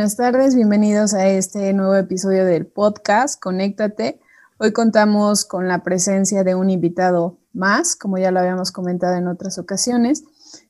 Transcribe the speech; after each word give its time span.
Buenas 0.00 0.16
tardes, 0.16 0.54
bienvenidos 0.54 1.12
a 1.12 1.28
este 1.28 1.74
nuevo 1.74 1.94
episodio 1.94 2.46
del 2.46 2.64
podcast 2.64 3.38
Conéctate. 3.38 4.18
Hoy 4.56 4.72
contamos 4.72 5.44
con 5.44 5.68
la 5.68 5.82
presencia 5.82 6.42
de 6.42 6.54
un 6.54 6.70
invitado 6.70 7.36
más, 7.52 7.96
como 7.96 8.16
ya 8.16 8.30
lo 8.30 8.40
habíamos 8.40 8.72
comentado 8.72 9.16
en 9.16 9.28
otras 9.28 9.58
ocasiones, 9.58 10.24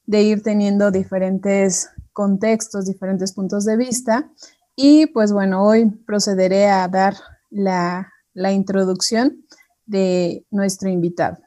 de 0.05 0.23
ir 0.23 0.43
teniendo 0.43 0.91
diferentes 0.91 1.91
contextos, 2.12 2.87
diferentes 2.87 3.33
puntos 3.33 3.65
de 3.65 3.77
vista. 3.77 4.29
Y 4.74 5.07
pues 5.07 5.33
bueno, 5.33 5.62
hoy 5.62 5.88
procederé 5.88 6.66
a 6.69 6.88
dar 6.88 7.15
la, 7.51 8.12
la 8.35 8.51
introducción 8.51 9.47
de 9.87 10.45
nuestro 10.51 10.88
invitado. 10.88 11.38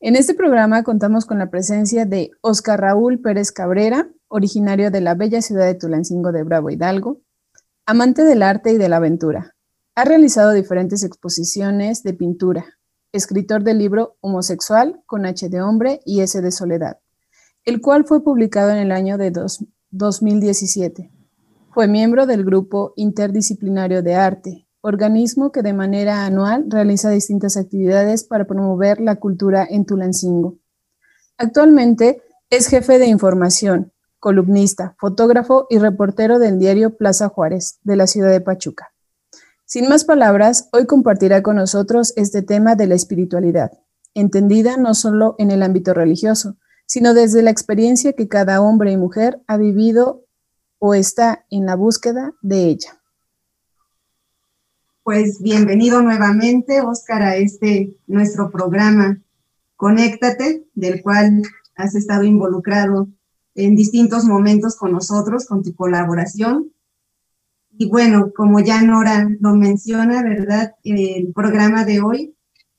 En 0.00 0.16
este 0.16 0.34
programa 0.34 0.82
contamos 0.82 1.24
con 1.24 1.38
la 1.38 1.48
presencia 1.48 2.04
de 2.04 2.30
Oscar 2.42 2.78
Raúl 2.78 3.20
Pérez 3.20 3.52
Cabrera, 3.52 4.06
originario 4.28 4.90
de 4.90 5.00
la 5.00 5.14
bella 5.14 5.42
ciudad 5.42 5.66
de 5.66 5.74
Tulancingo 5.74 6.32
de 6.32 6.42
Bravo 6.42 6.70
Hidalgo, 6.70 7.20
amante 7.86 8.24
del 8.24 8.42
arte 8.42 8.72
y 8.72 8.78
de 8.78 8.88
la 8.88 8.96
aventura. 8.96 9.54
Ha 9.94 10.04
realizado 10.04 10.52
diferentes 10.52 11.02
exposiciones 11.02 12.02
de 12.02 12.14
pintura, 12.14 12.66
escritor 13.12 13.64
del 13.64 13.78
libro 13.78 14.16
Homosexual 14.20 15.02
con 15.06 15.26
H 15.26 15.48
de 15.48 15.62
hombre 15.62 16.00
y 16.04 16.20
S 16.20 16.40
de 16.40 16.52
soledad, 16.52 16.98
el 17.64 17.80
cual 17.80 18.04
fue 18.04 18.22
publicado 18.22 18.70
en 18.70 18.78
el 18.78 18.92
año 18.92 19.18
de 19.18 19.32
2017. 19.90 21.10
Fue 21.72 21.88
miembro 21.88 22.26
del 22.26 22.44
grupo 22.44 22.92
interdisciplinario 22.96 24.02
de 24.02 24.14
arte, 24.14 24.68
organismo 24.80 25.52
que 25.52 25.62
de 25.62 25.72
manera 25.72 26.24
anual 26.26 26.66
realiza 26.68 27.10
distintas 27.10 27.56
actividades 27.56 28.24
para 28.24 28.46
promover 28.46 29.00
la 29.00 29.16
cultura 29.16 29.66
en 29.68 29.84
Tulancingo. 29.84 30.58
Actualmente 31.36 32.22
es 32.50 32.68
jefe 32.68 32.98
de 32.98 33.06
información, 33.06 33.92
columnista, 34.20 34.94
fotógrafo 34.98 35.66
y 35.70 35.78
reportero 35.78 36.38
del 36.38 36.58
diario 36.58 36.96
Plaza 36.96 37.28
Juárez 37.28 37.78
de 37.82 37.96
la 37.96 38.06
ciudad 38.06 38.30
de 38.30 38.40
Pachuca. 38.40 38.92
Sin 39.64 39.88
más 39.88 40.04
palabras, 40.04 40.68
hoy 40.72 40.86
compartirá 40.86 41.42
con 41.42 41.56
nosotros 41.56 42.12
este 42.16 42.42
tema 42.42 42.74
de 42.74 42.86
la 42.86 42.94
espiritualidad, 42.94 43.70
entendida 44.14 44.76
no 44.76 44.94
solo 44.94 45.34
en 45.38 45.50
el 45.50 45.62
ámbito 45.62 45.94
religioso, 45.94 46.56
sino 46.86 47.12
desde 47.12 47.42
la 47.42 47.50
experiencia 47.50 48.14
que 48.14 48.28
cada 48.28 48.62
hombre 48.62 48.92
y 48.92 48.96
mujer 48.96 49.42
ha 49.46 49.58
vivido 49.58 50.24
o 50.78 50.94
está 50.94 51.44
en 51.50 51.66
la 51.66 51.76
búsqueda 51.76 52.32
de 52.40 52.64
ella. 52.64 52.98
Pues 55.02 55.40
bienvenido 55.40 56.02
nuevamente, 56.02 56.80
Óscar, 56.80 57.22
a 57.22 57.36
este 57.36 57.96
nuestro 58.06 58.50
programa 58.50 59.20
Conéctate, 59.76 60.66
del 60.74 61.02
cual 61.02 61.42
has 61.76 61.94
estado 61.94 62.24
involucrado 62.24 63.08
en 63.58 63.74
distintos 63.74 64.24
momentos 64.24 64.76
con 64.76 64.92
nosotros, 64.92 65.46
con 65.46 65.64
tu 65.64 65.74
colaboración. 65.74 66.72
Y 67.76 67.88
bueno, 67.88 68.32
como 68.34 68.60
ya 68.60 68.82
Nora 68.82 69.28
lo 69.40 69.56
menciona, 69.56 70.22
¿verdad? 70.22 70.76
El 70.84 71.32
programa 71.34 71.84
de 71.84 72.00
hoy 72.00 72.34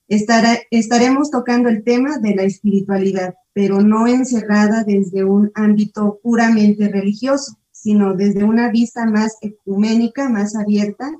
estará, 0.07 0.57
estaremos 0.71 1.31
tocando 1.31 1.67
el 1.67 1.83
tema 1.83 2.17
de 2.19 2.33
la 2.33 2.43
espiritualidad, 2.43 3.35
pero 3.51 3.81
no 3.81 4.07
encerrada 4.07 4.85
desde 4.85 5.25
un 5.25 5.51
ámbito 5.53 6.19
puramente 6.23 6.87
religioso, 6.87 7.57
sino 7.71 8.13
desde 8.13 8.45
una 8.45 8.71
vista 8.71 9.05
más 9.05 9.37
ecuménica, 9.41 10.29
más 10.29 10.55
abierta. 10.55 11.11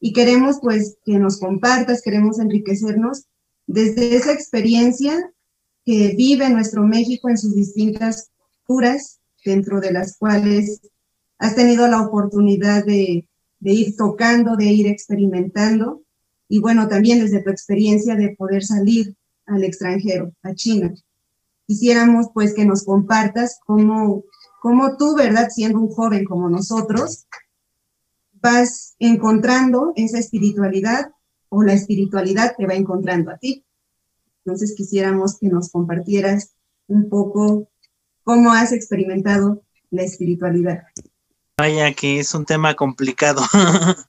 Y 0.00 0.12
queremos 0.12 0.58
pues 0.60 0.98
que 1.04 1.18
nos 1.18 1.40
compartas, 1.40 2.02
queremos 2.02 2.38
enriquecernos 2.38 3.24
desde 3.66 4.16
esa 4.16 4.32
experiencia 4.32 5.32
que 5.86 6.14
vive 6.14 6.50
nuestro 6.50 6.82
México 6.82 7.30
en 7.30 7.38
sus 7.38 7.54
distintas 7.54 8.30
dentro 9.44 9.80
de 9.80 9.92
las 9.92 10.16
cuales 10.18 10.80
has 11.38 11.54
tenido 11.54 11.88
la 11.88 12.02
oportunidad 12.02 12.84
de, 12.84 13.26
de 13.60 13.72
ir 13.72 13.96
tocando, 13.96 14.56
de 14.56 14.66
ir 14.66 14.86
experimentando 14.86 16.02
y 16.48 16.60
bueno, 16.60 16.88
también 16.88 17.20
desde 17.20 17.42
tu 17.42 17.50
experiencia 17.50 18.14
de 18.14 18.34
poder 18.36 18.64
salir 18.64 19.14
al 19.46 19.64
extranjero, 19.64 20.32
a 20.42 20.54
China. 20.54 20.94
Quisiéramos 21.66 22.26
pues 22.32 22.54
que 22.54 22.64
nos 22.64 22.84
compartas 22.84 23.58
cómo, 23.66 24.24
cómo 24.60 24.96
tú, 24.96 25.14
¿verdad? 25.14 25.48
Siendo 25.50 25.80
un 25.80 25.88
joven 25.88 26.24
como 26.24 26.48
nosotros, 26.48 27.26
vas 28.32 28.94
encontrando 28.98 29.92
esa 29.96 30.18
espiritualidad 30.18 31.12
o 31.48 31.62
la 31.62 31.72
espiritualidad 31.72 32.54
te 32.56 32.66
va 32.66 32.74
encontrando 32.74 33.30
a 33.30 33.38
ti. 33.38 33.64
Entonces 34.44 34.74
quisiéramos 34.74 35.38
que 35.38 35.48
nos 35.48 35.70
compartieras 35.70 36.54
un 36.86 37.08
poco 37.10 37.68
¿Cómo 38.28 38.52
has 38.52 38.72
experimentado 38.72 39.62
la 39.90 40.02
espiritualidad? 40.02 40.82
Vaya 41.56 41.94
que 41.94 42.20
es 42.20 42.34
un 42.34 42.44
tema 42.44 42.74
complicado. 42.74 43.40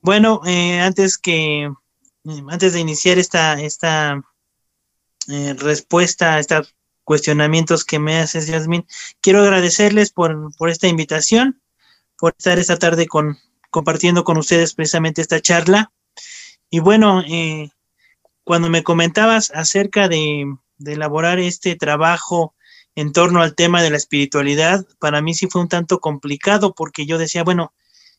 bueno, 0.00 0.40
eh, 0.46 0.78
antes 0.78 1.18
que 1.18 1.64
eh, 1.64 2.42
antes 2.48 2.74
de 2.74 2.78
iniciar 2.78 3.18
esta, 3.18 3.60
esta 3.60 4.22
eh, 5.26 5.54
respuesta 5.54 6.34
a 6.34 6.38
estos 6.38 6.76
cuestionamientos 7.02 7.84
que 7.84 7.98
me 7.98 8.20
haces, 8.20 8.46
Yasmin, 8.46 8.86
quiero 9.20 9.40
agradecerles 9.40 10.12
por, 10.12 10.54
por 10.56 10.70
esta 10.70 10.86
invitación, 10.86 11.60
por 12.20 12.36
estar 12.38 12.56
esta 12.56 12.78
tarde 12.78 13.08
con, 13.08 13.36
compartiendo 13.70 14.22
con 14.22 14.38
ustedes 14.38 14.74
precisamente 14.74 15.22
esta 15.22 15.40
charla. 15.40 15.90
Y 16.70 16.78
bueno, 16.78 17.24
cuando 18.44 18.70
me 18.70 18.84
comentabas 18.84 19.50
acerca 19.50 20.06
de, 20.06 20.44
de 20.78 20.92
elaborar 20.92 21.40
este 21.40 21.74
trabajo 21.74 22.54
en 23.00 23.12
torno 23.12 23.40
al 23.40 23.54
tema 23.54 23.82
de 23.82 23.88
la 23.88 23.96
espiritualidad, 23.96 24.86
para 24.98 25.22
mí 25.22 25.32
sí 25.32 25.46
fue 25.48 25.62
un 25.62 25.70
tanto 25.70 26.00
complicado 26.00 26.74
porque 26.74 27.06
yo 27.06 27.16
decía, 27.16 27.44
bueno, 27.44 27.72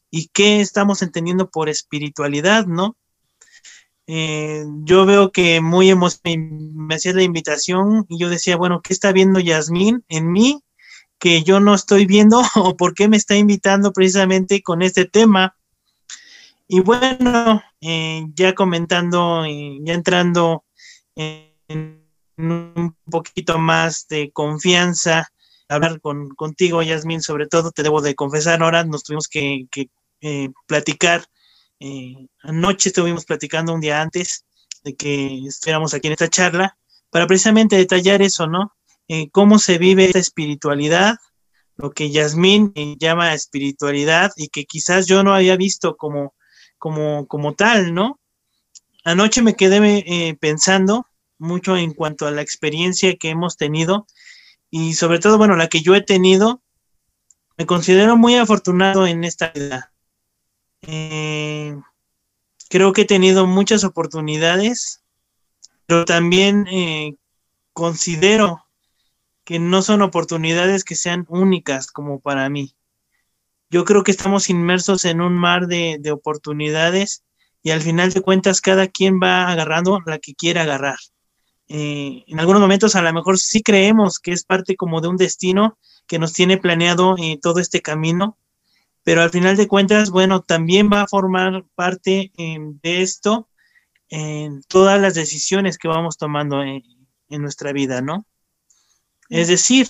¿y 0.10 0.30
qué 0.30 0.60
estamos 0.60 1.04
entendiendo 1.04 1.52
por 1.52 1.70
espiritualidad, 1.70 2.66
no? 2.66 2.98
Eh, 4.08 4.66
yo 4.84 5.06
veo 5.06 5.32
que 5.32 5.62
muy 5.62 5.94
me 5.94 6.96
hacía 6.96 7.14
la 7.14 7.22
invitación 7.22 8.08
y 8.10 8.18
yo 8.18 8.28
decía, 8.28 8.58
bueno, 8.58 8.82
¿qué 8.82 8.94
está 8.94 9.12
viendo 9.12 9.40
Yasmín 9.40 10.04
en 10.10 10.32
mí 10.32 10.64
que 11.20 11.44
yo 11.44 11.60
no 11.60 11.76
estoy 11.76 12.08
viendo 12.08 12.42
o 12.56 12.76
por 12.76 12.96
qué 12.96 13.08
me 13.08 13.18
está 13.18 13.36
invitando 13.36 13.94
precisamente 13.94 14.64
con 14.64 14.82
este 14.82 15.06
tema? 15.06 15.56
Y 16.68 16.80
bueno, 16.80 17.62
eh, 17.82 18.26
ya 18.34 18.56
comentando, 18.56 19.46
eh, 19.46 19.78
ya 19.84 19.94
entrando 19.94 20.66
en 21.16 22.01
un 22.44 22.96
poquito 23.10 23.58
más 23.58 24.08
de 24.08 24.32
confianza, 24.32 25.32
hablar 25.68 26.02
con, 26.02 26.30
contigo, 26.30 26.82
Yasmin, 26.82 27.22
sobre 27.22 27.48
todo, 27.48 27.72
te 27.72 27.84
debo 27.84 28.02
de 28.02 28.16
confesar, 28.16 28.62
ahora 28.62 28.84
nos 28.84 29.04
tuvimos 29.04 29.28
que, 29.28 29.68
eh, 30.22 30.50
platicar. 30.68 31.26
Eh, 31.80 32.28
anoche 32.44 32.90
estuvimos 32.90 33.26
platicando 33.26 33.74
un 33.74 33.82
día 33.82 34.02
antes 34.02 34.46
de 34.84 34.96
que 34.96 35.46
estuviéramos 35.48 35.94
aquí 35.94 36.08
en 36.08 36.14
esta 36.14 36.30
charla, 36.30 36.78
para 37.10 37.28
precisamente 37.28 37.76
detallar 37.76 38.22
eso, 38.22 38.48
¿no? 38.48 38.74
Eh, 39.08 39.30
cómo 39.32 39.60
se 39.60 39.78
vive 39.78 40.06
esta 40.06 40.20
espiritualidad, 40.20 41.16
lo 41.78 41.92
que 41.92 42.12
Yasmín 42.12 42.74
llama 43.00 43.34
espiritualidad 43.34 44.32
y 44.36 44.50
que 44.50 44.66
quizás 44.66 45.08
yo 45.08 45.24
no 45.24 45.34
había 45.34 45.56
visto 45.56 45.98
como, 45.98 46.36
como, 46.78 47.28
como 47.28 47.54
tal, 47.56 47.94
¿no? 47.94 48.20
Anoche 49.04 49.42
me 49.42 49.56
quedé 49.56 50.38
pensando 50.40 51.08
mucho 51.42 51.76
en 51.76 51.94
cuanto 51.94 52.28
a 52.28 52.32
la 52.32 52.42
experiencia 52.42 53.16
que 53.18 53.30
hemos 53.30 53.58
tenido 53.58 54.06
y 54.70 54.94
sobre 54.94 55.20
todo, 55.20 55.38
bueno, 55.38 55.58
la 55.58 55.68
que 55.68 55.82
yo 55.82 55.96
he 55.96 56.02
tenido. 56.02 56.64
Me 57.58 57.66
considero 57.66 58.16
muy 58.16 58.36
afortunado 58.36 59.06
en 59.06 59.26
esta 59.26 59.50
vida. 59.50 59.92
Eh, 60.82 61.76
creo 62.70 62.94
que 62.94 63.02
he 63.02 63.06
tenido 63.06 63.46
muchas 63.46 63.84
oportunidades, 63.84 65.04
pero 65.86 66.06
también 66.06 66.66
eh, 66.72 67.16
considero 67.74 68.66
que 69.44 69.60
no 69.60 69.82
son 69.82 70.02
oportunidades 70.02 70.86
que 70.86 70.96
sean 70.96 71.26
únicas 71.28 71.88
como 71.92 72.22
para 72.22 72.50
mí. 72.50 72.76
Yo 73.70 73.84
creo 73.84 74.04
que 74.04 74.12
estamos 74.12 74.50
inmersos 74.50 75.04
en 75.06 75.22
un 75.22 75.34
mar 75.34 75.68
de, 75.68 75.98
de 76.00 76.12
oportunidades 76.12 77.24
y 77.62 77.72
al 77.72 77.82
final 77.82 78.12
de 78.12 78.22
cuentas 78.22 78.62
cada 78.62 78.88
quien 78.88 79.20
va 79.22 79.50
agarrando 79.50 80.00
la 80.06 80.20
que 80.20 80.34
quiere 80.34 80.62
agarrar. 80.62 80.98
Eh, 81.74 82.26
en 82.28 82.38
algunos 82.38 82.62
momentos 82.62 82.98
a 82.98 83.02
lo 83.02 83.14
mejor 83.14 83.40
sí 83.40 83.64
creemos 83.64 84.20
que 84.20 84.34
es 84.34 84.44
parte 84.44 84.76
como 84.76 85.00
de 85.00 85.08
un 85.08 85.16
destino 85.16 85.78
que 86.06 86.20
nos 86.20 86.34
tiene 86.34 86.58
planeado 86.58 87.16
eh, 87.18 87.40
todo 87.42 87.62
este 87.62 87.82
camino, 87.82 88.38
pero 89.04 89.22
al 89.22 89.30
final 89.30 89.56
de 89.56 89.70
cuentas, 89.70 90.10
bueno, 90.10 90.42
también 90.42 90.90
va 90.92 91.04
a 91.04 91.08
formar 91.08 91.64
parte 91.74 92.34
eh, 92.38 92.58
de 92.60 93.02
esto 93.02 93.48
en 94.10 94.62
todas 94.64 95.00
las 95.00 95.14
decisiones 95.14 95.78
que 95.78 95.88
vamos 95.88 96.18
tomando 96.18 96.62
en, 96.62 96.84
nuestra 97.30 97.72
vida, 97.72 98.02
¿no? 98.02 98.26
Es 99.30 99.48
decir, 99.48 99.88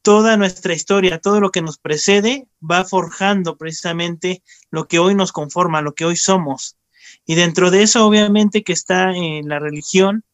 toda 0.00 0.38
nuestra 0.38 0.72
historia, 0.72 1.18
todo 1.18 1.42
lo 1.42 1.50
que 1.50 1.60
nos 1.60 1.76
precede, 1.76 2.48
va 2.62 2.86
forjando 2.86 3.58
precisamente 3.58 4.42
lo 4.70 4.88
que 4.88 4.98
hoy 4.98 5.14
nos 5.14 5.32
conforma, 5.32 5.82
lo 5.82 5.94
que 5.94 6.06
hoy 6.06 6.16
somos. 6.16 6.78
Y 7.26 7.34
dentro 7.34 7.70
de 7.70 7.82
eso, 7.82 8.06
obviamente, 8.06 8.62
que 8.62 8.72
está 8.72 9.12
en 9.12 9.48
la 9.48 9.58
religión 9.58 10.24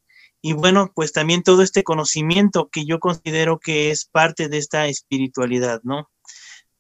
y 0.43 0.55
bueno, 0.55 0.91
pues 0.95 1.13
también 1.13 1.43
todo 1.43 1.63
este 1.63 1.85
conocimiento 1.85 2.71
que 2.71 2.87
yo 2.87 2.99
considero 2.99 3.59
que 3.59 3.91
es 3.91 4.07
parte 4.07 4.49
de 4.49 4.57
esta 4.57 4.87
espiritualidad, 4.87 5.81
¿no? 5.85 6.09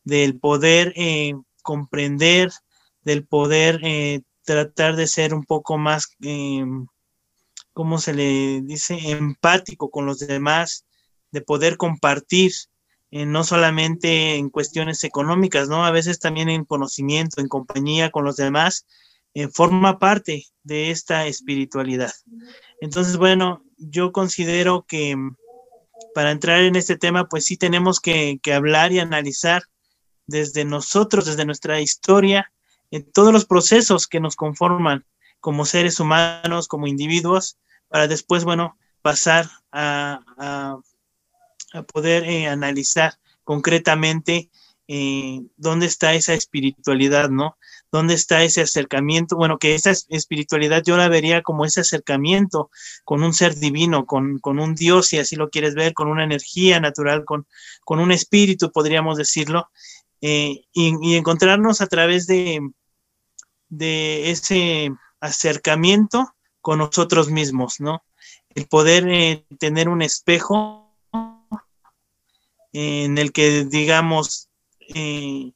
del 0.04 0.38
poder 0.38 0.92
eh, 0.96 1.34
comprender, 1.62 2.50
del 3.02 3.26
poder 3.26 3.80
eh, 3.82 4.22
tratar 4.44 4.96
de 4.96 5.06
ser 5.06 5.34
un 5.34 5.44
poco 5.44 5.78
más, 5.78 6.08
eh, 6.22 6.64
¿cómo 7.72 7.98
se 7.98 8.14
le 8.14 8.62
dice?, 8.62 8.98
empático 9.10 9.90
con 9.90 10.06
los 10.06 10.18
demás, 10.18 10.84
de 11.30 11.42
poder 11.42 11.76
compartir, 11.76 12.52
no 13.12 13.42
solamente 13.42 14.36
en 14.36 14.50
cuestiones 14.50 15.02
económicas, 15.02 15.68
¿no? 15.68 15.84
A 15.84 15.90
veces 15.90 16.20
también 16.20 16.48
en 16.48 16.64
conocimiento, 16.64 17.40
en 17.40 17.48
compañía 17.48 18.10
con 18.10 18.24
los 18.24 18.36
demás, 18.36 18.86
forma 19.52 19.98
parte 19.98 20.46
de 20.62 20.90
esta 20.90 21.26
espiritualidad. 21.26 22.12
Entonces, 22.80 23.16
bueno, 23.16 23.64
yo 23.76 24.12
considero 24.12 24.84
que 24.86 25.16
para 26.14 26.30
entrar 26.30 26.60
en 26.60 26.76
este 26.76 26.96
tema, 26.96 27.28
pues 27.28 27.44
sí 27.44 27.56
tenemos 27.56 28.00
que, 28.00 28.40
hablar 28.52 28.92
y 28.92 28.98
analizar 28.98 29.62
desde 30.26 30.64
nosotros, 30.64 31.26
desde 31.26 31.44
nuestra 31.44 31.80
historia, 31.80 32.52
en 32.90 33.10
todos 33.10 33.32
los 33.32 33.44
procesos 33.44 34.06
que 34.06 34.20
nos 34.20 34.36
conforman 34.36 35.06
como 35.40 35.64
seres 35.64 36.00
humanos, 36.00 36.68
como 36.68 36.86
individuos, 36.86 37.58
para 37.88 38.08
después, 38.08 38.44
bueno, 38.44 38.76
pasar 39.02 39.48
a, 39.72 40.20
poder 41.92 42.24
eh, 42.24 42.48
analizar 42.48 43.14
concretamente 43.44 44.50
eh, 44.88 45.40
dónde 45.56 45.86
está 45.86 46.14
esa 46.14 46.34
espiritualidad, 46.34 47.30
¿no? 47.30 47.56
¿Dónde 47.92 48.14
está 48.14 48.42
ese 48.44 48.60
acercamiento? 48.62 49.36
Bueno, 49.36 49.58
que 49.58 49.74
esa 49.74 49.90
espiritualidad 49.90 50.82
yo 50.84 50.96
la 50.96 51.08
vería 51.08 51.42
como 51.42 51.64
ese 51.64 51.80
acercamiento 51.80 52.70
con 53.04 53.22
un 53.22 53.34
ser 53.34 53.56
divino, 53.56 54.06
con, 54.06 54.40
un 54.44 54.74
Dios, 54.74 55.08
si 55.08 55.18
así 55.18 55.34
lo 55.36 55.50
quieres 55.50 55.74
ver, 55.74 55.92
con 55.92 56.08
una 56.08 56.24
energía 56.24 56.78
natural, 56.78 57.24
con, 57.24 57.46
con 57.84 57.98
un 57.98 58.12
espíritu, 58.12 58.70
podríamos 58.70 59.16
decirlo, 59.16 59.70
eh, 60.20 60.64
y, 60.72 61.16
encontrarnos 61.16 61.80
a 61.80 61.86
través 61.86 62.26
de, 62.26 62.60
de 63.68 64.30
ese 64.30 64.90
acercamiento 65.20 66.34
con 66.60 66.78
nosotros 66.78 67.30
mismos, 67.30 67.80
¿no? 67.80 68.04
El 68.54 68.66
poder 68.66 69.08
eh, 69.08 69.46
tener 69.58 69.88
un 69.88 70.02
espejo 70.02 70.94
en 72.72 73.18
el 73.18 73.32
que, 73.32 73.64
digamos, 73.64 74.48
eh, 74.94 75.52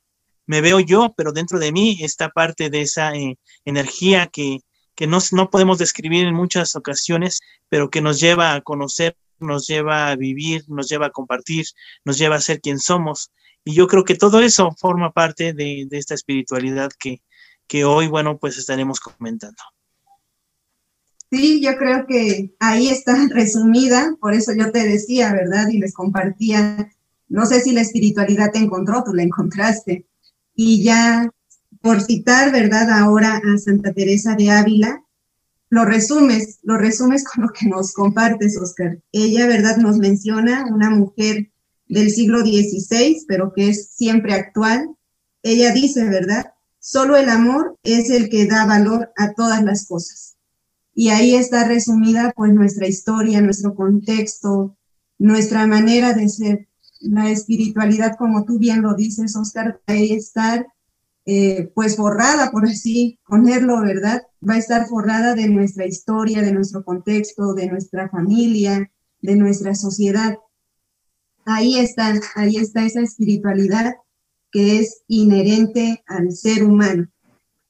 me 0.46 0.60
veo 0.60 0.80
yo, 0.80 1.14
pero 1.16 1.32
dentro 1.32 1.58
de 1.58 1.72
mí 1.72 1.98
está 2.00 2.28
parte 2.28 2.70
de 2.70 2.82
esa 2.82 3.14
eh, 3.14 3.38
energía 3.64 4.26
que, 4.26 4.60
no, 5.06 5.18
no, 5.32 5.50
podemos 5.50 5.78
describir 5.78 6.26
en 6.26 6.34
muchas 6.34 6.76
ocasiones, 6.76 7.40
pero 7.68 7.90
que 7.90 8.00
nos 8.00 8.20
lleva 8.20 8.54
a 8.54 8.60
conocer, 8.60 9.16
nos 9.38 9.66
lleva 9.66 10.08
a 10.08 10.16
vivir, 10.16 10.64
nos 10.68 10.88
lleva 10.88 11.06
a 11.06 11.10
compartir, 11.10 11.66
nos 12.04 12.18
lleva 12.18 12.36
a 12.36 12.40
ser 12.40 12.60
quien 12.60 12.78
somos. 12.78 13.30
Y 13.64 13.74
yo 13.74 13.86
creo 13.86 14.04
que 14.04 14.14
todo 14.14 14.40
eso 14.40 14.74
forma 14.78 15.12
parte 15.12 15.52
de, 15.52 15.88
esta 15.90 16.14
espiritualidad 16.14 16.90
que, 16.98 17.22
que 17.66 17.84
hoy, 17.84 18.06
bueno, 18.06 18.38
pues 18.38 18.58
estaremos 18.58 19.00
comentando. 19.00 19.62
Sí, 21.30 21.60
yo 21.60 21.76
creo 21.76 22.06
que 22.06 22.54
ahí 22.60 22.88
está 22.88 23.14
resumida, 23.30 24.14
por 24.20 24.34
eso 24.34 24.52
yo 24.56 24.70
te 24.70 24.86
decía, 24.86 25.32
¿verdad? 25.32 25.68
Y 25.68 25.78
les 25.78 25.94
compartía 25.94 26.90
no 27.28 27.46
sé 27.46 27.60
si 27.60 27.72
la 27.72 27.80
espiritualidad 27.80 28.52
te 28.52 28.58
encontró, 28.58 29.02
tú 29.02 29.12
la 29.12 29.22
encontraste. 29.22 30.06
Y 30.54 30.82
ya 30.82 31.30
por 31.80 32.00
citar, 32.00 32.52
¿verdad? 32.52 32.90
Ahora 32.90 33.36
a 33.44 33.58
Santa 33.58 33.92
Teresa 33.92 34.34
de 34.34 34.50
Ávila, 34.50 35.04
lo 35.68 35.84
resumes, 35.84 36.60
lo 36.62 36.78
resumes 36.78 37.24
con 37.24 37.44
lo 37.44 37.50
que 37.50 37.66
nos 37.66 37.92
compartes, 37.92 38.56
Oscar. 38.56 39.00
Ella, 39.12 39.46
¿verdad? 39.46 39.76
Nos 39.76 39.98
menciona 39.98 40.66
una 40.72 40.90
mujer 40.90 41.50
del 41.88 42.10
siglo 42.10 42.40
XVI, 42.40 43.24
pero 43.28 43.52
que 43.52 43.70
es 43.70 43.90
siempre 43.90 44.34
actual. 44.34 44.88
Ella 45.42 45.72
dice, 45.72 46.04
¿verdad? 46.04 46.52
Solo 46.78 47.16
el 47.16 47.28
amor 47.28 47.78
es 47.82 48.10
el 48.10 48.28
que 48.28 48.46
da 48.46 48.66
valor 48.66 49.12
a 49.16 49.32
todas 49.32 49.62
las 49.62 49.86
cosas. 49.86 50.36
Y 50.94 51.08
ahí 51.08 51.34
está 51.34 51.66
resumida 51.66 52.32
pues 52.36 52.52
nuestra 52.52 52.86
historia, 52.86 53.40
nuestro 53.40 53.74
contexto, 53.74 54.76
nuestra 55.18 55.66
manera 55.66 56.12
de 56.12 56.28
ser 56.28 56.68
la 57.04 57.30
espiritualidad, 57.30 58.16
como 58.16 58.44
tú 58.44 58.58
bien 58.58 58.82
lo 58.82 58.94
dices, 58.94 59.36
Oscar, 59.36 59.80
va 59.88 59.94
a 59.94 59.96
estar 59.96 60.66
eh, 61.26 61.70
pues 61.74 61.96
forrada, 61.96 62.50
por 62.50 62.64
así 62.66 63.18
ponerlo, 63.26 63.80
¿verdad? 63.80 64.22
Va 64.46 64.54
a 64.54 64.58
estar 64.58 64.86
forrada 64.86 65.34
de 65.34 65.48
nuestra 65.48 65.86
historia, 65.86 66.42
de 66.42 66.52
nuestro 66.52 66.84
contexto, 66.84 67.54
de 67.54 67.68
nuestra 67.68 68.08
familia, 68.08 68.90
de 69.22 69.36
nuestra 69.36 69.74
sociedad. 69.74 70.36
Ahí 71.46 71.78
está, 71.78 72.14
ahí 72.34 72.56
está 72.56 72.84
esa 72.84 73.00
espiritualidad 73.00 73.94
que 74.50 74.78
es 74.78 75.02
inherente 75.08 76.02
al 76.06 76.32
ser 76.32 76.64
humano. 76.64 77.08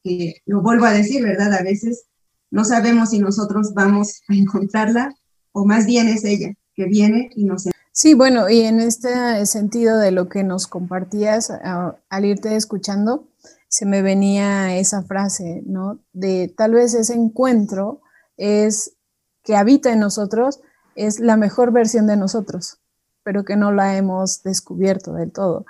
Que 0.03 0.43
lo 0.47 0.63
vuelvo 0.63 0.85
a 0.87 0.93
decir, 0.93 1.23
¿verdad? 1.23 1.55
A 1.55 1.63
veces 1.63 2.07
no 2.51 2.65
sabemos 2.65 3.11
si 3.11 3.19
nosotros 3.19 3.73
vamos 3.75 4.21
a 4.29 4.35
encontrarla 4.35 5.15
o 5.53 5.65
más 5.65 5.87
bien 5.87 6.09
es 6.09 6.25
ella 6.25 6.55
que 6.75 6.87
viene 6.87 7.31
y 7.37 7.45
nos 7.45 7.67
Sí, 7.97 8.15
bueno, 8.15 8.51
y 8.51 8.63
en 8.63 8.81
este 8.81 9.47
sentido 9.47 9.99
de 9.99 10.11
lo 10.11 10.29
que 10.29 10.43
nos 10.43 10.67
compartías 10.67 11.53
al 11.53 12.25
irte 12.25 12.57
escuchando, 12.57 13.29
se 13.69 13.87
me 13.87 14.03
venía 14.03 14.77
esa 14.77 15.05
frase, 15.05 15.63
¿no? 15.65 16.01
De 16.13 16.53
tal 16.57 16.73
vez 16.73 16.93
ese 16.95 17.15
encuentro 17.15 18.01
es 18.37 18.97
que 19.45 19.55
habita 19.55 19.93
en 19.93 20.01
nosotros, 20.01 20.61
es 20.97 21.21
la 21.21 21.37
mejor 21.37 21.71
versión 21.71 22.09
de 22.09 22.17
nosotros, 22.17 22.81
pero 23.23 23.45
que 23.45 23.55
no 23.55 23.71
la 23.71 23.97
hemos 23.97 24.43
descubierto 24.43 25.13
del 25.13 25.31
todo. 25.31 25.65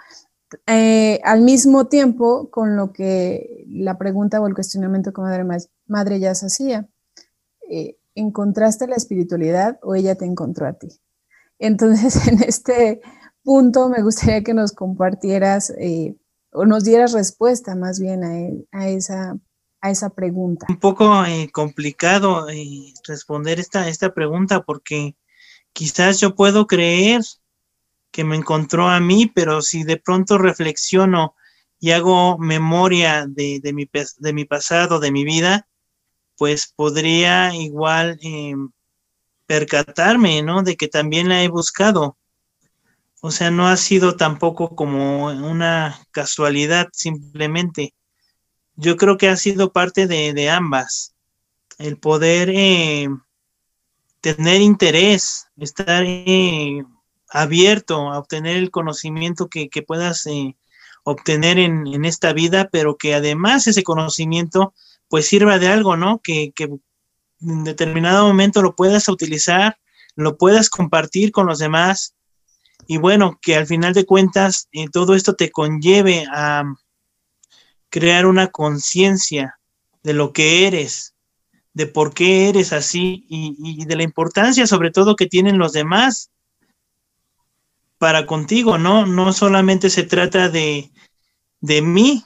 Eh, 0.66 1.20
al 1.24 1.42
mismo 1.42 1.88
tiempo, 1.88 2.48
con 2.50 2.74
lo 2.74 2.94
que 2.94 3.66
la 3.68 3.98
pregunta 3.98 4.40
o 4.40 4.46
el 4.46 4.54
cuestionamiento 4.54 5.12
que 5.12 5.20
Madre, 5.20 5.44
madre 5.86 6.20
ya 6.20 6.34
se 6.34 6.46
hacía, 6.46 6.88
eh, 7.68 7.98
¿encontraste 8.14 8.86
la 8.86 8.96
espiritualidad 8.96 9.78
o 9.82 9.94
ella 9.94 10.14
te 10.14 10.24
encontró 10.24 10.66
a 10.66 10.72
ti? 10.72 10.88
Entonces, 11.64 12.26
en 12.28 12.42
este 12.42 13.00
punto 13.42 13.88
me 13.88 14.02
gustaría 14.02 14.42
que 14.42 14.52
nos 14.52 14.72
compartieras 14.72 15.70
eh, 15.78 16.14
o 16.52 16.66
nos 16.66 16.84
dieras 16.84 17.12
respuesta 17.12 17.74
más 17.74 17.98
bien 17.98 18.66
a, 18.70 18.88
esa, 18.88 19.36
a 19.80 19.90
esa 19.90 20.10
pregunta. 20.10 20.66
Un 20.68 20.78
poco 20.78 21.24
eh, 21.24 21.48
complicado 21.50 22.48
eh, 22.50 22.92
responder 23.08 23.58
esta, 23.58 23.88
esta 23.88 24.12
pregunta 24.12 24.62
porque 24.62 25.16
quizás 25.72 26.20
yo 26.20 26.34
puedo 26.34 26.66
creer 26.66 27.22
que 28.12 28.24
me 28.24 28.36
encontró 28.36 28.88
a 28.88 29.00
mí, 29.00 29.26
pero 29.34 29.62
si 29.62 29.84
de 29.84 29.96
pronto 29.96 30.36
reflexiono 30.36 31.34
y 31.80 31.92
hago 31.92 32.38
memoria 32.38 33.26
de, 33.26 33.60
mi, 33.72 33.88
de 34.18 34.32
mi 34.32 34.44
pasado, 34.44 35.00
de 35.00 35.10
mi 35.10 35.24
vida, 35.24 35.66
pues 36.36 36.72
podría 36.76 37.54
igual 37.54 38.18
em, 38.22 38.70
percatarme, 39.46 40.42
¿no? 40.42 40.62
De 40.62 40.76
que 40.76 40.88
también 40.88 41.28
la 41.28 41.42
he 41.42 41.48
buscado. 41.48 42.16
O 43.20 43.30
sea, 43.30 43.50
no 43.50 43.68
ha 43.68 43.76
sido 43.76 44.16
tampoco 44.16 44.76
como 44.76 45.26
una 45.26 45.98
casualidad 46.10 46.88
simplemente. 46.92 47.94
Yo 48.76 48.96
creo 48.96 49.16
que 49.16 49.28
ha 49.28 49.36
sido 49.36 49.72
parte 49.72 50.06
de, 50.06 50.50
ambas. 50.50 51.14
El 51.78 51.96
poder 51.96 52.50
eh, 52.52 53.08
tener 54.20 54.60
interés, 54.60 55.46
estar 55.56 56.04
eh, 56.06 56.84
abierto 57.30 58.12
a 58.12 58.18
obtener 58.18 58.56
el 58.56 58.70
conocimiento 58.70 59.48
que, 59.48 59.68
puedas 59.86 60.26
eh, 60.26 60.56
obtener 61.02 61.58
en, 61.58 62.04
esta 62.04 62.32
vida, 62.32 62.68
pero 62.70 62.96
que 62.96 63.14
además 63.14 63.66
ese 63.66 63.82
conocimiento 63.82 64.74
pues 65.08 65.26
sirva 65.26 65.58
de 65.58 65.68
algo, 65.68 65.96
¿no? 65.96 66.20
Que, 66.22 66.52
que, 66.54 66.68
en 67.46 67.64
determinado 67.64 68.26
momento 68.26 68.62
lo 68.62 68.74
puedas 68.74 69.08
utilizar, 69.08 69.78
lo 70.16 70.36
puedas 70.36 70.70
compartir 70.70 71.32
con 71.32 71.46
los 71.46 71.58
demás 71.58 72.14
y 72.86 72.98
bueno, 72.98 73.38
que 73.40 73.56
al 73.56 73.66
final 73.66 73.94
de 73.94 74.04
cuentas 74.04 74.68
eh, 74.72 74.86
todo 74.92 75.14
esto 75.14 75.34
te 75.34 75.50
conlleve 75.50 76.26
a 76.32 76.64
crear 77.88 78.26
una 78.26 78.48
conciencia 78.48 79.58
de 80.02 80.12
lo 80.12 80.32
que 80.32 80.66
eres, 80.66 81.14
de 81.72 81.86
por 81.86 82.12
qué 82.12 82.48
eres 82.48 82.72
así 82.72 83.24
y, 83.28 83.56
y, 83.58 83.84
de 83.84 83.96
la 83.96 84.02
importancia 84.02 84.66
sobre 84.66 84.90
todo 84.90 85.16
que 85.16 85.26
tienen 85.26 85.58
los 85.58 85.72
demás 85.72 86.30
para 87.98 88.26
contigo, 88.26 88.76
¿no? 88.78 89.06
No 89.06 89.32
solamente 89.32 89.88
se 89.88 90.02
trata 90.02 90.48
de, 90.48 90.90
de 91.60 91.80
mí, 91.80 92.24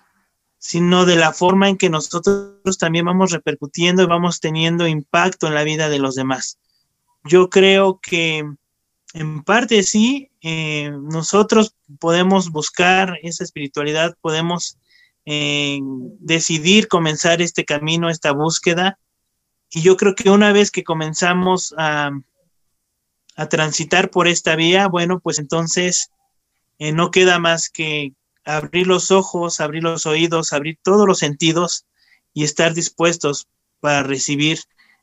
sino 0.59 1.07
de 1.07 1.17
la 1.17 1.33
forma 1.33 1.69
en 1.69 1.77
que 1.77 1.89
nosotros 1.89 2.79
también 2.79 3.05
vamos 3.05 3.31
repercutiendo 3.31 4.03
y 4.03 4.07
vamos 4.07 4.41
teniendo 4.41 4.87
impacto 4.87 5.47
en 5.47 5.55
la 5.55 5.65
vida 5.65 5.89
de 5.89 5.99
los 5.99 6.15
demás. 6.15 6.59
Yo 7.25 7.49
creo 7.49 8.01
que 8.01 8.45
en 9.15 9.43
parte 9.45 9.83
sí, 9.83 10.31
eh, 10.43 10.91
nosotros 10.91 11.75
podemos 11.99 12.51
buscar 12.51 13.19
esa 13.23 13.45
espiritualidad, 13.45 14.17
podemos 14.21 14.79
eh, 15.25 15.81
decidir 16.21 16.89
comenzar 16.89 17.41
este 17.41 17.65
camino, 17.65 18.11
esta 18.11 18.33
búsqueda. 18.33 18.99
Y 19.71 19.83
yo 19.83 19.97
creo 19.97 20.15
que 20.15 20.31
una 20.31 20.53
vez 20.53 20.71
que 20.71 20.85
comenzamos 20.85 21.75
a, 21.77 22.11
a 23.37 23.49
transitar 23.49 24.11
por 24.11 24.27
esta 24.27 24.57
vía, 24.57 24.89
bueno, 24.89 25.21
pues 25.21 25.39
entonces 25.39 26.11
eh, 26.79 26.93
no 26.93 27.11
queda 27.11 27.39
más 27.39 27.71
que 27.71 28.13
abrir 28.49 28.87
los 28.87 29.11
ojos, 29.11 29.61
abrir 29.61 29.83
los 29.83 30.07
oídos, 30.07 30.53
abrir 30.53 30.79
todos 30.83 31.07
los 31.07 31.19
sentidos 31.19 31.85
y 32.33 32.45
estar 32.45 32.73
dispuestos 32.73 33.47
para 33.81 34.03
recibir 34.03 34.61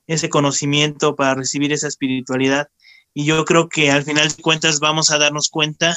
ese 0.07 0.29
conocimiento, 0.29 1.15
para 1.15 1.35
recibir 1.35 1.71
esa 1.71 1.87
espiritualidad. 1.87 2.69
Y 3.13 3.25
yo 3.25 3.45
creo 3.45 3.69
que 3.69 3.91
al 3.91 4.03
final 4.03 4.29
de 4.29 4.41
cuentas 4.41 4.79
vamos 4.79 5.11
a 5.11 5.19
darnos 5.19 5.49
cuenta 5.49 5.95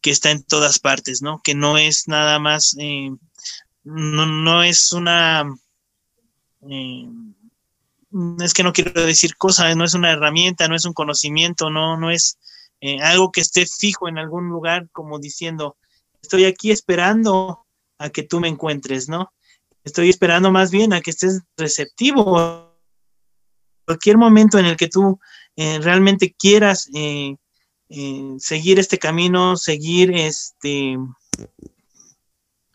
que 0.00 0.10
está 0.10 0.30
en 0.30 0.44
todas 0.44 0.78
partes, 0.78 1.20
¿no? 1.20 1.40
Que 1.42 1.54
no 1.54 1.78
es 1.78 2.06
nada 2.06 2.38
más, 2.38 2.76
eh, 2.78 3.10
no, 3.82 4.62
es 4.62 4.92
una, 4.92 5.44
eh, 6.70 7.08
es 8.40 8.54
que 8.54 8.62
no 8.62 8.72
quiero 8.72 9.04
decir 9.04 9.36
cosas, 9.36 9.76
no 9.76 9.84
es 9.84 9.94
una 9.94 10.12
herramienta, 10.12 10.68
no 10.68 10.76
es 10.76 10.84
un 10.84 10.92
conocimiento, 10.92 11.70
no, 11.70 11.96
no 11.96 12.10
es 12.10 12.38
eh, 12.80 13.00
algo 13.00 13.32
que 13.32 13.40
esté 13.40 13.66
fijo 13.66 14.08
en 14.08 14.18
algún 14.18 14.48
lugar 14.48 14.88
como 14.92 15.18
diciendo, 15.18 15.76
estoy 16.24 16.46
aquí 16.46 16.70
esperando 16.70 17.66
a 17.98 18.08
que 18.08 18.22
tú 18.22 18.40
me 18.40 18.48
encuentres, 18.48 19.08
¿no? 19.08 19.32
Estoy 19.84 20.08
esperando 20.08 20.50
más 20.50 20.70
bien 20.70 20.94
a 20.94 21.02
que 21.02 21.10
estés 21.10 21.42
receptivo. 21.56 22.74
Cualquier 23.86 24.16
momento 24.16 24.58
en 24.58 24.64
el 24.64 24.76
que 24.76 24.88
tú 24.88 25.20
eh, 25.56 25.78
realmente 25.80 26.34
quieras 26.36 26.88
eh, 26.94 27.36
seguir 28.38 28.78
este 28.78 28.98
camino, 28.98 29.56
seguir 29.56 30.12
este 30.12 30.96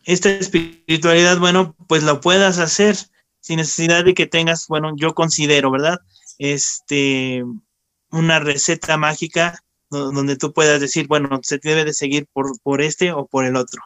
esta 0.04 0.30
espiritualidad, 0.30 1.38
bueno, 1.38 1.76
pues 1.86 2.02
lo 2.02 2.20
puedas 2.20 2.58
hacer 2.58 2.96
sin 3.40 3.56
necesidad 3.56 4.04
de 4.04 4.14
que 4.14 4.26
tengas, 4.26 4.66
bueno, 4.66 4.92
yo 4.96 5.14
considero, 5.14 5.70
¿verdad? 5.70 6.00
Este, 6.38 7.44
una 8.10 8.38
receta 8.40 8.96
mágica 8.96 9.62
donde 9.90 10.36
tú 10.36 10.52
puedas 10.52 10.80
decir, 10.80 11.06
bueno, 11.08 11.40
se 11.42 11.58
debe 11.58 11.84
de 11.84 11.92
seguir 11.92 12.26
por, 12.32 12.58
por 12.62 12.80
este 12.80 13.12
o 13.12 13.26
por 13.26 13.44
el 13.44 13.56
otro. 13.56 13.82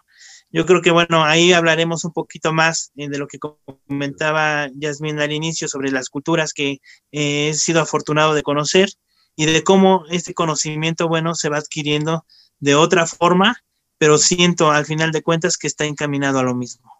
Yo 0.51 0.67
creo 0.67 0.83
que, 0.83 0.93
bueno, 0.93 1.25
ahí 1.25 1.53
hablaremos 1.53 2.05
un 2.05 2.13
poquito 2.13 2.53
más 2.53 2.93
eh, 2.95 3.09
de 3.09 3.19
lo 3.19 3.27
que 3.27 3.39
comentaba 3.41 4.69
Yasmin 4.75 5.19
al 5.19 5.33
inicio 5.33 5.67
sobre 5.67 5.91
las 5.91 6.09
culturas 6.09 6.53
que 6.53 6.81
eh, 7.11 7.49
he 7.49 7.55
sido 7.55 7.81
afortunado 7.81 8.35
de 8.35 8.45
conocer 8.45 8.91
y 9.35 9.47
de 9.47 9.65
cómo 9.65 10.05
este 10.11 10.33
conocimiento, 10.33 11.09
bueno, 11.09 11.35
se 11.35 11.49
va 11.49 11.59
adquiriendo 11.59 12.25
de 12.61 12.77
otra 12.77 13.07
forma, 13.07 13.57
pero 13.99 14.17
siento 14.17 14.71
al 14.71 14.85
final 14.85 15.11
de 15.11 15.23
cuentas 15.23 15.57
que 15.57 15.67
está 15.67 15.87
encaminado 15.87 16.39
a 16.39 16.45
lo 16.45 16.55
mismo. 16.55 16.93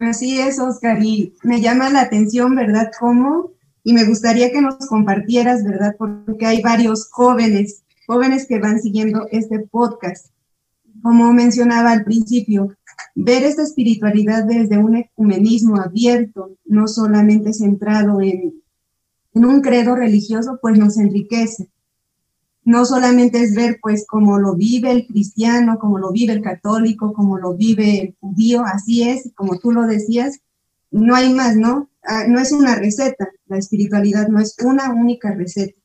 Así 0.00 0.40
es, 0.40 0.58
Oscar, 0.58 1.00
y 1.00 1.36
me 1.44 1.60
llama 1.60 1.88
la 1.88 2.00
atención, 2.00 2.56
¿verdad? 2.56 2.90
Cómo, 2.98 3.52
y 3.84 3.92
me 3.92 4.04
gustaría 4.04 4.50
que 4.50 4.60
nos 4.60 4.76
compartieras, 4.86 5.64
¿verdad? 5.64 5.94
Porque 5.98 6.46
hay 6.46 6.62
varios 6.62 7.08
jóvenes, 7.10 7.82
jóvenes 8.06 8.46
que 8.46 8.58
van 8.58 8.80
siguiendo 8.80 9.26
este 9.30 9.58
podcast. 9.60 10.28
Como 11.02 11.32
mencionaba 11.32 11.92
al 11.92 12.04
principio, 12.04 12.76
ver 13.14 13.42
esta 13.42 13.62
espiritualidad 13.62 14.44
desde 14.44 14.78
un 14.78 14.96
ecumenismo 14.96 15.80
abierto, 15.80 16.56
no 16.64 16.86
solamente 16.86 17.52
centrado 17.52 18.20
en, 18.20 18.62
en 19.34 19.44
un 19.44 19.60
credo 19.60 19.96
religioso, 19.96 20.58
pues 20.62 20.78
nos 20.78 20.98
enriquece 20.98 21.68
no 22.64 22.84
solamente 22.84 23.42
es 23.42 23.54
ver 23.54 23.78
pues 23.82 24.06
cómo 24.06 24.38
lo 24.38 24.54
vive 24.54 24.92
el 24.92 25.06
cristiano, 25.06 25.78
como 25.78 25.98
lo 25.98 26.12
vive 26.12 26.32
el 26.32 26.42
católico, 26.42 27.12
como 27.12 27.38
lo 27.38 27.54
vive 27.54 28.00
el 28.00 28.16
judío, 28.20 28.64
así 28.64 29.08
es, 29.08 29.32
como 29.34 29.58
tú 29.58 29.72
lo 29.72 29.82
decías, 29.82 30.40
no 30.90 31.14
hay 31.14 31.32
más, 31.32 31.56
¿no? 31.56 31.88
Ah, 32.04 32.24
no 32.28 32.40
es 32.40 32.52
una 32.52 32.74
receta, 32.76 33.28
la 33.46 33.58
espiritualidad 33.58 34.28
no 34.28 34.40
es 34.40 34.56
una 34.64 34.92
única 34.92 35.32
receta, 35.34 35.78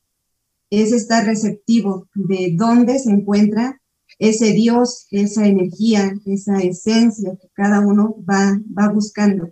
es 0.70 0.92
estar 0.92 1.26
receptivo 1.26 2.08
de 2.16 2.54
dónde 2.56 3.00
se 3.00 3.12
encuentra 3.12 3.80
ese 4.20 4.54
Dios, 4.54 5.08
esa 5.12 5.46
energía, 5.46 6.14
esa 6.26 6.58
esencia 6.60 7.38
que 7.40 7.50
cada 7.54 7.82
uno 7.82 8.16
va, 8.28 8.60
va 8.78 8.90
buscando. 8.92 9.50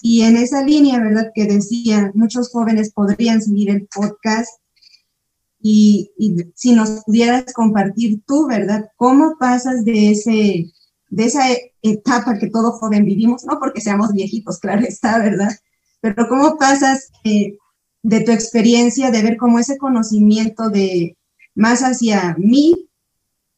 Y 0.00 0.22
en 0.22 0.36
esa 0.36 0.64
línea, 0.64 0.98
¿verdad? 0.98 1.30
Que 1.34 1.44
decía, 1.44 2.10
muchos 2.14 2.50
jóvenes 2.50 2.92
podrían 2.92 3.40
seguir 3.42 3.70
el 3.70 3.86
podcast 3.86 4.50
y, 5.60 6.10
si 6.56 6.74
nos 6.74 7.04
pudieras 7.04 7.52
compartir 7.52 8.22
tú, 8.26 8.48
¿verdad? 8.48 8.90
¿Cómo 8.96 9.36
pasas 9.38 9.84
de, 9.84 10.10
ese, 10.10 10.72
de 11.08 11.24
esa 11.24 11.44
etapa 11.82 12.36
que 12.38 12.50
todo 12.50 12.72
joven 12.72 13.04
vivimos? 13.04 13.44
No 13.44 13.60
porque 13.60 13.80
seamos 13.80 14.12
viejitos, 14.12 14.58
claro 14.58 14.82
está, 14.86 15.18
¿verdad? 15.18 15.50
Pero 16.02 16.28
¿cómo 16.28 16.58
pasas 16.58 17.12
eh, 17.22 17.56
de 18.02 18.20
tu 18.22 18.32
experiencia 18.32 19.12
de 19.12 19.22
ver 19.22 19.36
cómo 19.36 19.60
ese 19.60 19.78
conocimiento 19.78 20.68
de 20.68 21.16
más 21.54 21.82
hacia 21.82 22.34
mí, 22.38 22.90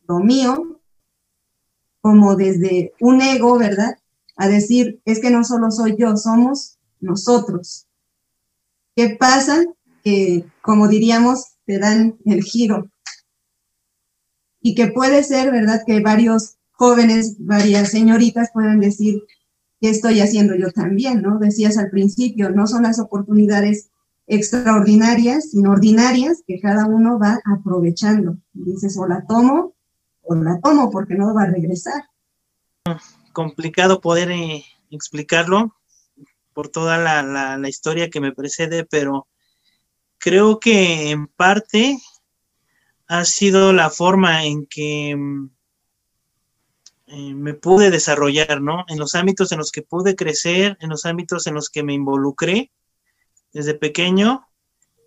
lo 0.07 0.19
mío, 0.19 0.79
como 2.03 2.37
desde 2.37 2.93
un 3.01 3.23
ego, 3.23 3.59
¿verdad? 3.59 3.97
A 4.37 4.47
decir, 4.49 5.01
es 5.07 5.21
que 5.21 5.31
no 5.31 5.43
solo 5.43 5.71
soy 5.71 5.97
yo, 5.99 6.19
somos 6.19 6.79
nosotros. 7.01 7.87
¿Qué 8.95 9.17
pasa? 9.19 9.65
Que, 10.03 10.45
como 10.61 10.87
diríamos, 10.87 11.55
te 11.65 11.79
dan 11.79 12.19
el 12.27 12.43
giro. 12.43 12.91
Y 14.61 14.75
que 14.75 14.89
puede 14.89 15.23
ser, 15.23 15.51
¿verdad? 15.51 15.83
Que 15.87 16.01
varios 16.01 16.57
jóvenes, 16.73 17.37
varias 17.39 17.91
señoritas 17.91 18.51
puedan 18.53 18.81
decir, 18.81 19.23
¿qué 19.85 19.91
estoy 19.91 20.21
haciendo 20.21 20.55
yo 20.55 20.73
también? 20.73 21.21
¿No? 21.21 21.39
Decías 21.39 21.77
al 21.77 21.91
principio, 21.91 22.49
no 22.49 22.67
son 22.67 22.85
las 22.85 22.99
oportunidades 22.99 23.91
extraordinarias, 24.27 25.51
sino 25.51 25.73
ordinarias 25.73 26.43
que 26.47 26.59
cada 26.59 26.87
uno 26.87 27.19
va 27.19 27.39
aprovechando. 27.45 28.39
Dices, 28.55 28.97
o 28.97 29.07
la 29.07 29.27
tomo, 29.27 29.75
o 30.23 30.35
la 30.37 30.59
tomo 30.63 30.91
porque 30.91 31.17
no 31.17 31.35
va 31.35 31.43
a 31.43 31.51
regresar. 31.51 32.03
Complicado 33.35 34.01
poder 34.01 34.31
eh, 34.31 34.65
explicarlo 34.91 35.75
por 36.55 36.71
toda 36.71 36.97
la, 36.97 37.69
historia 37.69 38.09
que 38.09 38.23
me 38.23 38.33
precede, 38.33 38.87
pero 38.87 39.29
creo 40.17 40.61
que 40.61 41.11
en 41.11 41.27
parte 41.27 41.99
ha 43.07 43.27
sido 43.27 43.75
la 43.75 43.91
forma 43.91 44.47
en 44.47 44.65
que 44.65 45.15
mm, 45.15 45.51
eh, 47.17 47.33
me 47.33 47.55
pude 47.55 47.93
desarrollar, 47.93 48.61
¿no? 48.61 48.85
En 48.89 48.99
los 48.99 49.15
ámbitos 49.15 49.53
en 49.53 49.59
los 49.59 49.71
que 49.71 49.83
pude 49.83 50.17
crecer, 50.17 50.77
en 50.81 50.91
los 50.91 51.05
ámbitos 51.05 51.47
en 51.47 51.55
los 51.55 51.71
que 51.71 51.85
me 51.85 51.95
involucré 51.95 52.73
desde 53.53 53.75
pequeño, 53.75 54.49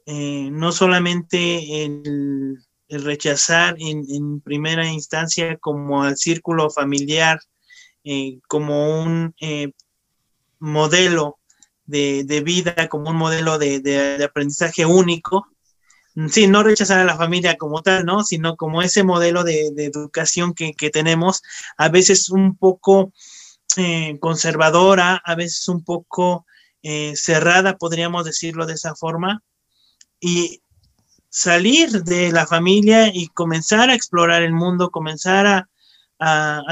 eh, 0.05 0.49
no 0.49 0.71
solamente 0.71 1.83
el, 1.83 2.63
rechazar 2.87 3.75
en, 3.79 4.39
primera 4.39 4.87
instancia 4.87 5.57
como 5.57 6.03
al 6.03 6.15
círculo 6.15 6.69
familiar, 6.69 7.39
eh, 8.05 8.39
como 8.47 9.03
un 9.03 9.35
modelo 10.59 11.39
de, 11.85 12.41
vida 12.45 12.87
como 12.87 13.09
un 13.09 13.17
modelo 13.17 13.57
de, 13.57 14.23
aprendizaje 14.23 14.85
único. 14.85 15.45
Sí, 16.29 16.47
no 16.47 16.63
rechazar 16.63 16.99
a 16.99 17.05
la 17.05 17.15
familia 17.15 17.57
como 17.57 17.83
tal, 17.83 18.03
¿no? 18.03 18.23
Sino 18.23 18.55
como 18.55 18.81
ese 18.81 19.03
modelo 19.03 19.43
de, 19.43 19.67
educación 19.77 20.55
que, 20.55 20.73
tenemos, 20.89 21.43
a 21.77 21.89
veces 21.89 22.29
un 22.31 22.57
poco 22.57 23.13
eh, 23.77 24.17
conservadora, 24.19 25.21
a 25.23 25.35
veces 25.35 25.67
un 25.69 25.83
poco 25.83 26.47
eh, 26.81 27.13
cerrada, 27.15 27.77
podríamos 27.77 28.25
decirlo 28.25 28.65
de 28.65 28.73
esa 28.73 28.95
forma, 28.95 29.43
y 30.19 30.61
salir 31.29 32.03
de 32.03 32.31
la 32.31 32.47
familia 32.47 33.09
y 33.13 33.27
comenzar 33.27 33.91
a 33.91 33.93
explorar 33.93 34.41
el 34.41 34.53
mundo, 34.53 34.89
comenzar 34.89 35.45
a, 35.45 35.67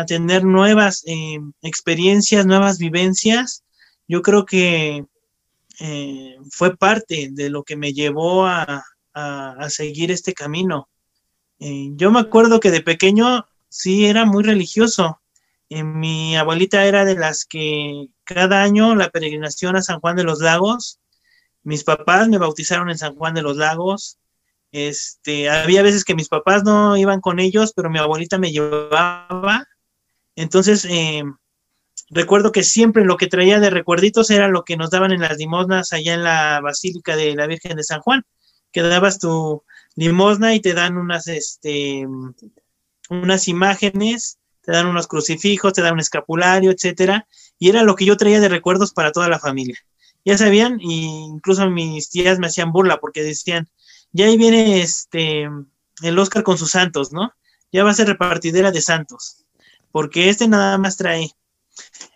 tener 0.08 0.44
nuevas 0.44 1.04
eh, 1.06 1.40
experiencias, 1.62 2.48
nuevas 2.48 2.80
vivencias, 2.80 3.64
yo 4.08 4.24
creo 4.24 4.44
que 4.46 5.06
fue 6.50 6.76
parte 6.78 7.30
de 7.32 7.50
lo 7.50 7.64
que 7.64 7.76
me 7.76 7.94
llevó 7.94 8.48
a, 8.48 8.84
seguir 9.70 10.12
este 10.12 10.34
camino. 10.34 10.90
Eh, 11.60 11.92
yo 11.94 12.12
me 12.12 12.20
acuerdo 12.20 12.60
que 12.60 12.72
de 12.72 12.82
pequeño 12.82 13.46
sí 13.70 14.06
era 14.06 14.26
muy 14.26 14.44
religioso. 14.44 15.22
Eh, 15.70 15.84
mi 15.84 16.36
abuelita 16.36 16.86
era 16.86 17.06
de 17.06 17.16
las 17.16 17.46
que 17.46 18.08
cada 18.24 18.62
año 18.62 18.96
la 18.96 19.10
peregrinación 19.10 19.76
a 19.76 19.82
San 19.82 20.00
Juan 20.00 20.16
de 20.16 20.24
los 20.24 20.40
Lagos, 20.42 21.00
mis 21.64 21.84
papás 21.84 22.28
me 22.28 22.38
bautizaron 22.38 22.90
en 22.90 22.98
San 22.98 23.16
Juan 23.16 23.34
de 23.34 23.42
los 23.42 23.58
Lagos. 23.58 24.20
Este, 24.72 25.50
había 25.50 25.82
veces 25.82 26.04
que 26.04 26.16
mis 26.16 26.28
papás 26.28 26.64
no 26.64 26.98
iban 26.98 27.22
con 27.22 27.40
ellos, 27.40 27.74
pero 27.76 27.90
mi 27.90 27.98
abuelita 27.98 28.38
me 28.38 28.52
llevaba. 28.52 29.66
Entonces, 30.36 30.88
recuerdo 32.10 32.52
que 32.52 32.64
siempre 32.64 33.06
lo 33.06 33.18
que 33.18 33.28
traía 33.28 33.60
de 33.60 33.70
recuerditos 33.70 34.30
era 34.30 34.48
lo 34.48 34.64
que 34.64 34.78
nos 34.78 34.92
daban 34.92 35.12
en 35.12 35.22
las 35.22 35.38
limosnas 35.38 35.94
allá 35.94 36.14
en 36.14 36.24
la 36.24 36.60
Basílica 36.62 37.16
de 37.16 37.36
la 37.36 37.48
Virgen 37.48 37.78
de 37.78 37.84
San 37.84 38.02
Juan, 38.02 38.24
que 38.76 38.82
dabas 38.82 39.20
tu 39.20 39.64
limosna 39.96 40.54
y 40.54 40.60
te 40.60 40.74
dan 40.74 40.98
unas, 40.98 41.28
este, 41.28 42.06
unas 43.10 43.48
imágenes, 43.48 44.38
te 44.64 44.74
dan 44.74 44.88
unos 44.88 45.08
crucifijos, 45.08 45.72
te 45.72 45.82
dan 45.82 45.94
un 45.94 46.02
escapulario, 46.02 46.72
etcétera, 46.72 47.26
y 47.58 47.70
era 47.70 47.84
lo 47.84 47.96
que 47.96 48.04
yo 48.04 48.18
traía 48.18 48.42
de 48.42 48.50
recuerdos 48.50 48.92
para 48.92 49.14
toda 49.14 49.30
la 49.30 49.40
familia. 49.40 49.78
Ya 50.26 50.38
sabían, 50.38 50.82
y 50.82 51.06
incluso 51.06 51.70
mis 51.70 52.10
tías 52.10 52.38
me 52.38 52.48
hacían 52.48 52.74
burla 52.74 53.00
porque 53.00 53.24
decían, 53.24 53.70
ya 54.12 54.26
ahí 54.26 54.36
viene 54.36 54.82
este 54.82 55.48
el 56.04 56.20
Oscar 56.20 56.44
con 56.44 56.58
sus 56.58 56.72
santos, 56.72 57.14
¿no? 57.14 57.32
Ya 57.72 57.86
va 57.86 57.92
a 57.92 57.94
ser 57.94 58.08
repartidera 58.10 58.72
de 58.72 58.82
santos. 58.82 59.46
porque 59.90 60.28
este 60.28 60.50
nada 60.50 60.78
más 60.78 60.98
trae. 60.98 61.30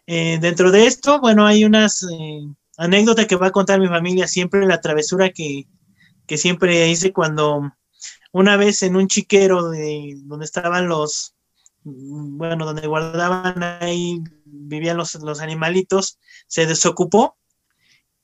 Eh, 0.07 0.39
dentro 0.41 0.71
de 0.71 0.87
esto, 0.87 1.21
bueno, 1.21 1.47
hay 1.47 1.63
unas 1.63 2.03
eh, 2.03 2.41
anécdotas 2.77 3.27
que 3.27 3.37
va 3.37 3.47
a 3.47 3.51
contar 3.51 3.79
mi 3.79 3.87
familia, 3.87 4.27
siempre 4.27 4.65
la 4.65 4.81
travesura 4.81 5.29
que, 5.29 5.65
que 6.29 6.37
siempre 6.37 6.87
hice 6.87 7.11
cuando 7.11 7.73
una 8.31 8.55
vez 8.55 8.83
en 8.83 8.95
un 8.95 9.07
chiquero 9.07 9.71
de 9.71 10.13
donde 10.25 10.45
estaban 10.45 10.87
los, 10.87 11.33
bueno, 11.83 12.67
donde 12.67 12.85
guardaban 12.85 13.63
ahí, 13.63 14.21
vivían 14.45 14.95
los, 14.95 15.15
los 15.15 15.41
animalitos, 15.41 16.19
se 16.45 16.67
desocupó 16.67 17.35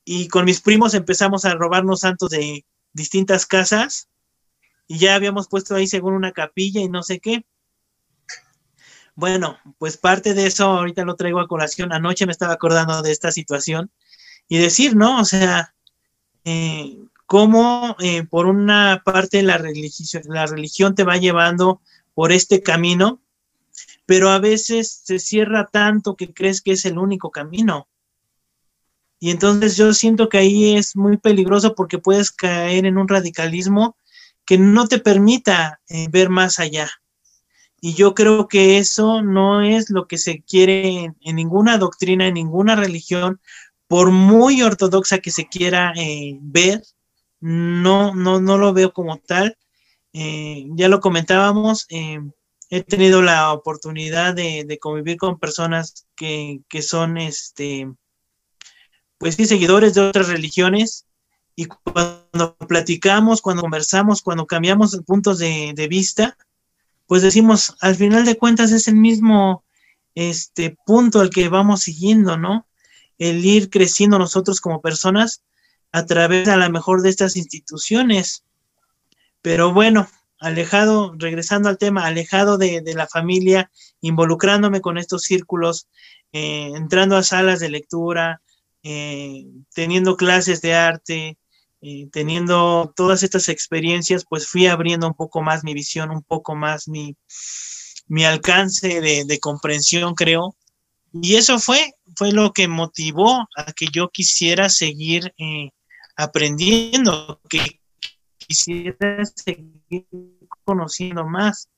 y 0.04 0.28
con 0.28 0.44
mis 0.44 0.60
primos 0.60 0.94
empezamos 0.94 1.44
a 1.44 1.54
robarnos 1.54 2.00
santos 2.00 2.30
de 2.30 2.64
distintas 2.92 3.44
casas 3.44 4.08
y 4.86 4.98
ya 4.98 5.16
habíamos 5.16 5.48
puesto 5.48 5.74
ahí 5.74 5.88
según 5.88 6.14
una 6.14 6.30
capilla 6.30 6.80
y 6.80 6.88
no 6.88 7.02
sé 7.02 7.18
qué. 7.18 7.44
Bueno, 9.16 9.58
pues 9.78 9.96
parte 9.96 10.32
de 10.32 10.46
eso 10.46 10.66
ahorita 10.66 11.04
lo 11.04 11.16
traigo 11.16 11.40
a 11.40 11.48
colación. 11.48 11.92
Anoche 11.92 12.24
me 12.24 12.30
estaba 12.30 12.52
acordando 12.52 13.02
de 13.02 13.10
esta 13.10 13.32
situación 13.32 13.90
y 14.46 14.58
decir, 14.58 14.94
¿no? 14.94 15.20
O 15.20 15.24
sea, 15.24 15.74
eh, 16.44 16.98
cómo 17.26 17.96
eh, 18.00 18.24
por 18.24 18.46
una 18.46 19.02
parte 19.04 19.42
la 19.42 19.58
religión, 19.58 20.94
te 20.94 21.04
va 21.04 21.16
llevando 21.16 21.80
por 22.14 22.32
este 22.32 22.62
camino, 22.62 23.20
pero 24.06 24.30
a 24.30 24.38
veces 24.38 25.02
se 25.04 25.18
cierra 25.18 25.66
tanto 25.66 26.16
que 26.16 26.32
crees 26.32 26.62
que 26.62 26.72
es 26.72 26.84
el 26.84 26.98
único 26.98 27.30
camino. 27.30 27.88
Y 29.18 29.30
entonces 29.30 29.76
yo 29.76 29.92
siento 29.92 30.28
que 30.28 30.38
ahí 30.38 30.76
es 30.76 30.94
muy 30.94 31.16
peligroso 31.16 31.74
porque 31.74 31.98
puedes 31.98 32.30
caer 32.30 32.86
en 32.86 32.98
un 32.98 33.08
radicalismo 33.08 33.96
que 34.44 34.58
no 34.58 34.86
te 34.86 34.98
permita 34.98 35.80
eh, 35.88 36.06
ver 36.10 36.30
más 36.30 36.60
allá. 36.60 36.88
Y 37.80 37.94
yo 37.94 38.14
creo 38.14 38.48
que 38.48 38.78
eso 38.78 39.22
no 39.22 39.62
es 39.62 39.90
lo 39.90 40.06
que 40.06 40.18
se 40.18 40.42
quiere 40.42 41.12
en, 41.20 41.36
ninguna 41.36 41.78
doctrina, 41.78 42.26
en 42.26 42.34
ninguna 42.34 42.76
religión, 42.76 43.40
por 43.88 44.10
muy 44.10 44.62
ortodoxa 44.62 45.18
que 45.18 45.30
se 45.30 45.48
quiera 45.48 45.92
eh, 45.96 46.38
ver, 46.40 46.82
no, 47.40 48.14
no, 48.14 48.40
no 48.40 48.58
lo 48.58 48.72
veo 48.72 48.92
como 48.92 49.18
tal. 49.18 49.56
Eh, 50.12 50.66
ya 50.76 50.88
lo 50.88 51.00
comentábamos, 51.00 51.86
he 51.88 52.82
tenido 52.82 53.22
la 53.22 53.52
oportunidad 53.52 54.34
de, 54.34 54.64
de 54.66 54.78
convivir 54.78 55.18
con 55.18 55.38
personas 55.38 56.06
que, 56.16 56.60
que 56.68 56.82
son 56.82 57.18
este, 57.18 57.92
pues 59.18 59.34
sí, 59.36 59.46
seguidores 59.46 59.94
de 59.94 60.00
otras 60.00 60.28
religiones, 60.28 61.06
y 61.56 61.64
cuando 61.64 62.54
platicamos, 62.68 63.40
cuando 63.40 63.62
conversamos, 63.62 64.20
cuando 64.20 64.46
cambiamos 64.46 65.00
puntos 65.06 65.38
de, 65.38 65.86
vista, 65.88 66.36
pues 67.06 67.22
decimos, 67.22 67.74
al 67.80 67.96
final 67.96 68.26
de 68.26 68.36
cuentas 68.36 68.72
es 68.72 68.88
el 68.88 68.96
mismo 68.96 69.64
este 70.14 70.76
punto 70.84 71.20
al 71.20 71.30
que 71.30 71.48
vamos 71.48 71.80
siguiendo, 71.80 72.36
¿no? 72.36 72.66
El 73.18 73.44
ir 73.44 73.70
creciendo 73.70 74.18
nosotros 74.18 74.60
como 74.60 74.82
personas 74.82 75.42
a 75.92 76.06
través 76.06 76.48
a 76.48 76.56
lo 76.56 76.68
mejor 76.70 77.02
de 77.02 77.10
estas 77.10 77.36
instituciones. 77.36 78.44
Pero 79.42 79.72
bueno, 79.72 80.08
alejado, 80.38 81.14
regresando 81.16 81.68
al 81.68 81.78
tema, 81.78 82.06
alejado 82.06 82.58
de, 82.58 82.82
la 82.94 83.06
familia, 83.06 83.70
involucrándome 84.00 84.80
con 84.80 84.98
estos 84.98 85.22
círculos, 85.22 85.88
eh, 86.32 86.72
entrando 86.74 87.16
a 87.16 87.22
salas 87.22 87.60
de 87.60 87.70
lectura, 87.70 88.42
eh, 88.82 89.46
teniendo 89.74 90.16
clases 90.16 90.60
de 90.60 90.74
arte, 90.74 91.38
eh, 91.80 92.08
teniendo 92.12 92.92
todas 92.96 93.22
estas 93.22 93.48
experiencias, 93.48 94.24
pues 94.28 94.46
fui 94.46 94.66
abriendo 94.66 95.06
un 95.06 95.14
poco 95.14 95.42
más 95.42 95.64
mi 95.64 95.74
visión, 95.74 96.10
un 96.10 96.22
poco 96.22 96.54
más 96.54 96.88
mi, 96.88 97.16
mi 98.06 98.24
alcance 98.24 99.00
de, 99.00 99.38
comprensión, 99.40 100.14
creo. 100.14 100.56
Y 101.12 101.36
eso 101.36 101.58
fue, 101.58 101.94
fue 102.16 102.32
lo 102.32 102.52
que 102.52 102.68
motivó 102.68 103.48
a 103.56 103.72
que 103.74 103.86
yo 103.92 104.08
quisiera 104.10 104.68
seguir 104.68 105.34
aprendiendo, 106.16 107.40
que 107.48 107.80
quisiera 108.38 109.24
seguir 109.24 110.06
conociendo 110.64 111.26
más. 111.26 111.68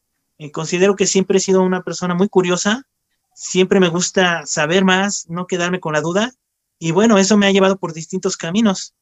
considero 0.52 0.94
que 0.96 1.06
siempre 1.06 1.38
he 1.38 1.40
sido 1.40 1.62
una 1.62 1.82
persona 1.82 2.14
muy 2.14 2.28
curiosa, 2.28 2.86
siempre 3.34 3.80
me 3.80 3.88
gusta 3.88 4.46
saber 4.46 4.84
más, 4.84 5.26
no 5.28 5.46
quedarme 5.46 5.80
con 5.80 5.92
la 5.92 6.00
duda 6.00 6.32
y 6.78 6.92
bueno, 6.92 7.18
eso 7.18 7.36
me 7.36 7.46
ha 7.46 7.52
llevado 7.52 7.78
por 7.78 7.92
distintos 7.92 8.36
caminos. 8.36 8.94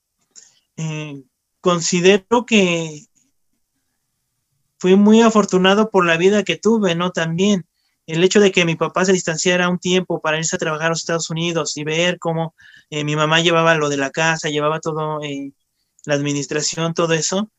Eh, 0.77 1.23
considero 1.61 2.47
que 2.47 3.07
fui 4.79 4.97
muy 4.97 5.23
afortunado 5.23 5.91
por 5.91 6.07
la 6.07 6.17
vida 6.17 6.43
que 6.43 6.57
tuve, 6.57 6.95
¿no? 6.95 7.13
También 7.13 7.67
el 8.07 8.23
hecho 8.25 8.41
de 8.41 8.53
que 8.53 8.65
mi 8.65 8.77
papá 8.77 9.05
se 9.05 9.13
distanciara 9.13 9.69
un 9.69 9.79
tiempo 9.79 10.21
para 10.21 10.39
irse 10.39 10.57
a 10.57 10.59
trabajar 10.59 10.87
a 10.87 10.91
los 10.91 11.01
Estados 11.01 11.31
Unidos 11.31 11.77
y 11.77 11.85
ver 11.85 12.19
cómo 12.19 12.55
eh, 12.91 13.05
mi 13.05 13.17
mamá 13.17 13.41
llevaba 13.41 13.75
lo 13.75 13.89
de 13.89 13.97
la 13.97 14.11
casa, 14.11 14.49
llevaba 14.49 14.81
todo, 14.81 15.23
eh, 15.23 15.53
la 16.07 16.15
administración, 16.15 16.95
todo 16.95 17.13
eso, 17.13 17.51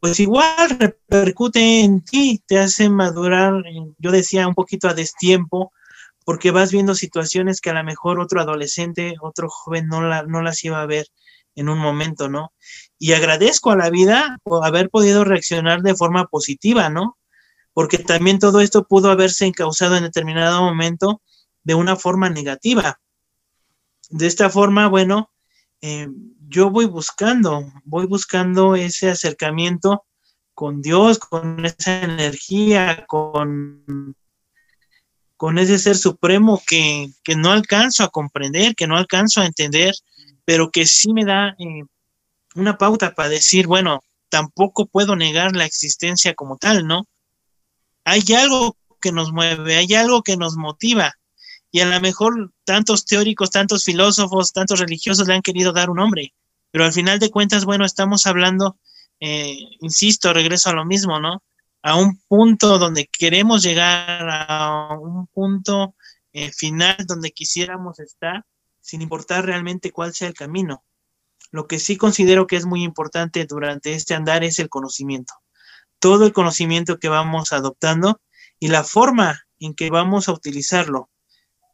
pues 0.00 0.20
igual 0.20 0.70
repercute 0.78 1.80
en 1.80 2.02
ti, 2.02 2.42
te 2.46 2.58
hace 2.58 2.88
madurar, 2.88 3.62
yo 3.98 4.10
decía, 4.12 4.46
un 4.46 4.54
poquito 4.54 4.88
a 4.88 4.94
destiempo, 4.94 5.72
porque 6.24 6.50
vas 6.52 6.70
viendo 6.70 6.94
situaciones 6.94 7.60
que 7.60 7.70
a 7.70 7.74
lo 7.74 7.84
mejor 7.84 8.20
otro 8.20 8.40
adolescente, 8.40 9.16
otro 9.20 9.48
joven 9.48 9.88
no, 9.88 10.02
la, 10.02 10.22
no 10.22 10.42
las 10.42 10.62
iba 10.64 10.80
a 10.80 10.86
ver 10.86 11.06
en 11.56 11.68
un 11.68 11.78
momento, 11.78 12.28
¿no? 12.28 12.52
Y 12.98 13.12
agradezco 13.12 13.72
a 13.72 13.76
la 13.76 13.90
vida 13.90 14.38
por 14.44 14.64
haber 14.64 14.90
podido 14.90 15.24
reaccionar 15.24 15.82
de 15.82 15.96
forma 15.96 16.26
positiva, 16.26 16.88
¿no? 16.88 17.17
Porque 17.78 17.98
también 17.98 18.40
todo 18.40 18.60
esto 18.60 18.88
pudo 18.88 19.08
haberse 19.08 19.46
encausado 19.46 19.96
en 19.96 20.02
determinado 20.02 20.62
momento 20.62 21.22
de 21.62 21.76
una 21.76 21.94
forma 21.94 22.28
negativa. 22.28 22.98
De 24.10 24.26
esta 24.26 24.50
forma, 24.50 24.88
bueno, 24.88 25.30
eh, 25.80 26.08
yo 26.48 26.70
voy 26.70 26.86
buscando, 26.86 27.72
voy 27.84 28.06
buscando 28.06 28.74
ese 28.74 29.10
acercamiento 29.10 30.02
con 30.54 30.82
Dios, 30.82 31.20
con 31.20 31.64
esa 31.64 32.02
energía, 32.02 33.04
con 33.06 34.16
con 35.36 35.56
ese 35.58 35.78
ser 35.78 35.96
supremo 35.96 36.60
que, 36.66 37.12
no 37.36 37.52
alcanzo 37.52 38.02
a 38.02 38.08
comprender, 38.08 38.74
que 38.74 38.88
no 38.88 38.96
alcanzo 38.96 39.40
a 39.40 39.46
entender, 39.46 39.94
pero 40.44 40.72
que 40.72 40.84
sí 40.84 41.12
me 41.12 41.24
da 41.24 41.50
eh, 41.60 41.84
una 42.56 42.76
pauta 42.76 43.14
para 43.14 43.28
decir, 43.28 43.68
bueno, 43.68 44.00
tampoco 44.30 44.86
puedo 44.86 45.14
negar 45.14 45.54
la 45.54 45.64
existencia 45.64 46.34
como 46.34 46.56
tal, 46.56 46.84
¿no? 46.84 47.04
Hay 48.08 48.22
algo 48.34 48.76
que 49.00 49.12
nos 49.12 49.32
mueve, 49.32 49.76
hay 49.76 49.94
algo 49.94 50.22
que 50.22 50.36
nos 50.36 50.56
motiva, 50.56 51.14
y 51.70 51.80
a 51.80 51.86
lo 51.86 52.00
mejor 52.00 52.52
tantos 52.64 53.04
teóricos, 53.04 53.50
tantos 53.50 53.84
filósofos, 53.84 54.52
tantos 54.52 54.80
religiosos 54.80 55.28
le 55.28 55.34
han 55.34 55.42
querido 55.42 55.72
dar 55.72 55.90
un 55.90 55.96
nombre, 55.96 56.34
pero 56.70 56.84
al 56.84 56.92
final 56.92 57.18
de 57.18 57.30
cuentas, 57.30 57.64
bueno, 57.64 57.84
estamos 57.84 58.26
hablando, 58.26 58.78
eh, 59.20 59.56
insisto, 59.80 60.32
regreso 60.32 60.70
a 60.70 60.74
lo 60.74 60.84
mismo, 60.84 61.20
¿no? 61.20 61.42
a 61.82 61.96
un 61.96 62.20
punto 62.28 62.78
donde 62.78 63.06
queremos 63.06 63.62
llegar, 63.62 64.28
a 64.28 64.98
un 64.98 65.26
punto 65.28 65.94
eh, 66.32 66.50
final 66.52 66.96
donde 67.06 67.30
quisiéramos 67.30 67.98
estar, 68.00 68.44
sin 68.80 69.02
importar 69.02 69.44
realmente 69.46 69.92
cuál 69.92 70.12
sea 70.12 70.28
el 70.28 70.34
camino. 70.34 70.84
Lo 71.50 71.66
que 71.66 71.78
sí 71.78 71.96
considero 71.96 72.46
que 72.46 72.56
es 72.56 72.66
muy 72.66 72.82
importante 72.82 73.46
durante 73.46 73.94
este 73.94 74.14
andar 74.14 74.44
es 74.44 74.58
el 74.58 74.68
conocimiento. 74.68 75.34
Todo 75.98 76.26
el 76.26 76.32
conocimiento 76.32 76.98
que 76.98 77.08
vamos 77.08 77.52
adoptando 77.52 78.20
y 78.60 78.68
la 78.68 78.84
forma 78.84 79.46
en 79.60 79.74
que 79.74 79.90
vamos 79.90 80.28
a 80.28 80.32
utilizarlo, 80.32 81.08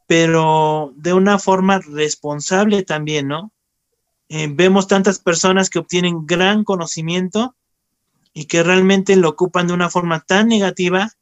pero 0.06 0.92
de 0.96 1.12
una 1.12 1.38
forma 1.38 1.78
responsable 1.80 2.82
también, 2.82 3.28
¿no? 3.28 3.52
Eh, 4.28 4.48
vemos 4.50 4.88
tantas 4.88 5.18
personas 5.18 5.68
que 5.68 5.78
obtienen 5.78 6.26
gran 6.26 6.64
conocimiento 6.64 7.54
y 8.32 8.46
que 8.46 8.62
realmente 8.62 9.16
lo 9.16 9.28
ocupan 9.28 9.66
de 9.66 9.74
una 9.74 9.90
forma 9.90 10.20
tan 10.20 10.48
negativa 10.48 11.12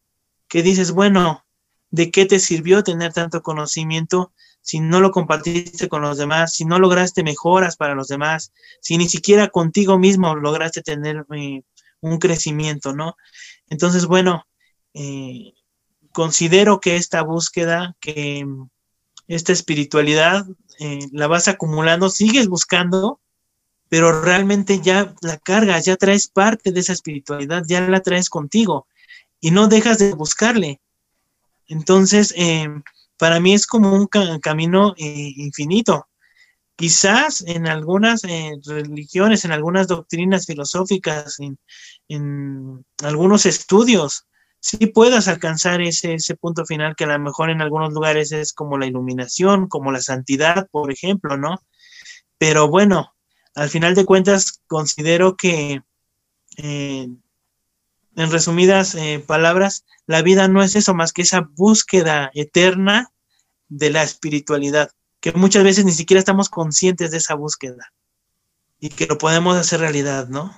que 0.48 0.62
dices, 0.62 0.92
bueno, 0.92 1.44
¿de 1.90 2.10
qué 2.10 2.26
te 2.26 2.38
sirvió 2.38 2.82
tener 2.82 3.12
tanto 3.12 3.42
conocimiento 3.42 4.32
si 4.62 4.80
no 4.80 5.00
lo 5.00 5.10
compartiste 5.10 5.88
con 5.88 6.02
los 6.02 6.16
demás, 6.16 6.54
si 6.54 6.64
no 6.64 6.78
lograste 6.78 7.24
mejoras 7.24 7.76
para 7.76 7.94
los 7.94 8.08
demás, 8.08 8.52
si 8.80 8.96
ni 8.96 9.08
siquiera 9.08 9.48
contigo 9.48 9.98
mismo 9.98 10.36
lograste 10.36 10.82
tener 10.82 11.26
eh, 11.34 11.62
un 12.02 12.18
crecimiento, 12.18 12.92
¿no? 12.92 13.16
Entonces, 13.68 14.06
bueno, 14.06 14.44
eh, 14.92 15.54
considero 16.12 16.80
que 16.80 16.96
esta 16.96 17.22
búsqueda, 17.22 17.96
que 18.00 18.46
esta 19.28 19.52
espiritualidad, 19.52 20.44
eh, 20.78 21.08
la 21.12 21.28
vas 21.28 21.48
acumulando, 21.48 22.10
sigues 22.10 22.48
buscando, 22.48 23.20
pero 23.88 24.22
realmente 24.22 24.80
ya 24.80 25.14
la 25.22 25.38
cargas, 25.38 25.84
ya 25.86 25.96
traes 25.96 26.28
parte 26.28 26.72
de 26.72 26.80
esa 26.80 26.92
espiritualidad, 26.92 27.62
ya 27.66 27.80
la 27.82 28.00
traes 28.00 28.28
contigo 28.28 28.86
y 29.40 29.50
no 29.50 29.68
dejas 29.68 29.98
de 29.98 30.12
buscarle. 30.12 30.80
Entonces, 31.68 32.34
eh, 32.36 32.68
para 33.16 33.40
mí 33.40 33.54
es 33.54 33.66
como 33.66 33.94
un 33.94 34.06
camino 34.06 34.94
infinito. 34.96 36.08
Quizás 36.76 37.42
en 37.46 37.66
algunas 37.66 38.24
eh, 38.24 38.52
religiones, 38.64 39.44
en 39.44 39.52
algunas 39.52 39.88
doctrinas 39.88 40.46
filosóficas, 40.46 41.38
en, 41.38 42.84
algunos 43.02 43.46
estudios, 43.46 44.26
sí 44.60 44.86
puedas 44.86 45.28
alcanzar 45.28 45.80
ese, 45.82 46.14
ese 46.14 46.36
punto 46.36 46.64
final 46.64 46.94
que 46.96 47.04
a 47.04 47.08
lo 47.08 47.18
mejor 47.18 47.50
en 47.50 47.60
algunos 47.60 47.92
lugares 47.92 48.32
es 48.32 48.52
como 48.52 48.78
la 48.78 48.86
iluminación, 48.86 49.68
como 49.68 49.92
la 49.92 50.00
santidad, 50.00 50.68
por 50.70 50.90
ejemplo, 50.90 51.36
¿no? 51.36 51.62
Pero 52.38 52.68
bueno, 52.68 53.14
al 53.54 53.68
final 53.68 53.94
de 53.94 54.04
cuentas 54.04 54.60
considero 54.66 55.36
que, 55.36 55.82
eh, 56.56 57.08
en 58.16 58.30
resumidas 58.30 58.94
eh, 58.94 59.22
palabras, 59.26 59.84
la 60.06 60.22
vida 60.22 60.48
no 60.48 60.62
es 60.62 60.76
eso 60.76 60.94
más 60.94 61.12
que 61.12 61.22
esa 61.22 61.48
búsqueda 61.54 62.30
eterna 62.34 63.12
de 63.68 63.90
la 63.90 64.02
espiritualidad, 64.02 64.90
que 65.22 65.32
muchas 65.32 65.62
veces 65.62 65.84
ni 65.84 65.92
siquiera 65.92 66.18
estamos 66.18 66.50
conscientes 66.50 67.12
de 67.12 67.18
esa 67.18 67.34
búsqueda 67.34 67.92
y 68.80 68.88
que 68.88 69.06
lo 69.06 69.18
podemos 69.18 69.56
hacer 69.56 69.78
realidad, 69.78 70.28
¿no? 70.28 70.52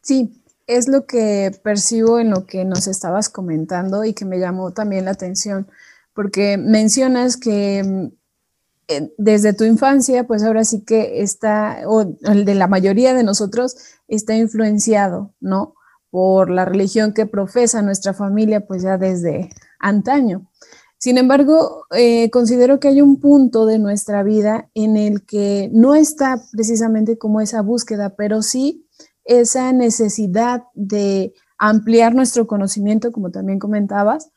Sí, 0.00 0.42
es 0.66 0.88
lo 0.88 1.06
que 1.06 1.52
percibo 1.62 2.18
en 2.18 2.30
lo 2.30 2.46
que 2.46 2.64
nos 2.64 2.86
estabas 2.86 3.28
comentando 3.28 4.02
y 4.02 4.14
que 4.14 4.24
me 4.24 4.38
llamó 4.38 4.72
también 4.72 5.04
la 5.04 5.10
atención, 5.10 5.68
porque 6.14 6.56
mencionas 6.56 7.36
que 7.36 7.84
mm, 7.84 9.02
desde 9.18 9.52
tu 9.52 9.64
infancia, 9.64 10.26
pues 10.26 10.42
ahora 10.42 10.64
sí 10.64 10.84
que 10.86 11.20
está, 11.20 11.82
o 11.86 12.16
el 12.22 12.46
de 12.46 12.54
la 12.54 12.66
mayoría 12.66 13.12
de 13.12 13.24
nosotros, 13.24 13.76
está 14.08 14.34
influenciado, 14.34 15.34
¿no? 15.38 15.74
Por 16.08 16.48
la 16.48 16.64
religión 16.64 17.12
que 17.12 17.26
profesa 17.26 17.82
nuestra 17.82 18.14
familia, 18.14 18.66
pues 18.66 18.82
ya 18.82 18.96
desde 18.96 19.50
antaño. 19.78 20.48
Sin 20.98 21.18
embargo, 21.18 21.84
eh, 21.90 22.30
considero 22.30 22.80
que 22.80 22.88
hay 22.88 23.02
un 23.02 23.20
punto 23.20 23.66
de 23.66 23.78
nuestra 23.78 24.22
vida 24.22 24.70
en 24.74 24.96
el 24.96 25.24
que 25.24 25.70
no 25.72 25.94
está 25.94 26.42
precisamente 26.52 27.18
como 27.18 27.40
esa 27.40 27.60
búsqueda, 27.60 28.16
pero 28.16 28.42
sí 28.42 28.86
esa 29.24 29.72
necesidad 29.72 30.64
de 30.74 31.34
ampliar 31.58 32.14
nuestro 32.14 32.46
conocimiento, 32.46 33.12
como 33.12 33.30
también 33.30 33.58
comentabas, 33.58 34.30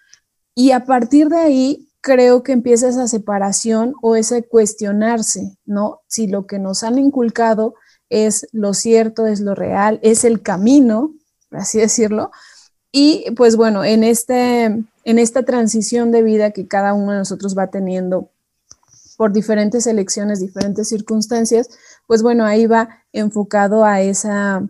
y 0.56 0.72
a 0.72 0.86
partir 0.86 1.30
de 1.30 1.38
ahí 1.38 1.90
creo 2.02 2.44
que 2.44 2.54
empieza 2.54 2.90
esa 2.90 3.08
separación 3.08 3.94
o 4.02 4.16
ese 4.16 4.44
cuestionarse, 4.48 5.58
¿no? 5.66 6.02
Si 6.08 6.28
lo 6.28 6.48
que 6.48 6.60
nos 6.60 6.84
han 6.84 6.98
inculcado 6.98 7.76
es 8.10 8.48
lo 8.52 8.74
cierto, 8.74 9.28
es 9.28 9.40
lo 9.42 9.56
real, 9.56 10.00
es 10.02 10.24
el 10.24 10.42
camino, 10.42 11.14
por 11.50 11.60
así 11.60 11.78
decirlo. 11.78 12.32
Y 12.92 13.32
pues 13.36 13.56
bueno, 13.56 13.84
en, 13.84 14.04
este, 14.04 14.64
en 14.66 15.20
esta 15.20 15.44
transición 15.44 16.12
de 16.12 16.24
vida 16.24 16.52
que 16.52 16.68
cada 16.68 16.94
uno 16.94 17.12
de 17.12 17.20
nosotros 17.20 17.58
va 17.58 17.68
teniendo 17.68 18.30
por 19.18 19.34
diferentes 19.34 19.86
elecciones, 19.86 20.40
diferentes 20.40 20.88
circunstancias, 20.90 21.70
pues 22.08 22.24
bueno, 22.24 22.46
ahí 22.46 22.68
va 22.68 23.04
enfocado 23.12 23.84
a 23.84 24.02
esa 24.02 24.68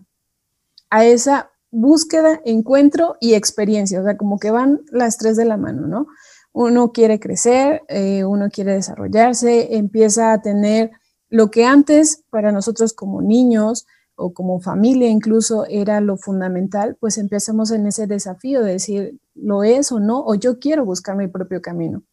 a 0.89 1.05
esa 1.05 1.51
búsqueda, 1.71 2.41
encuentro 2.45 3.15
y 3.19 3.35
experiencia, 3.35 4.01
o 4.01 4.03
sea, 4.03 4.17
como 4.17 4.39
que 4.39 4.51
van 4.51 4.81
las 4.91 5.17
tres 5.17 5.37
de 5.37 5.45
la 5.45 5.57
mano, 5.57 5.87
¿no? 5.87 6.07
Uno 6.51 6.91
quiere 6.91 7.19
crecer, 7.19 7.83
eh, 7.89 8.23
uno 8.23 8.49
quiere 8.49 8.73
desarrollarse, 8.73 9.75
empieza 9.75 10.33
a 10.33 10.41
tener 10.41 10.91
lo 11.29 11.51
que 11.51 11.65
antes 11.65 12.23
para 12.31 12.51
nosotros 12.51 12.93
como 12.93 13.21
niños 13.21 13.85
o 14.19 14.33
como 14.33 14.59
familia 14.59 15.09
incluso 15.09 15.65
era 15.67 16.01
lo 16.01 16.17
fundamental, 16.17 16.97
pues 16.99 17.17
empezamos 17.17 17.71
en 17.71 17.87
ese 17.87 18.05
desafío 18.05 18.61
de 18.61 18.73
decir, 18.73 19.19
¿lo 19.33 19.63
es 19.63 19.91
o 19.91 19.99
no? 19.99 20.23
O 20.25 20.35
yo 20.35 20.59
quiero 20.59 20.85
buscar 20.85 21.15
mi 21.15 21.27
propio 21.27 21.61
camino. 21.61 22.03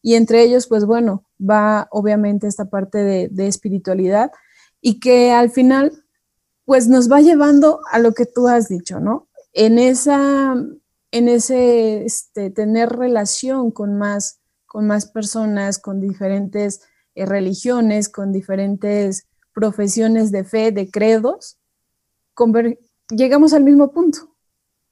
Y 0.00 0.14
entre 0.14 0.42
ellos, 0.42 0.68
pues 0.68 0.84
bueno, 0.84 1.24
va 1.38 1.88
obviamente 1.90 2.46
esta 2.46 2.66
parte 2.66 2.98
de, 2.98 3.28
de 3.30 3.48
espiritualidad 3.48 4.30
y 4.80 5.00
que 5.00 5.32
al 5.32 5.50
final 5.50 6.04
pues 6.64 6.88
nos 6.88 7.10
va 7.10 7.20
llevando 7.20 7.80
a 7.90 7.98
lo 7.98 8.12
que 8.12 8.26
tú 8.26 8.48
has 8.48 8.68
dicho, 8.68 9.00
¿no? 9.00 9.28
En 9.52 9.78
esa, 9.78 10.54
en 11.12 11.28
ese, 11.28 12.04
este, 12.04 12.50
tener 12.50 12.90
relación 12.90 13.70
con 13.70 13.96
más, 13.96 14.40
con 14.66 14.86
más 14.86 15.06
personas, 15.06 15.78
con 15.78 16.00
diferentes 16.00 16.82
eh, 17.14 17.24
religiones, 17.24 18.08
con 18.08 18.32
diferentes 18.32 19.26
profesiones 19.56 20.30
de 20.30 20.44
fe, 20.44 20.70
de 20.70 20.90
credos, 20.90 21.58
llegamos 23.08 23.54
al 23.54 23.64
mismo 23.64 23.90
punto, 23.90 24.36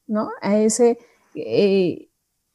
¿no? 0.06 0.30
A 0.40 0.58
ese 0.58 0.98
eh, 1.34 2.08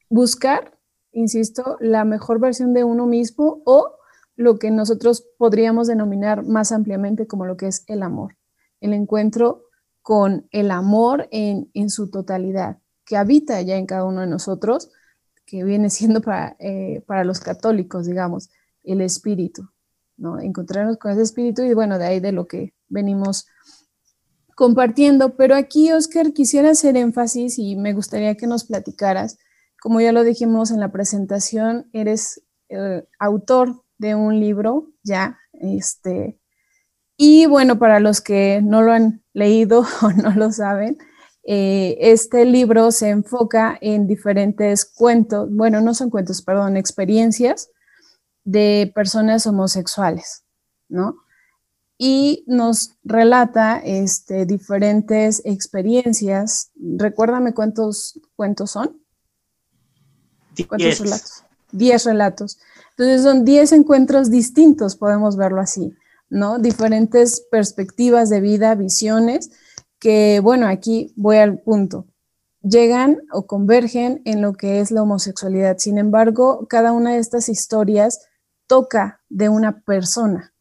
buscar, 0.10 0.78
insisto, 1.12 1.78
la 1.80 2.04
mejor 2.04 2.40
versión 2.40 2.74
de 2.74 2.84
uno 2.84 3.06
mismo 3.06 3.62
o 3.66 3.96
lo 4.36 4.58
que 4.58 4.72
nosotros 4.72 5.26
podríamos 5.38 5.88
denominar 5.88 6.44
más 6.44 6.72
ampliamente 6.72 7.28
como 7.28 7.46
lo 7.46 7.56
que 7.56 7.68
es 7.68 7.84
el 7.88 8.02
amor 8.02 8.36
el 8.82 8.94
encuentro 8.94 9.66
con 10.02 10.48
el 10.52 10.72
amor 10.72 11.28
en, 11.32 11.90
su 11.90 12.10
totalidad, 12.10 12.80
que 13.06 13.18
habita 13.18 13.62
ya 13.62 13.76
en 13.76 13.86
cada 13.86 14.06
uno 14.06 14.22
de 14.22 14.28
nosotros, 14.28 14.90
que 15.46 15.64
viene 15.64 15.90
siendo 15.90 16.22
para, 16.22 16.56
eh, 16.60 17.04
para 17.06 17.24
los 17.24 17.40
católicos, 17.40 18.06
digamos, 18.06 18.50
el 18.84 19.02
espíritu, 19.02 19.70
¿no? 20.20 20.40
Encontrarnos 20.40 20.98
con 20.98 21.12
ese 21.12 21.24
espíritu 21.24 21.64
y 21.64 21.74
bueno, 21.74 21.98
de 21.98 22.06
ahí 22.06 22.20
de 22.20 22.32
lo 22.32 22.48
que 22.48 22.74
venimos 22.88 23.48
compartiendo. 24.56 25.36
Pero 25.36 25.56
aquí, 25.56 25.92
Oscar, 25.92 26.34
quisiera 26.34 26.72
hacer 26.72 26.98
énfasis 26.98 27.58
y 27.58 27.76
me 27.76 27.94
gustaría 27.94 28.36
que 28.36 28.48
nos 28.48 28.66
platicaras, 28.66 29.38
como 29.82 30.02
ya 30.02 30.12
lo 30.12 30.24
dijimos 30.24 30.72
en 30.72 30.80
la 30.80 30.92
presentación, 30.92 31.90
eres 31.94 32.44
eh, 32.70 33.06
autor 33.18 33.84
de 33.98 34.16
un 34.16 34.40
libro 34.40 34.92
ya, 35.04 35.40
este, 35.54 36.40
y 37.22 37.48
bueno, 37.48 37.80
para 37.80 38.00
los 38.00 38.22
que 38.22 38.62
no 38.64 38.82
lo 38.82 38.94
han 38.94 39.24
leído 39.34 39.86
o 40.02 40.12
no 40.12 40.32
lo 40.32 40.52
saben, 40.52 40.98
eh, 41.44 41.98
este 42.00 42.46
libro 42.46 42.92
se 42.92 43.10
enfoca 43.10 43.78
en 43.82 44.08
diferentes 44.08 44.86
cuentos, 44.86 45.50
bueno, 45.52 45.82
no 45.82 45.94
son 45.94 46.10
cuentos, 46.10 46.42
perdón, 46.42 46.78
experiencias 46.78 47.72
de 48.50 48.92
personas 48.96 49.46
homosexuales, 49.46 50.44
¿no? 50.88 51.18
Y 51.98 52.44
nos 52.48 52.96
relata 53.04 53.80
este, 53.84 54.46
diferentes 54.46 55.42
experiencias. 55.46 56.72
Recuérdame 56.76 57.54
cuántos 57.54 58.20
cuentos 58.36 58.72
son. 58.72 59.02
¿Cuántos 60.68 61.00
relatos? 61.00 61.44
Diez 61.72 62.06
relatos. 62.06 62.60
Entonces 62.92 63.22
son 63.22 63.46
diez 63.46 63.72
encuentros 63.72 64.32
distintos, 64.32 64.96
podemos 64.96 65.38
verlo 65.38 65.62
así. 65.62 65.94
¿no? 66.30 66.58
Diferentes 66.60 67.42
perspectivas 67.52 68.30
de 68.30 68.42
vida, 68.42 68.76
visiones, 68.76 69.52
que, 70.00 70.40
bueno, 70.42 70.68
aquí 70.68 71.14
voy 71.16 71.38
al 71.38 71.60
punto. 71.60 72.08
Llegan 72.62 73.22
o 73.32 73.46
convergen 73.46 74.22
en 74.26 74.42
lo 74.42 74.54
que 74.54 74.80
es 74.80 74.92
la 74.92 75.04
homosexualidad. 75.04 75.78
Sin 75.78 75.98
embargo, 75.98 76.68
cada 76.70 76.92
una 76.92 77.14
de 77.14 77.20
estas 77.20 77.50
historias 77.50 78.29
toca 78.70 79.22
de 79.28 79.50
una 79.50 79.82
persona, 79.82 80.54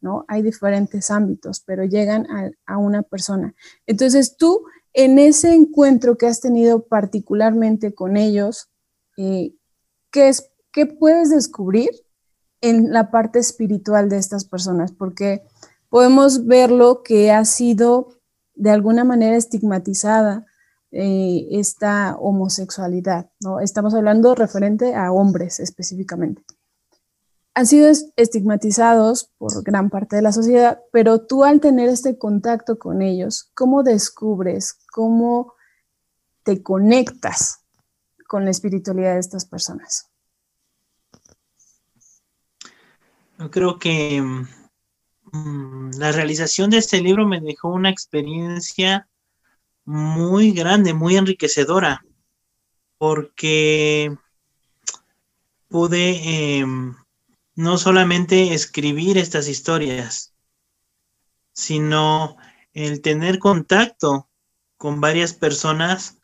¿no? 0.00 0.26
Hay 0.28 0.42
diferentes 0.42 1.10
ámbitos, 1.10 1.60
pero 1.66 1.84
llegan 1.84 2.28
a, 2.66 2.78
una 2.78 3.02
persona. 3.02 3.54
Entonces, 3.86 4.36
tú, 4.36 4.64
en 4.92 5.18
ese 5.18 5.54
encuentro 5.54 6.16
que 6.16 6.26
has 6.26 6.40
tenido 6.40 6.84
particularmente 6.86 7.94
con 7.94 8.18
ellos, 8.18 8.68
eh, 9.16 9.54
¿qué, 10.12 10.28
es, 10.28 10.52
¿qué 10.72 10.86
puedes 10.86 11.30
descubrir 11.30 11.90
en 12.60 12.92
la 12.92 13.10
parte 13.10 13.38
espiritual 13.38 14.08
de 14.08 14.18
estas 14.18 14.44
personas, 14.44 14.92
porque 14.92 15.42
podemos 15.90 16.46
verlo 16.46 17.02
que 17.02 17.30
ha 17.30 17.44
sido 17.44 18.08
de 18.54 18.70
alguna 18.70 19.04
manera 19.04 19.36
estigmatizada 19.36 20.46
eh, 20.90 21.46
esta 21.50 22.16
homosexualidad, 22.16 23.30
¿no? 23.40 23.60
Estamos 23.60 23.94
hablando 23.94 24.34
referente 24.34 24.94
a 24.94 25.12
hombres 25.12 25.60
específicamente. 25.60 26.42
Han 27.54 27.66
sido 27.66 27.88
estigmatizados 28.16 29.30
por 29.38 29.62
gran 29.62 29.88
parte 29.88 30.16
de 30.16 30.22
la 30.22 30.32
sociedad, 30.32 30.80
pero 30.90 31.24
tú 31.24 31.44
al 31.44 31.60
tener 31.60 31.88
este 31.88 32.18
contacto 32.18 32.78
con 32.78 33.00
ellos, 33.00 33.50
¿cómo 33.54 33.84
descubres, 33.84 34.80
cómo 34.90 35.54
te 36.42 36.62
conectas 36.62 37.64
con 38.26 38.44
la 38.44 38.50
espiritualidad 38.50 39.14
de 39.14 39.20
estas 39.20 39.44
personas? 39.44 40.10
Yo 43.38 43.50
creo 43.50 43.78
que 43.78 44.20
mm, 44.20 45.90
la 45.98 46.12
realización 46.12 46.70
de 46.70 46.78
este 46.78 47.00
libro 47.00 47.26
me 47.26 47.40
dejó 47.40 47.68
una 47.68 47.90
experiencia 47.90 49.08
muy 49.84 50.52
grande, 50.52 50.94
muy 50.94 51.16
enriquecedora, 51.16 52.04
porque 52.98 54.16
pude 55.68 56.58
em, 56.58 56.94
no 57.56 57.78
solamente 57.78 58.54
escribir 58.54 59.18
estas 59.18 59.48
historias, 59.48 60.34
sino 61.52 62.36
el 62.72 63.00
tener 63.00 63.38
contacto 63.38 64.28
con 64.76 65.00
varias 65.00 65.32
personas 65.32 66.18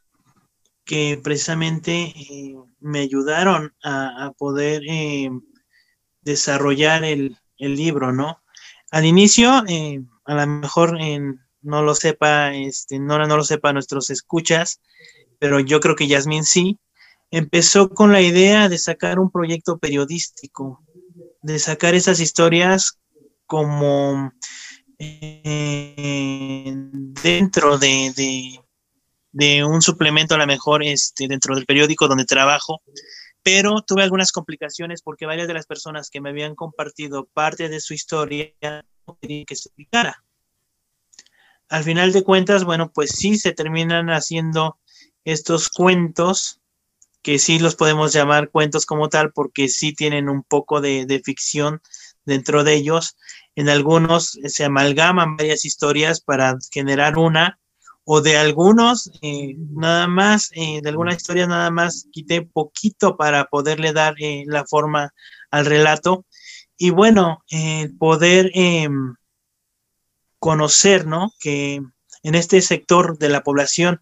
que 0.85 1.21
precisamente 1.23 1.93
eh, 1.93 2.57
me 2.81 3.01
ayudaron 3.01 3.73
a, 3.85 4.33
poder 4.37 4.83
em, 4.87 5.41
desarrollar 6.23 7.05
el, 7.05 7.39
libro, 7.59 8.13
¿no? 8.13 8.43
Al 8.91 9.05
inicio, 9.05 9.63
eh, 9.69 10.03
a 10.25 10.35
lo 10.35 10.47
mejor 10.47 10.99
no 11.63 11.83
lo 11.83 11.95
sepa, 11.95 12.55
este, 12.55 12.99
no, 12.99 13.19
no 13.27 13.37
lo 13.37 13.45
sepa 13.45 13.73
nuestros 13.73 14.11
escuchas, 14.11 14.81
pero 15.39 15.61
yo 15.61 15.79
creo 15.81 15.95
que 15.95 16.09
Yasmín 16.09 16.45
sí, 16.45 16.81
empezó 17.31 17.91
con 17.91 18.13
la 18.13 18.21
idea 18.21 18.69
de 18.69 18.79
sacar 18.79 19.19
un 19.19 19.31
proyecto 19.31 19.79
periodístico, 19.79 20.83
de 21.43 21.59
sacar 21.59 21.95
esas 21.95 22.21
historias 22.21 22.99
como 23.47 24.33
eh, 24.99 26.73
dentro 27.23 27.79
de, 27.79 28.61
de, 29.33 29.65
un 29.65 29.83
suplemento 29.83 30.35
a 30.35 30.39
lo 30.39 30.47
mejor 30.47 30.85
este, 30.85 31.27
dentro 31.27 31.55
del 31.55 31.67
periódico 31.67 32.07
donde 32.07 32.25
trabajo, 32.25 32.83
pero 33.43 33.83
tuve 33.83 34.03
algunas 34.03 34.33
complicaciones 34.33 35.03
porque 35.03 35.27
varias 35.27 35.49
de 35.49 35.55
las 35.55 35.67
personas 35.67 36.11
que 36.11 36.21
me 36.21 36.31
habían 36.31 36.55
compartido 36.55 37.27
parte 37.33 37.69
de 37.69 37.81
su 37.81 37.95
historia 37.95 38.53
no 39.07 39.19
querían 39.21 39.47
que 39.47 39.57
se 39.57 39.69
explicara. 39.69 40.23
Al 41.69 41.85
final 41.85 42.13
de 42.13 42.25
cuentas, 42.25 42.65
bueno, 42.65 42.93
pues 42.93 43.11
sí 43.11 43.39
se 43.39 43.53
terminan 43.53 44.11
haciendo 44.11 44.79
estos 45.25 45.69
cuentos, 45.69 46.60
que 47.23 47.39
sí 47.39 47.59
los 47.59 47.77
podemos 47.77 48.13
llamar 48.13 48.51
cuentos 48.51 48.87
como 48.87 49.09
tal, 49.09 49.33
porque 49.33 49.69
sí 49.69 49.93
tienen 49.95 50.29
un 50.29 50.43
poco 50.43 50.81
de, 50.81 51.21
ficción 51.25 51.81
dentro 52.25 52.65
de 52.65 52.75
ellos. 52.75 53.17
En 53.55 53.69
algunos 53.69 54.39
se 54.45 54.65
amalgaman 54.65 55.37
varias 55.37 55.65
historias 55.65 56.21
para 56.21 56.57
generar 56.73 57.19
una, 57.19 57.59
o 58.05 58.23
de 58.23 58.37
algunos, 58.37 59.11
eh, 59.23 59.55
nada 59.57 60.09
más, 60.09 60.51
eh, 60.55 60.81
de 60.83 60.89
algunas 60.89 61.17
historias 61.17 61.49
nada 61.49 61.71
más 61.71 62.07
quité 62.13 62.43
poquito 62.43 63.17
para 63.17 63.45
poderle 63.47 63.93
dar 63.93 64.15
eh, 64.19 64.45
la 64.47 64.65
forma 64.65 65.13
al 65.51 65.67
relato. 65.67 66.27
Y 66.77 66.91
bueno, 66.91 67.45
poder 67.99 68.51
em, 68.55 69.15
conocer, 70.39 71.07
¿no? 71.07 71.31
Que 71.39 71.83
en 72.23 72.35
este 72.35 72.63
sector 72.63 73.19
de 73.19 73.29
la 73.29 73.43
población 73.43 74.01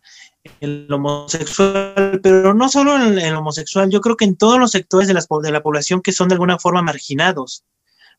el 0.61 0.89
homosexual, 0.91 2.21
pero 2.23 2.55
no 2.55 2.69
solo 2.69 2.97
el, 2.97 3.19
el, 3.19 3.35
homosexual, 3.35 3.91
yo 3.91 4.01
creo 4.01 4.17
que 4.17 4.25
en 4.25 4.37
todos 4.37 4.59
los 4.59 4.71
sectores 4.71 5.09
de 5.09 5.15
la, 5.15 5.25
de 5.43 5.53
la 5.53 5.63
población 5.63 6.01
que 6.03 6.13
son 6.13 6.29
de 6.29 6.35
alguna 6.35 6.59
forma 6.59 6.83
marginados, 6.83 7.65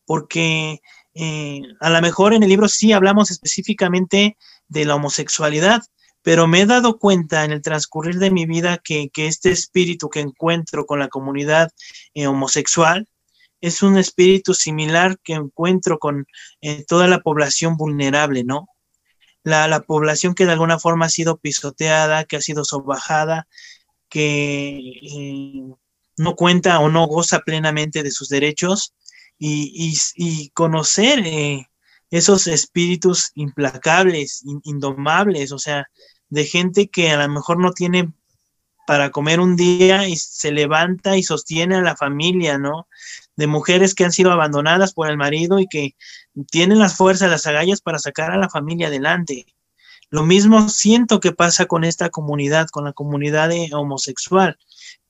porque 0.05 0.81
eh, 1.13 1.61
a 1.79 1.89
lo 1.89 2.01
mejor 2.01 2.33
en 2.33 2.43
el 2.43 2.49
libro 2.49 2.67
sí 2.67 2.91
hablamos 2.93 3.31
específicamente 3.31 4.37
de 4.67 4.85
la 4.85 4.95
homosexualidad, 4.95 5.81
pero 6.21 6.47
me 6.47 6.61
he 6.61 6.65
dado 6.65 6.99
cuenta 6.99 7.45
en 7.45 7.51
el 7.51 7.61
transcurrir 7.61 8.19
de 8.19 8.31
mi 8.31 8.45
vida 8.45 8.79
que, 8.83 9.09
que 9.09 9.27
este 9.27 9.51
espíritu 9.51 10.09
que 10.09 10.19
encuentro 10.19 10.85
con 10.85 10.99
la 10.99 11.07
comunidad 11.07 11.71
eh, 12.13 12.27
homosexual 12.27 13.07
es 13.61 13.81
un 13.83 13.97
espíritu 13.97 14.53
similar 14.53 15.17
que 15.23 15.33
encuentro 15.33 15.99
con 15.99 16.25
eh, 16.61 16.85
toda 16.85 17.07
la 17.07 17.19
población 17.19 17.77
vulnerable, 17.77 18.43
¿no? 18.43 18.67
La, 19.49 19.81
población 19.81 20.35
que 20.35 20.45
de 20.45 20.53
alguna 20.53 20.79
forma 20.79 21.07
ha 21.07 21.09
sido 21.09 21.37
pisoteada, 21.37 22.25
que 22.25 22.37
ha 22.37 22.41
sido 22.41 22.63
sobajada, 22.63 23.47
que 24.09 24.77
eh, 24.77 25.73
no 26.17 26.35
cuenta 26.35 26.79
o 26.79 26.89
no 26.89 27.07
goza 27.07 27.39
plenamente 27.39 28.03
de 28.03 28.11
sus 28.11 28.29
derechos 28.29 28.93
y, 29.37 30.49
conocer 30.53 31.19
eh, 31.25 31.69
esos 32.11 32.47
espíritus 32.47 33.31
implacables, 33.35 34.43
indomables, 34.63 35.51
o 35.51 35.59
sea, 35.59 35.87
de 36.29 36.45
gente 36.45 36.89
que 36.89 37.11
a 37.11 37.17
lo 37.17 37.33
mejor 37.33 37.59
no 37.59 37.71
tiene 37.71 38.11
para 38.89 39.11
comer 39.11 39.39
un 39.39 39.55
día 39.55 40.07
y 40.07 40.15
se 40.15 40.51
levanta 40.51 41.15
y 41.15 41.21
sostiene 41.21 41.75
a 41.75 41.81
la 41.83 41.95
familia, 41.95 42.57
¿no? 42.57 42.87
De 43.35 43.45
mujeres 43.45 43.93
que 43.93 44.03
han 44.03 44.11
sido 44.11 44.31
abandonadas 44.31 44.93
por 44.93 45.11
el 45.11 45.15
marido 45.15 45.59
y 45.59 45.67
que 45.67 45.95
tienen 46.49 46.79
las 46.79 46.97
fuerzas, 46.97 47.29
las 47.29 47.45
agallas 47.45 47.81
para 47.81 47.99
sacar 47.99 48.31
a 48.31 48.37
la 48.39 48.49
familia 48.49 48.87
adelante. 48.87 49.45
Lo 50.09 50.23
mismo 50.23 50.69
siento 50.69 51.19
que 51.19 51.31
pasa 51.31 51.67
con 51.67 51.83
esta 51.83 52.09
comunidad, 52.09 52.65
con 52.71 52.83
la 52.83 52.93
comunidad 52.93 53.51
homosexual, 53.73 54.57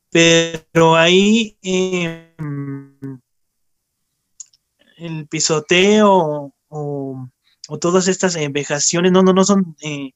pero 0.09 0.97
ahí 0.97 1.57
em, 1.61 3.21
el 4.97 5.25
pisoteo 5.29 6.53
o, 6.67 7.29
todas 7.79 8.09
estas 8.09 8.37
vejaciones 8.51 9.13
no, 9.13 9.23
no, 9.23 9.31
no 9.31 9.45
son 9.45 9.77
eh, 9.81 10.11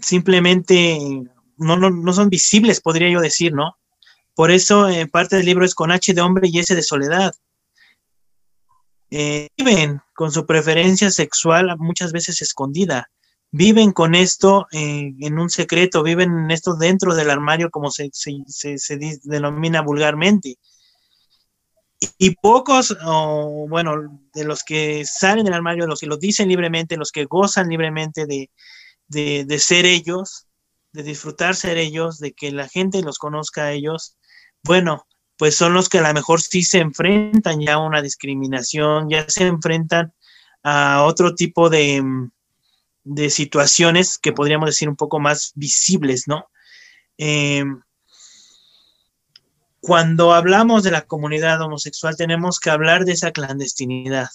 simplemente 0.00 1.24
no, 1.60 1.76
no, 1.76 2.12
son 2.12 2.30
visibles, 2.30 2.80
podría 2.80 3.10
yo 3.10 3.20
decir, 3.20 3.52
¿no? 3.52 3.76
Por 4.34 4.50
eso 4.50 4.88
en 4.88 5.08
parte 5.08 5.36
del 5.36 5.46
libro 5.46 5.64
es 5.64 5.74
con 5.74 5.92
H 5.92 6.14
de 6.14 6.20
hombre 6.20 6.48
y 6.50 6.58
S 6.58 6.74
de 6.74 6.82
soledad. 6.82 7.34
Eh, 9.10 9.48
viven 9.56 10.00
con 10.14 10.30
su 10.30 10.46
preferencia 10.46 11.10
sexual 11.10 11.76
muchas 11.78 12.12
veces 12.12 12.40
escondida. 12.42 13.10
Viven 13.50 13.92
con 13.92 14.14
esto 14.14 14.66
eh, 14.72 15.12
en 15.20 15.38
un 15.38 15.50
secreto, 15.50 16.02
viven 16.02 16.30
en 16.30 16.50
esto 16.52 16.76
dentro 16.76 17.14
del 17.14 17.30
armario, 17.30 17.70
como 17.70 17.90
se, 17.90 18.10
denomina 19.24 19.82
vulgarmente. 19.82 20.56
Y, 22.16 22.30
pocos, 22.36 22.96
bueno, 23.68 24.22
de 24.32 24.44
los 24.44 24.62
que 24.62 25.04
salen 25.04 25.44
del 25.44 25.52
armario, 25.52 25.86
los 25.86 26.00
que 26.00 26.06
lo 26.06 26.16
dicen 26.16 26.48
libremente, 26.48 26.96
los 26.96 27.12
que 27.12 27.26
gozan 27.26 27.68
libremente 27.68 28.24
de, 28.24 28.48
de 29.44 29.58
ser 29.58 29.84
ellos, 29.84 30.46
de 30.92 31.02
disfrutar 31.02 31.54
ser 31.54 31.78
ellos, 31.78 32.18
de 32.18 32.32
que 32.32 32.50
la 32.52 32.68
gente 32.68 33.02
los 33.02 33.18
conozca 33.18 33.64
a 33.64 33.72
ellos, 33.72 34.16
bueno, 34.62 35.06
pues 35.36 35.56
son 35.56 35.72
los 35.72 35.88
que 35.88 35.98
a 35.98 36.02
lo 36.02 36.12
mejor 36.12 36.40
sí 36.40 36.62
se 36.62 36.78
enfrentan 36.78 37.60
ya 37.60 37.74
a 37.74 37.78
una 37.78 38.02
discriminación, 38.02 39.08
ya 39.08 39.28
se 39.28 39.46
enfrentan 39.46 40.12
a 40.62 41.04
otro 41.04 41.34
tipo 41.34 41.70
de, 41.70 42.02
de 43.04 43.30
situaciones 43.30 44.18
que 44.18 44.32
podríamos 44.32 44.68
decir 44.68 44.88
un 44.88 44.96
poco 44.96 45.18
más 45.18 45.52
visibles, 45.54 46.28
¿no? 46.28 46.50
Em, 47.16 47.80
cuando 49.80 50.34
hablamos 50.34 50.82
de 50.82 50.90
la 50.90 51.06
comunidad 51.06 51.60
homosexual 51.62 52.16
tenemos 52.16 52.60
que 52.60 52.70
hablar 52.70 53.04
de 53.04 53.12
esa 53.12 53.32
clandestinidad. 53.32 54.28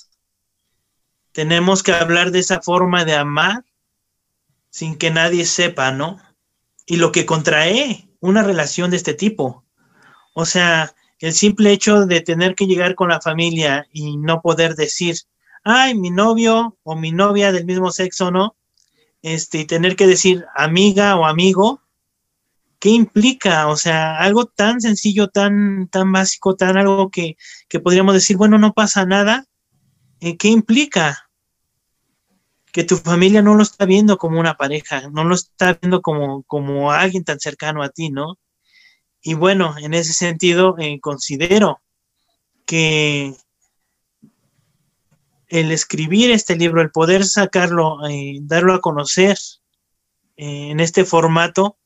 Tenemos 1.32 1.84
que 1.84 1.94
hablar 1.94 2.32
de 2.32 2.40
esa 2.40 2.62
forma 2.62 3.06
de 3.06 3.16
amar 3.16 3.64
sin 4.70 4.98
que 4.98 5.12
nadie 5.12 5.46
sepa, 5.46 5.92
¿no? 5.92 6.20
Y 6.86 6.98
lo 6.98 7.12
que 7.12 7.26
contrae 7.26 8.10
una 8.20 8.44
relación 8.44 8.92
de 8.92 8.98
este 8.98 9.14
tipo. 9.14 9.64
O 10.34 10.46
sea, 10.46 10.94
el 11.20 11.34
simple 11.34 11.72
hecho 11.72 12.06
de 12.06 12.22
tener 12.22 12.56
que 12.56 12.68
llegar 12.68 12.96
con 12.96 13.10
la 13.10 13.22
familia 13.22 13.88
y 13.92 14.18
no 14.18 14.42
poder 14.42 14.76
decir, 14.76 15.16
ay, 15.64 15.96
mi 15.96 16.10
novio 16.10 16.78
o 16.84 16.96
mi 16.96 17.12
novia 17.12 17.52
del 17.52 17.66
mismo 17.66 17.92
sexo, 17.92 18.32
¿no? 18.32 18.56
Este, 19.22 19.60
y 19.60 19.66
tener 19.66 19.96
que 19.96 20.08
decir 20.08 20.46
amiga 20.56 21.16
o 21.16 21.26
amigo, 21.26 21.82
¿qué 22.80 22.90
implica? 22.90 23.68
O 23.68 23.76
sea, 23.76 24.18
algo 24.18 24.46
tan 24.46 24.82
sencillo, 24.82 25.30
tan, 25.30 25.88
tan 25.88 26.12
básico, 26.12 26.56
tan 26.56 26.78
algo 26.78 27.10
que, 27.10 27.38
que 27.68 27.80
podríamos 27.80 28.14
decir, 28.14 28.38
bueno, 28.38 28.60
no 28.60 28.74
pasa 28.74 29.06
nada, 29.06 29.48
eh, 30.20 30.38
¿qué 30.38 30.50
implica? 30.50 31.25
Que 32.76 32.84
tu 32.84 32.98
familia 32.98 33.42
no 33.42 33.56
lo 33.56 33.64
está 33.64 33.86
viendo 33.86 34.18
como 34.18 34.38
una 34.38 34.58
pareja, 34.58 35.10
no 35.10 35.24
lo 35.24 35.36
está 35.36 35.80
viendo 35.82 36.02
como, 36.02 36.44
como 36.44 36.92
alguien 36.92 37.24
tan 37.24 37.40
cercano 37.40 37.82
a 37.82 37.88
ti, 37.88 38.10
¿no? 38.10 38.38
Y 39.22 39.34
bueno, 39.34 39.76
en 39.78 39.94
ese 39.94 40.12
sentido, 40.12 40.76
eh, 40.78 41.00
considero 41.00 41.82
que 42.66 43.34
el 45.48 45.72
escribir 45.72 46.32
este 46.32 46.58
libro, 46.58 46.82
el 46.82 46.92
poder 46.92 47.24
sacarlo, 47.24 48.06
eh, 48.10 48.40
darlo 48.42 48.74
a 48.74 48.82
conocer 48.82 49.38
eh, 50.36 50.72
en 50.72 50.82
este 50.82 51.06
formato, 51.06 51.78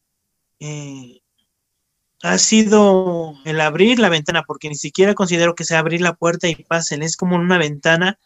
ha 2.23 2.38
sido 2.39 3.36
el 3.45 3.62
abrir 3.62 3.99
la 3.99 4.10
ventana, 4.10 4.41
porque 4.41 4.69
ni 4.69 4.75
siquiera 4.75 5.13
considero 5.13 5.54
que 5.54 5.65
sea 5.65 5.78
abrir 5.78 6.02
la 6.02 6.15
puerta 6.15 6.47
y 6.47 6.56
pasen, 6.56 7.04
es 7.04 7.15
como 7.15 7.36
una 7.36 7.60
ventana 7.60 8.17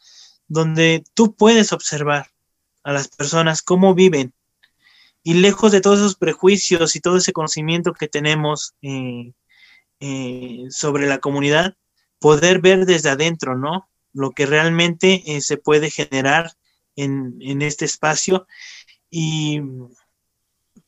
donde 0.47 1.03
tú 1.13 1.35
puedes 1.35 1.73
observar 1.73 2.32
a 2.83 2.93
las 2.93 3.07
personas, 3.07 3.61
cómo 3.61 3.93
viven. 3.93 4.33
Y 5.23 5.35
lejos 5.35 5.71
de 5.71 5.81
todos 5.81 5.99
esos 5.99 6.15
prejuicios 6.15 6.95
y 6.95 6.99
todo 6.99 7.17
ese 7.17 7.33
conocimiento 7.33 7.93
que 7.93 8.09
tenemos 8.09 8.75
eh, 8.81 9.33
eh, 9.99 10.65
sobre 10.69 11.07
la 11.07 11.19
comunidad, 11.19 11.75
poder 12.19 12.59
ver 12.59 12.85
desde 12.85 13.09
adentro, 13.09 13.57
¿no? 13.57 13.89
Lo 14.11 14.31
que 14.31 14.45
realmente 14.45 15.23
eh, 15.25 15.41
se 15.41 15.57
puede 15.57 15.89
generar 15.89 16.51
en, 16.95 17.61
este 17.61 17.85
espacio 17.85 18.47
y 19.09 19.61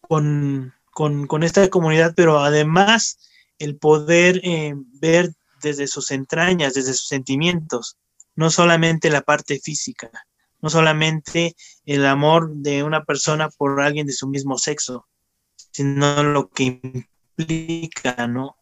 con, 0.02 0.74
con, 0.92 1.44
esta 1.44 1.68
comunidad, 1.70 2.14
pero 2.16 2.40
además 2.40 3.18
el 3.58 3.78
poder 3.78 4.42
ver 5.00 5.34
desde 5.64 5.88
sus 5.88 6.12
entrañas, 6.12 6.76
desde 6.76 6.94
sus 6.94 7.08
sentimientos, 7.08 7.98
no 8.36 8.52
solamente 8.52 9.10
la 9.10 9.22
parte 9.22 9.60
física 9.60 10.12
no 10.66 10.72
solamente 10.72 11.56
el 11.86 12.08
amor 12.08 12.52
de 12.56 12.82
una 12.82 13.04
persona 13.04 13.50
por 13.50 13.82
alguien 13.82 14.08
de 14.08 14.14
su 14.14 14.28
mismo 14.28 14.58
sexo, 14.58 15.06
sino 15.70 16.24
lo 16.24 16.50
que 16.50 16.82
implica, 16.82 18.26
¿no? 18.26 18.58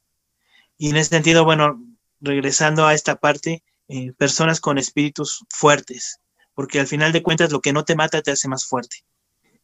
Y 0.78 0.90
en 0.90 0.98
ese 0.98 1.12
sentido, 1.12 1.46
bueno, 1.46 1.82
regresando 2.20 2.86
a 2.86 2.94
esta 2.94 3.16
parte, 3.16 3.64
eh, 3.88 4.12
personas 4.18 4.60
con 4.60 4.78
espíritus 4.78 5.46
fuertes, 5.50 6.20
porque 6.54 6.82
al 6.82 6.88
final 6.88 7.14
de 7.14 7.24
cuentas 7.24 7.54
lo 7.54 7.62
que 7.62 7.72
no 7.72 7.86
te 7.86 7.96
mata 7.96 8.22
te 8.22 8.32
hace 8.32 8.50
más 8.50 8.66
fuerte. 8.66 8.98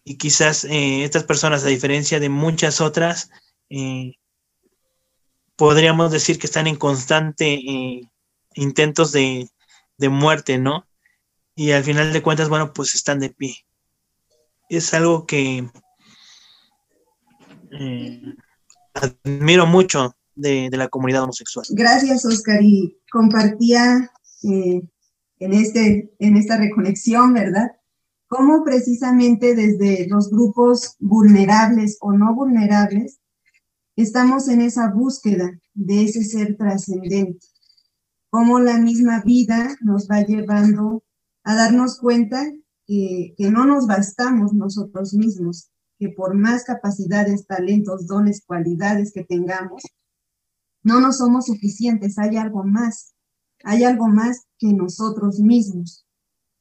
y 0.05 0.15
quizás 0.15 0.63
eh, 0.63 1.03
estas 1.03 1.25
personas, 1.25 1.65
a 1.65 1.67
diferencia 1.67 2.21
de 2.21 2.29
muchas 2.29 2.79
otras, 2.79 3.31
eh, 3.69 4.13
podríamos 5.57 6.09
decir 6.09 6.39
que 6.39 6.47
están 6.47 6.67
en 6.67 6.77
constante 6.77 7.59
intentos 8.55 9.11
de, 9.11 9.49
muerte, 10.09 10.57
¿no? 10.57 10.88
Y 11.59 11.73
al 11.73 11.83
final 11.83 12.13
de 12.13 12.23
cuentas, 12.23 12.47
bueno, 12.47 12.71
pues 12.71 12.95
están 12.95 13.19
de 13.19 13.31
pie. 13.31 13.53
Es 14.69 14.93
algo 14.93 15.25
que 15.25 15.69
admiro 18.93 19.65
mucho 19.65 20.15
de, 20.35 20.69
la 20.71 20.87
comunidad 20.87 21.23
homosexual. 21.23 21.65
Gracias, 21.71 22.23
Oscar. 22.23 22.63
Y 22.63 22.97
compartía 23.11 24.09
en, 24.41 24.89
este, 25.39 26.13
en 26.19 26.37
esta 26.37 26.55
reconexión, 26.55 27.33
¿verdad? 27.33 27.67
cómo 28.27 28.63
precisamente 28.63 29.53
desde 29.53 30.07
los 30.07 30.29
grupos 30.29 30.95
vulnerables 30.99 31.97
o 31.99 32.13
no 32.13 32.35
vulnerables 32.35 33.19
estamos 33.97 34.47
en 34.47 34.61
esa 34.61 34.91
búsqueda 34.91 35.59
de 35.73 36.05
ese 36.05 36.23
ser 36.23 36.55
trascendente, 36.55 37.45
cómo 38.29 38.59
la 38.59 38.77
misma 38.77 39.23
vida 39.25 39.75
nos 39.81 40.07
va 40.07 40.21
llevando 40.21 41.03
a 41.49 41.55
darnos 41.55 41.97
cuenta 41.97 42.45
que, 42.85 43.33
que 43.35 43.49
no 43.49 43.65
nos 43.65 43.87
bastamos 43.87 44.53
nosotros 44.53 45.15
mismos, 45.15 45.71
que 45.97 46.09
por 46.09 46.35
más 46.35 46.63
capacidades, 46.63 47.47
talentos, 47.47 48.05
dones, 48.05 48.43
cualidades 48.45 49.11
que 49.11 49.23
tengamos, 49.23 49.81
no 50.83 50.99
nos 50.99 51.17
somos 51.17 51.47
suficientes, 51.47 52.19
hay 52.19 52.37
algo 52.37 52.63
más, 52.63 53.15
hay 53.63 53.83
algo 53.83 54.09
más 54.09 54.45
que 54.59 54.73
nosotros 54.73 55.39
mismos. 55.39 56.05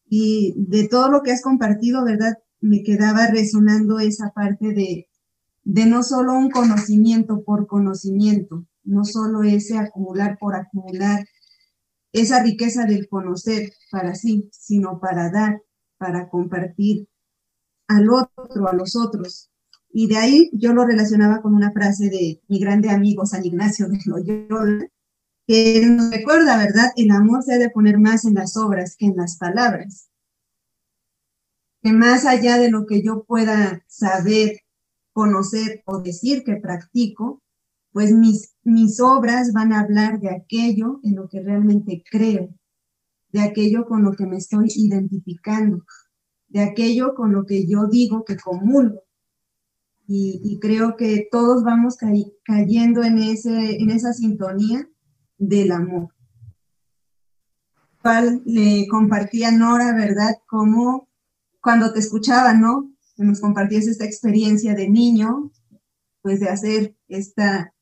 Y 0.09 0.55
de 0.57 0.89
todo 0.89 1.11
lo 1.11 1.23
que 1.23 1.33
has 1.33 1.43
compartido, 1.43 2.03
¿verdad? 2.03 2.39
Me 2.63 2.83
quedaba 2.83 3.27
resonando 3.27 3.99
esa 3.99 4.31
parte 4.31 4.73
de, 4.73 5.07
de 5.65 5.85
no 5.85 6.03
solo 6.03 6.33
un 6.33 6.51
conocimiento 6.51 7.45
por 7.45 7.67
conocimiento, 7.67 8.65
no 8.85 9.05
solo 9.05 9.43
ese 9.43 9.77
acumular 9.77 10.39
por 10.41 10.57
acumular, 10.57 11.27
esa 12.21 12.43
riqueza 12.43 12.85
del 12.85 13.09
conocer 13.09 13.73
para 13.91 14.15
sí, 14.15 14.49
sino 14.53 15.01
para 15.01 15.31
dar, 15.31 15.63
para 15.97 16.29
compartir 16.29 17.09
al 17.89 18.11
otro, 18.11 18.69
a 18.69 18.75
los 18.75 18.97
otros. 18.97 19.51
Y 19.91 20.07
de 20.07 20.19
ahí 20.19 20.51
yo 20.53 20.73
lo 20.73 20.85
relacionaba 20.85 21.41
con 21.41 21.55
una 21.55 21.73
frase 21.73 22.11
de 22.11 22.43
mi 22.49 22.61
grande 22.61 22.91
amigo 22.91 23.27
San 23.27 23.45
Ignacio 23.45 23.89
de 23.89 23.99
Loyola, 24.05 24.87
que 25.47 25.87
nos 25.87 26.11
recuerda, 26.11 26.59
¿verdad? 26.59 26.93
El 26.97 27.11
amor 27.11 27.43
se 27.43 27.55
ha 27.55 27.59
de 27.59 27.71
poner 27.71 27.99
más 27.99 28.27
en 28.27 28.35
las 28.35 28.57
obras 28.57 28.97
que 28.97 29.07
en 29.07 29.17
las 29.17 29.39
palabras. 29.39 30.11
Que 31.83 31.93
más 31.93 32.27
allá 32.27 32.59
de 32.59 32.71
lo 32.71 32.85
que 32.85 33.03
yo 33.03 33.25
pueda 33.25 33.83
saber, 33.89 34.61
conocer 35.15 35.83
o 35.87 36.01
decir 36.01 36.45
que 36.45 36.57
practico, 36.57 37.43
pues 37.93 38.13
mis, 38.13 38.55
mis 38.65 39.01
obras 39.01 39.53
van 39.53 39.73
a 39.73 39.81
hablar 39.81 40.21
de 40.21 40.31
aquello 40.31 41.01
en 41.03 41.17
lo 41.17 41.29
que 41.29 41.43
realmente 41.43 42.03
creo, 42.09 42.55
de 43.33 43.41
aquello 43.41 43.87
con 43.87 44.03
lo 44.03 44.13
que 44.13 44.27
me 44.27 44.37
estoy 44.37 44.69
identificando, 44.75 45.85
de 46.49 46.61
aquello 46.61 47.15
con 47.15 47.33
lo 47.33 47.45
que 47.45 47.67
yo 47.67 47.87
digo 47.87 48.25
que 48.25 48.37
comulgo. 48.37 49.03
Y, 50.11 50.59
creo 50.59 50.97
que 50.97 51.29
todos 51.31 51.63
vamos 51.63 51.99
cayendo 52.43 53.03
en, 53.03 53.19
ese, 53.19 53.77
en 53.77 53.91
esa 53.91 54.15
sintonía 54.15 54.89
del 55.37 55.71
amor. 55.71 56.15
Cual 58.01 58.41
le 58.47 58.87
compartía 58.89 59.51
Nora, 59.51 59.95
¿verdad? 59.95 60.37
Como 60.47 61.11
cuando 61.61 61.93
te 61.93 61.99
escuchaba, 61.99 62.55
¿no? 62.55 62.91
Que 63.17 63.25
nos 63.25 63.41
compartías 63.41 63.87
esta 63.87 64.07
experiencia 64.07 64.75
de 64.75 64.89
niño, 64.89 65.53
pues 66.23 66.41
de 66.41 66.49
hacer 66.49 66.97
esta, 67.09 67.75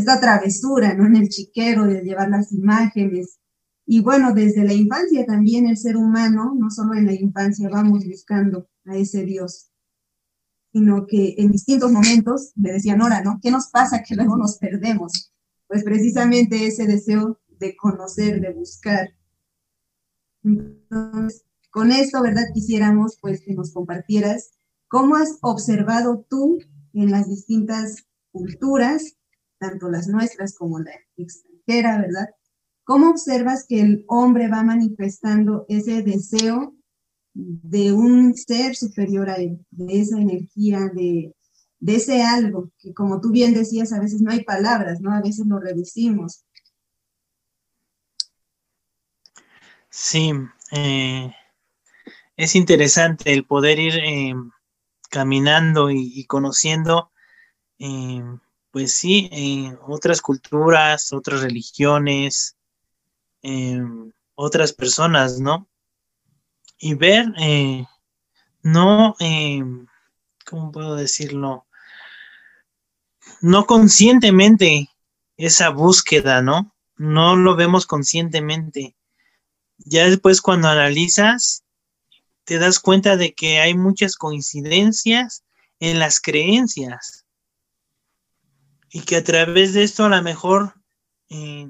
esta 0.00 0.20
travesura, 0.20 0.94
¿no? 0.94 1.06
En 1.06 1.16
el 1.16 1.28
chiquero, 1.28 1.86
de 1.86 2.02
llevar 2.02 2.28
las 2.28 2.52
imágenes. 2.52 3.38
Y 3.86 4.00
bueno, 4.00 4.32
desde 4.34 4.64
la 4.64 4.72
infancia 4.72 5.24
también 5.24 5.66
el 5.66 5.76
ser 5.76 5.96
humano, 5.96 6.54
no 6.58 6.70
solo 6.70 6.94
en 6.94 7.06
la 7.06 7.14
infancia 7.14 7.68
vamos 7.68 8.04
buscando 8.04 8.68
a 8.86 8.96
ese 8.96 9.24
Dios, 9.24 9.70
sino 10.72 11.06
que 11.06 11.34
en 11.38 11.50
distintos 11.50 11.90
momentos, 11.90 12.52
me 12.56 12.72
decía 12.72 12.96
Nora, 12.96 13.22
¿no? 13.22 13.38
¿Qué 13.42 13.50
nos 13.50 13.68
pasa 13.68 14.02
que 14.02 14.14
luego 14.14 14.36
nos 14.36 14.58
perdemos? 14.58 15.30
pues 15.70 15.84
precisamente 15.84 16.66
ese 16.66 16.84
deseo 16.84 17.38
de 17.60 17.76
conocer, 17.76 18.40
de 18.40 18.52
buscar. 18.52 19.10
Entonces, 20.42 21.44
con 21.70 21.92
esto, 21.92 22.20
¿verdad? 22.22 22.42
Quisiéramos 22.52 23.16
pues 23.20 23.40
que 23.42 23.54
nos 23.54 23.72
compartieras 23.72 24.50
cómo 24.88 25.14
has 25.14 25.38
observado 25.42 26.26
tú 26.28 26.58
en 26.92 27.12
las 27.12 27.28
distintas 27.28 28.08
culturas, 28.32 29.16
tanto 29.60 29.88
las 29.88 30.08
nuestras 30.08 30.56
como 30.56 30.80
la 30.80 30.90
extranjera, 31.16 32.00
¿verdad? 32.00 32.30
¿Cómo 32.82 33.10
observas 33.10 33.66
que 33.68 33.80
el 33.80 34.04
hombre 34.08 34.48
va 34.48 34.64
manifestando 34.64 35.66
ese 35.68 36.02
deseo 36.02 36.74
de 37.34 37.92
un 37.92 38.34
ser 38.34 38.74
superior 38.74 39.30
a 39.30 39.36
él, 39.36 39.64
de 39.70 40.00
esa 40.00 40.18
energía, 40.18 40.90
de 40.92 41.32
de 41.80 41.96
ese 41.96 42.22
algo, 42.22 42.70
que 42.78 42.92
como 42.92 43.20
tú 43.20 43.30
bien 43.30 43.54
decías, 43.54 43.92
a 43.92 44.00
veces 44.00 44.20
no 44.20 44.30
hay 44.30 44.44
palabras, 44.44 45.00
¿no? 45.00 45.12
A 45.12 45.22
veces 45.22 45.46
lo 45.46 45.58
reducimos. 45.58 46.44
Sí, 49.88 50.32
eh, 50.72 51.34
es 52.36 52.54
interesante 52.54 53.32
el 53.32 53.44
poder 53.44 53.78
ir 53.78 53.94
eh, 53.96 54.34
caminando 55.08 55.90
y, 55.90 56.24
conociendo, 56.26 57.10
eh, 57.78 58.22
pues 58.70 58.94
sí, 58.94 59.72
otras 59.86 60.20
culturas, 60.20 61.12
otras 61.12 61.42
religiones, 61.42 62.56
otras 64.34 64.72
personas, 64.72 65.40
¿no? 65.40 65.68
Y 66.78 66.94
ver, 66.94 67.26
no, 68.62 69.16
¿cómo 70.44 70.72
puedo 70.72 70.96
decirlo? 70.96 71.66
no 73.40 73.66
conscientemente 73.66 74.90
esa 75.36 75.70
búsqueda, 75.70 76.42
¿no? 76.42 76.74
No 76.96 77.36
lo 77.36 77.56
vemos 77.56 77.86
conscientemente. 77.86 78.96
Ya 79.78 80.04
después 80.04 80.42
cuando 80.42 80.68
analizas, 80.68 81.64
te 82.44 82.58
das 82.58 82.78
cuenta 82.78 83.16
de 83.16 83.32
que 83.32 83.60
hay 83.60 83.74
muchas 83.74 84.16
coincidencias 84.16 85.44
en 85.78 85.98
las 85.98 86.20
creencias 86.20 87.19
y 88.90 89.02
que 89.02 89.16
a 89.16 89.24
través 89.24 89.72
de 89.72 89.84
esto 89.84 90.04
a 90.04 90.08
lo 90.08 90.22
mejor 90.22 90.74
eh, 91.28 91.68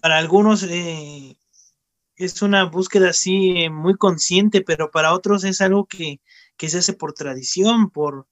para 0.00 0.18
algunos 0.18 0.62
eh, 0.64 1.36
es 2.16 2.42
una 2.42 2.64
búsqueda 2.64 3.10
así 3.10 3.62
eh, 3.62 3.70
muy 3.70 3.96
consciente, 3.96 4.60
pero 4.60 4.90
para 4.90 5.14
otros 5.14 5.42
es 5.44 5.60
algo 5.60 5.86
que, 5.86 6.20
se 6.58 6.78
hace 6.78 6.92
por 6.92 7.14
tradición, 7.14 7.90
por, 7.90 8.26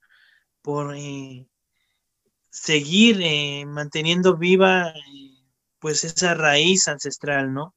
por 0.60 0.94
seguir 2.50 3.66
manteniendo 3.66 4.36
viva 4.36 4.92
pues 5.78 6.04
esa 6.04 6.34
raíz 6.34 6.86
ancestral, 6.88 7.52
¿no? 7.52 7.74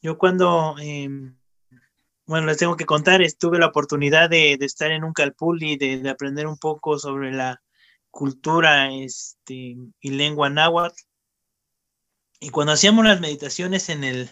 Yo 0.00 0.16
cuando, 0.16 0.76
em, 0.80 1.36
bueno, 2.26 2.46
les 2.46 2.56
tengo 2.56 2.76
que 2.76 2.86
contar, 2.86 3.20
tuve 3.38 3.58
la 3.58 3.66
oportunidad 3.66 4.30
de, 4.30 4.54
estar 4.54 4.90
en 4.90 5.04
un 5.04 5.12
calpulli, 5.12 5.76
de, 5.76 5.98
de, 5.98 6.10
aprender 6.10 6.46
un 6.46 6.56
poco 6.56 6.98
sobre 6.98 7.32
la 7.32 7.60
cultura 8.10 8.92
este, 8.92 9.76
y 10.00 10.10
lengua 10.10 10.50
náhuatl. 10.50 11.02
Y 12.40 12.50
cuando 12.50 12.72
hacíamos 12.72 13.04
las 13.04 13.20
meditaciones 13.20 13.88
en 13.88 14.04
el, 14.04 14.30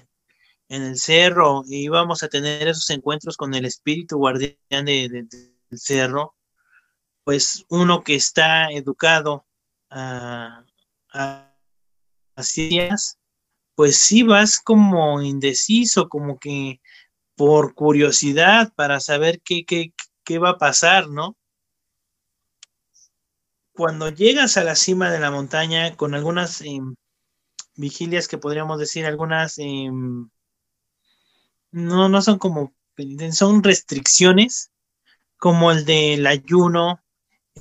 en 0.68 0.82
el 0.82 0.98
cerro, 0.98 1.62
íbamos 1.66 2.22
a 2.22 2.28
tener 2.28 2.68
esos 2.68 2.88
encuentros 2.90 3.36
con 3.36 3.54
el 3.54 3.64
espíritu 3.64 4.16
guardián 4.16 4.86
del 4.86 5.28
cerro, 5.72 6.34
pues 7.24 7.64
uno 7.68 8.02
que 8.02 8.14
está 8.14 8.70
educado 8.70 9.46
a, 9.90 10.64
a, 11.12 11.54
pues 13.74 13.96
sí 13.96 14.22
vas 14.22 14.60
como 14.60 15.20
indeciso, 15.22 16.08
como 16.08 16.38
que 16.38 16.80
por 17.36 17.74
curiosidad 17.74 18.72
para 18.74 19.00
saber 19.00 19.40
qué, 19.42 19.64
qué, 19.64 20.38
va 20.38 20.50
a 20.50 20.58
pasar, 20.58 21.08
¿no? 21.08 21.36
Cuando 23.78 24.10
llegas 24.10 24.56
a 24.56 24.64
la 24.64 24.74
cima 24.74 25.08
de 25.08 25.20
la 25.20 25.30
montaña 25.30 25.94
con 25.94 26.16
algunas 26.16 26.62
em, 26.62 26.96
vigilias 27.76 28.26
que 28.26 28.36
podríamos 28.36 28.80
decir, 28.80 29.06
algunas, 29.06 29.56
em, 29.58 30.28
no, 31.70 32.08
no 32.08 32.20
son 32.20 32.38
como, 32.40 32.74
son 33.30 33.62
restricciones, 33.62 34.72
como 35.36 35.70
el 35.70 35.84
del 35.84 36.26
ayuno, 36.26 37.00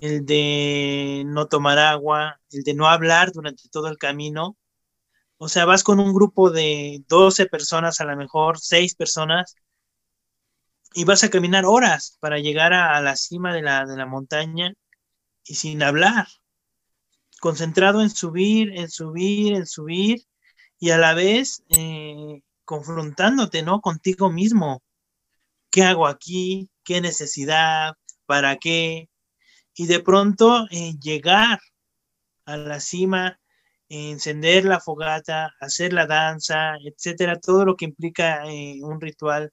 el 0.01 0.25
de 0.25 1.23
no 1.27 1.47
tomar 1.47 1.77
agua, 1.77 2.41
el 2.49 2.63
de 2.63 2.73
no 2.73 2.87
hablar 2.87 3.31
durante 3.31 3.69
todo 3.69 3.87
el 3.87 3.99
camino. 3.99 4.57
O 5.37 5.49
sea, 5.49 5.65
vas 5.65 5.83
con 5.83 5.99
un 5.99 6.15
grupo 6.15 6.49
de 6.49 7.03
12 7.07 7.45
personas, 7.45 8.01
a 8.01 8.05
lo 8.05 8.17
mejor 8.17 8.59
6 8.59 8.95
personas, 8.95 9.55
y 10.95 11.05
vas 11.05 11.23
a 11.23 11.29
caminar 11.29 11.65
horas 11.65 12.17
para 12.21 12.39
llegar 12.39 12.73
a, 12.73 12.99
la 13.01 13.15
cima 13.15 13.53
de 13.53 13.61
la, 13.61 13.85
de 13.85 13.97
la 13.97 14.07
montaña 14.07 14.73
y 15.47 15.55
sin 15.55 15.83
hablar, 15.83 16.27
concentrado 17.39 18.01
en 18.01 18.09
subir, 18.09 18.77
en 18.77 18.89
subir, 18.89 19.53
en 19.53 19.65
subir 19.65 20.23
y 20.79 20.91
a 20.91 20.97
la 20.97 21.13
vez 21.13 21.63
eh, 21.69 22.41
confrontándote, 22.65 23.63
¿no? 23.63 23.81
Contigo 23.81 24.31
mismo. 24.31 24.81
¿Qué 25.71 25.83
hago 25.83 26.07
aquí? 26.07 26.69
¿Qué 26.83 27.01
necesidad? 27.01 27.93
¿Para 28.25 28.57
qué? 28.57 29.09
Y 29.75 29.87
de 29.87 29.99
pronto 30.01 30.65
eh, 30.71 30.93
llegar 30.99 31.59
a 32.45 32.57
la 32.57 32.79
cima, 32.79 33.39
encender 33.89 34.65
la 34.65 34.79
fogata, 34.79 35.53
hacer 35.59 35.93
la 35.93 36.07
danza, 36.07 36.75
etcétera, 36.83 37.39
todo 37.39 37.65
lo 37.65 37.75
que 37.75 37.85
implica 37.85 38.45
eh, 38.45 38.79
un 38.81 38.99
ritual 39.01 39.51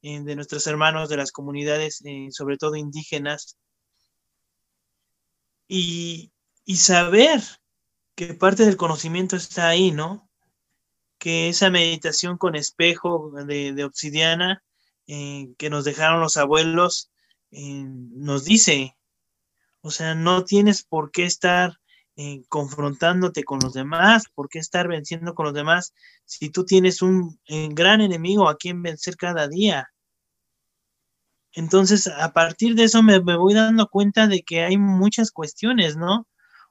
de 0.00 0.36
nuestros 0.36 0.66
hermanos 0.66 1.08
de 1.08 1.16
las 1.16 1.32
comunidades, 1.32 2.00
eh, 2.04 2.28
sobre 2.30 2.56
todo 2.56 2.76
indígenas, 2.76 3.56
y, 5.68 6.32
saber 6.76 7.42
que 8.14 8.34
parte 8.34 8.64
del 8.64 8.76
conocimiento 8.76 9.36
está 9.36 9.68
ahí, 9.68 9.90
¿no? 9.90 10.28
Que 11.18 11.48
esa 11.48 11.70
meditación 11.70 12.38
con 12.38 12.56
espejo 12.56 13.30
de, 13.46 13.84
obsidiana 13.84 14.62
eh, 15.06 15.50
que 15.58 15.70
nos 15.70 15.84
dejaron 15.84 16.20
los 16.20 16.36
abuelos 16.36 17.10
eh, 17.50 17.84
nos 17.86 18.44
dice, 18.44 18.96
o 19.80 19.90
sea, 19.90 20.14
no 20.14 20.44
tienes 20.44 20.82
por 20.82 21.10
qué 21.10 21.24
estar 21.24 21.78
confrontándote 22.48 23.44
con 23.44 23.60
los 23.60 23.74
demás, 23.74 24.24
por 24.34 24.48
qué 24.48 24.58
estar 24.58 24.88
venciendo 24.88 25.36
con 25.36 25.46
los 25.46 25.54
demás 25.54 25.94
si 26.24 26.50
tú 26.50 26.64
tienes 26.64 27.00
un 27.00 27.38
gran 27.46 28.00
enemigo 28.00 28.48
a 28.48 28.56
quien 28.56 28.82
vencer 28.82 29.16
cada 29.16 29.46
día. 29.46 29.92
Entonces, 31.52 32.06
a 32.06 32.32
partir 32.32 32.74
de 32.74 32.84
eso 32.84 33.02
me, 33.02 33.18
voy 33.18 33.54
dando 33.54 33.88
cuenta 33.88 34.26
de 34.26 34.42
que 34.42 34.62
hay 34.62 34.76
muchas 34.76 35.30
cuestiones, 35.30 35.96
¿no? 35.96 36.26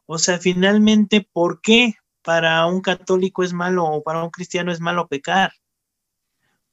O 0.05 0.17
sea, 0.17 0.39
finalmente, 0.39 1.27
¿por 1.33 1.61
qué 1.61 1.95
para 2.21 2.65
un 2.65 2.81
católico 2.81 3.43
es 3.43 3.53
malo 3.53 3.85
o 3.85 4.03
para 4.03 4.23
un 4.23 4.29
cristiano 4.29 4.71
es 4.71 4.79
malo 4.79 5.07
pecar? 5.07 5.51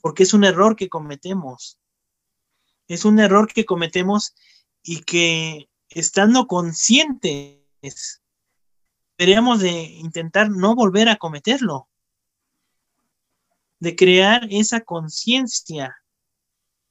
Porque 0.00 0.22
es 0.24 0.34
un 0.34 0.44
error 0.44 0.76
que 0.76 0.88
cometemos. 0.88 1.78
Es 2.86 3.04
un 3.04 3.18
error 3.18 3.52
que 3.52 3.64
cometemos 3.64 4.34
y 4.82 5.00
que 5.00 5.68
estando 5.88 6.46
conscientes, 6.46 8.22
deberíamos 9.16 9.60
de 9.60 9.70
intentar 9.70 10.50
no 10.50 10.74
volver 10.74 11.08
a 11.08 11.16
cometerlo, 11.16 11.88
de 13.80 13.96
crear 13.96 14.46
esa 14.50 14.82
conciencia. 14.82 15.96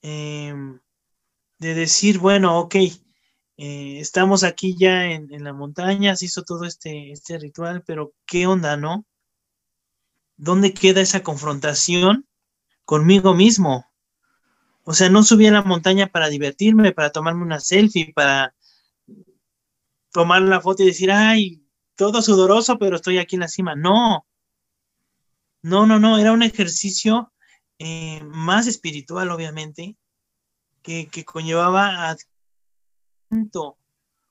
Em, 0.02 0.80
de 1.64 1.74
decir, 1.74 2.20
bueno, 2.20 2.60
ok, 2.60 2.76
eh, 2.76 4.00
estamos 4.00 4.44
aquí 4.44 4.76
ya 4.78 5.06
en, 5.06 5.44
la 5.44 5.54
montaña, 5.54 6.16
se 6.16 6.26
hizo 6.26 6.44
todo 6.44 6.66
este, 6.66 7.12
este 7.12 7.40
ritual, 7.40 7.84
pero 7.86 8.14
¿qué 8.26 8.46
onda, 8.46 8.76
no? 8.78 9.06
¿Dónde 10.36 10.74
queda 10.74 11.02
esa 11.02 11.24
confrontación 11.24 12.28
conmigo 12.84 13.34
mismo? 13.34 13.86
O 14.84 14.94
sea, 14.94 15.10
no 15.10 15.24
subí 15.24 15.48
a 15.48 15.52
la 15.52 15.64
montaña 15.64 16.08
para 16.08 16.28
divertirme, 16.28 16.92
para 16.92 17.12
tomarme 17.12 17.44
una 17.44 17.62
selfie, 17.62 18.12
para 18.14 18.54
tomar 20.12 20.42
la 20.42 20.60
foto 20.60 20.84
y 20.84 20.88
decir, 20.88 21.12
ay, 21.12 21.66
todo 21.96 22.22
sudoroso, 22.22 22.78
pero 22.78 22.98
estoy 22.98 23.20
aquí 23.20 23.38
en 23.38 23.42
la 23.42 23.48
cima. 23.48 23.76
No, 23.76 24.28
no, 25.62 25.86
no, 25.86 26.00
no, 26.00 26.18
era 26.18 26.34
un 26.34 26.44
ejercicio 26.44 27.32
eh, 27.80 28.22
más 28.26 28.68
espiritual, 28.68 29.32
obviamente, 29.32 29.96
que, 30.84 31.26
conllevaba 31.26 32.16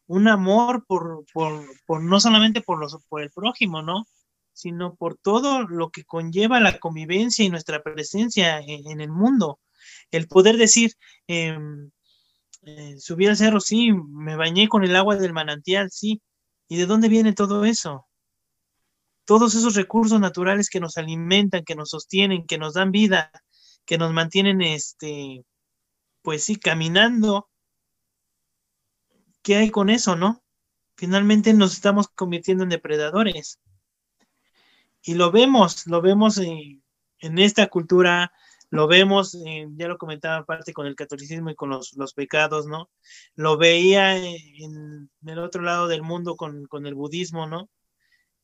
un 0.06 0.28
amor 0.28 0.84
por, 0.86 1.24
por, 1.32 2.02
no 2.02 2.20
solamente 2.20 2.60
por, 2.60 2.78
los, 2.78 2.96
por 3.08 3.22
el 3.22 3.30
prójimo, 3.30 3.82
¿no? 3.82 4.06
sino 4.52 4.94
por 4.94 5.16
todo 5.16 5.62
lo 5.62 5.90
que 5.90 6.04
conlleva 6.04 6.60
la 6.60 6.78
convivencia 6.78 7.44
y 7.44 7.48
nuestra 7.48 7.82
presencia 7.82 8.60
en, 8.60 9.00
el 9.00 9.10
mundo. 9.10 9.58
El 10.10 10.28
poder 10.28 10.56
decir, 10.56 10.92
em, 11.26 11.90
eh, 12.62 12.96
subí 12.98 13.26
al 13.26 13.36
cerro, 13.36 13.60
sí, 13.60 13.92
me 13.92 14.36
bañé 14.36 14.68
con 14.68 14.84
el 14.84 14.94
agua 14.94 15.16
del 15.16 15.32
manantial, 15.32 15.90
sí. 15.90 16.22
¿Y 16.68 16.76
de 16.76 16.86
dónde 16.86 17.08
viene 17.08 17.32
todo 17.32 17.64
eso? 17.64 18.06
Todos 19.24 19.54
esos 19.54 19.74
recursos 19.74 20.20
naturales 20.20 20.68
que 20.68 20.80
nos 20.80 20.96
alimentan, 20.98 21.64
que 21.64 21.74
nos 21.74 21.90
sostienen, 21.90 22.46
que 22.46 22.58
nos 22.58 22.74
dan 22.74 22.92
vida, 22.92 23.30
que 23.84 23.98
nos 23.98 24.12
mantienen 24.12 24.62
este, 24.62 25.44
pues 26.22 26.44
sí, 26.44 26.56
caminando, 26.56 27.50
¿qué 29.42 29.56
hay 29.56 29.70
con 29.70 29.90
eso, 29.90 30.16
no? 30.16 30.42
Finalmente 30.96 31.52
nos 31.52 31.72
estamos 31.74 32.08
convirtiendo 32.08 32.64
en 32.64 32.70
depredadores. 32.70 33.60
Y 35.02 35.14
lo 35.14 35.32
vemos, 35.32 35.86
lo 35.86 36.00
vemos 36.00 36.38
en, 36.38 36.80
esta 37.38 37.66
cultura, 37.66 38.32
lo 38.70 38.86
vemos, 38.86 39.36
ya 39.76 39.88
lo 39.88 39.98
comentaba 39.98 40.38
aparte 40.38 40.72
con 40.72 40.86
el 40.86 40.94
catolicismo 40.94 41.50
y 41.50 41.56
con 41.56 41.70
los, 41.70 42.14
pecados, 42.14 42.66
¿no? 42.66 42.88
Lo 43.34 43.56
veía 43.58 44.16
en, 44.16 45.10
el 45.26 45.38
otro 45.38 45.62
lado 45.62 45.88
del 45.88 46.02
mundo 46.02 46.36
con, 46.36 46.68
el 46.86 46.94
budismo, 46.94 47.46
¿no? 47.46 47.68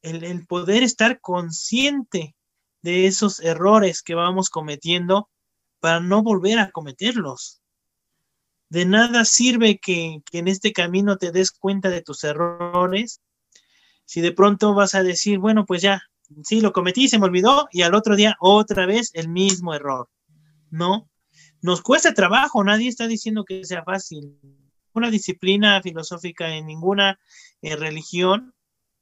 El, 0.02 0.24
el, 0.24 0.46
poder 0.46 0.82
estar 0.82 1.20
consciente 1.20 2.34
de 2.82 3.06
esos 3.06 3.40
errores 3.40 4.02
que 4.02 4.14
vamos 4.14 4.50
cometiendo 4.50 5.28
para 5.80 6.00
no 6.00 6.22
volver 6.22 6.58
a 6.58 6.70
cometerlos. 6.70 7.60
De 8.70 8.84
nada 8.84 9.24
sirve 9.24 9.78
que, 9.78 10.22
en 10.32 10.48
este 10.48 10.72
camino 10.72 11.16
te 11.16 11.32
des 11.32 11.50
cuenta 11.50 11.88
de 11.88 12.02
tus 12.02 12.24
errores. 12.24 13.20
Si 14.04 14.20
de 14.20 14.32
pronto 14.32 14.74
vas 14.74 14.94
a 14.94 15.02
decir, 15.02 15.38
bueno, 15.38 15.64
pues 15.66 15.82
ya, 15.82 16.02
sí, 16.42 16.60
lo 16.60 16.72
cometí, 16.72 17.08
se 17.08 17.18
me 17.18 17.26
olvidó, 17.26 17.68
y 17.72 17.82
al 17.82 17.94
otro 17.94 18.16
día 18.16 18.36
otra 18.40 18.86
vez 18.86 19.10
el 19.14 19.28
mismo 19.28 19.74
error. 19.74 20.08
No, 20.70 21.08
nos 21.60 21.82
cuesta 21.82 22.14
trabajo, 22.14 22.62
nadie 22.62 22.88
está 22.88 23.08
diciendo 23.08 23.44
que 23.44 23.64
sea 23.64 23.82
fácil. 23.82 24.38
Una 24.92 25.10
disciplina 25.10 25.80
filosófica 25.82 26.54
en 26.54 26.66
ninguna 26.66 27.18
eh, 27.62 27.76
religión, 27.76 28.54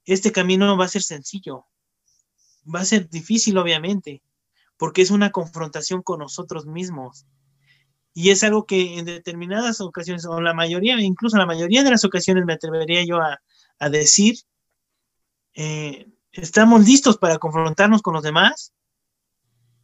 este 0.05 0.31
camino 0.31 0.77
va 0.77 0.85
a 0.85 0.89
ser 0.89 1.03
sencillo. 1.03 1.65
Va 2.73 2.81
a 2.81 2.85
ser 2.85 3.09
difícil, 3.09 3.57
obviamente, 3.57 4.23
porque 4.77 5.01
es 5.01 5.11
una 5.11 5.31
confrontación 5.31 6.01
con 6.01 6.19
nosotros 6.19 6.65
mismos. 6.65 7.25
Y 8.19 8.31
es 8.31 8.43
algo 8.43 8.65
que 8.65 8.97
en 8.97 9.05
determinadas 9.05 9.79
ocasiones, 9.79 10.25
o 10.25 10.41
la 10.41 10.55
mayoría, 10.55 10.99
incluso 10.99 11.37
la 11.37 11.45
mayoría 11.45 11.83
de 11.83 11.91
las 11.91 12.03
ocasiones 12.03 12.45
me 12.45 12.53
atrevería 12.53 13.05
yo 13.05 13.19
a, 13.21 13.89
decir, 13.91 14.37
eh, 15.53 16.07
estamos 16.31 16.83
listos 16.83 17.17
para 17.17 17.37
confrontarnos 17.37 18.01
con 18.01 18.15
los 18.15 18.23
demás 18.23 18.73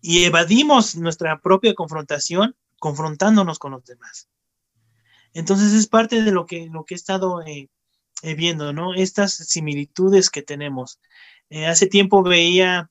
y 0.02 0.24
evadimos 0.24 0.96
nuestra 0.96 1.42
propia 1.42 1.76
confrontación 1.76 2.56
confrontándonos 2.80 3.60
con 3.60 3.74
los 3.74 3.86
demás. 3.86 4.28
Entonces 5.36 5.72
es 5.74 5.86
parte 5.86 6.24
de 6.24 6.32
lo 6.32 6.48
que, 6.48 6.66
lo 6.72 6.86
que 6.86 6.96
he 6.96 6.98
estado 6.98 7.44
eh, 7.44 7.70
eh, 8.24 8.34
viendo, 8.34 8.74
¿no? 8.74 8.96
Estas 8.96 9.36
similitudes 9.36 10.32
que 10.32 10.42
tenemos. 10.42 11.00
hace 11.68 11.86
tiempo 11.86 12.24
veía 12.24 12.90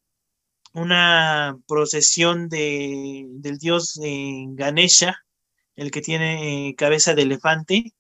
una 0.72 1.58
procesión 1.66 2.48
de, 2.48 3.26
del 3.28 3.58
dios 3.58 3.98
Ganesha, 4.00 5.18
el 5.76 5.90
que 5.90 6.00
tiene 6.00 6.68
eh, 6.68 6.74
cabeza 6.74 7.14
de 7.14 7.22
elefante, 7.22 7.94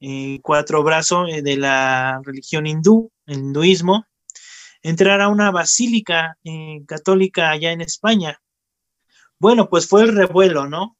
eh, 0.00 0.40
cuatro 0.42 0.82
brazos 0.82 1.28
eh, 1.30 1.42
de 1.42 1.56
la 1.56 2.20
religión 2.24 2.66
hindú, 2.66 3.10
el 3.26 3.38
hinduismo, 3.38 4.06
entrar 4.82 5.20
a 5.20 5.28
una 5.28 5.50
basílica 5.50 6.38
católica 6.86 7.50
allá 7.50 7.72
en 7.72 7.80
España. 7.80 8.40
Bueno, 9.38 9.68
pues 9.68 9.88
fue 9.88 10.02
el 10.02 10.14
revuelo, 10.14 10.68
¿no? 10.68 10.96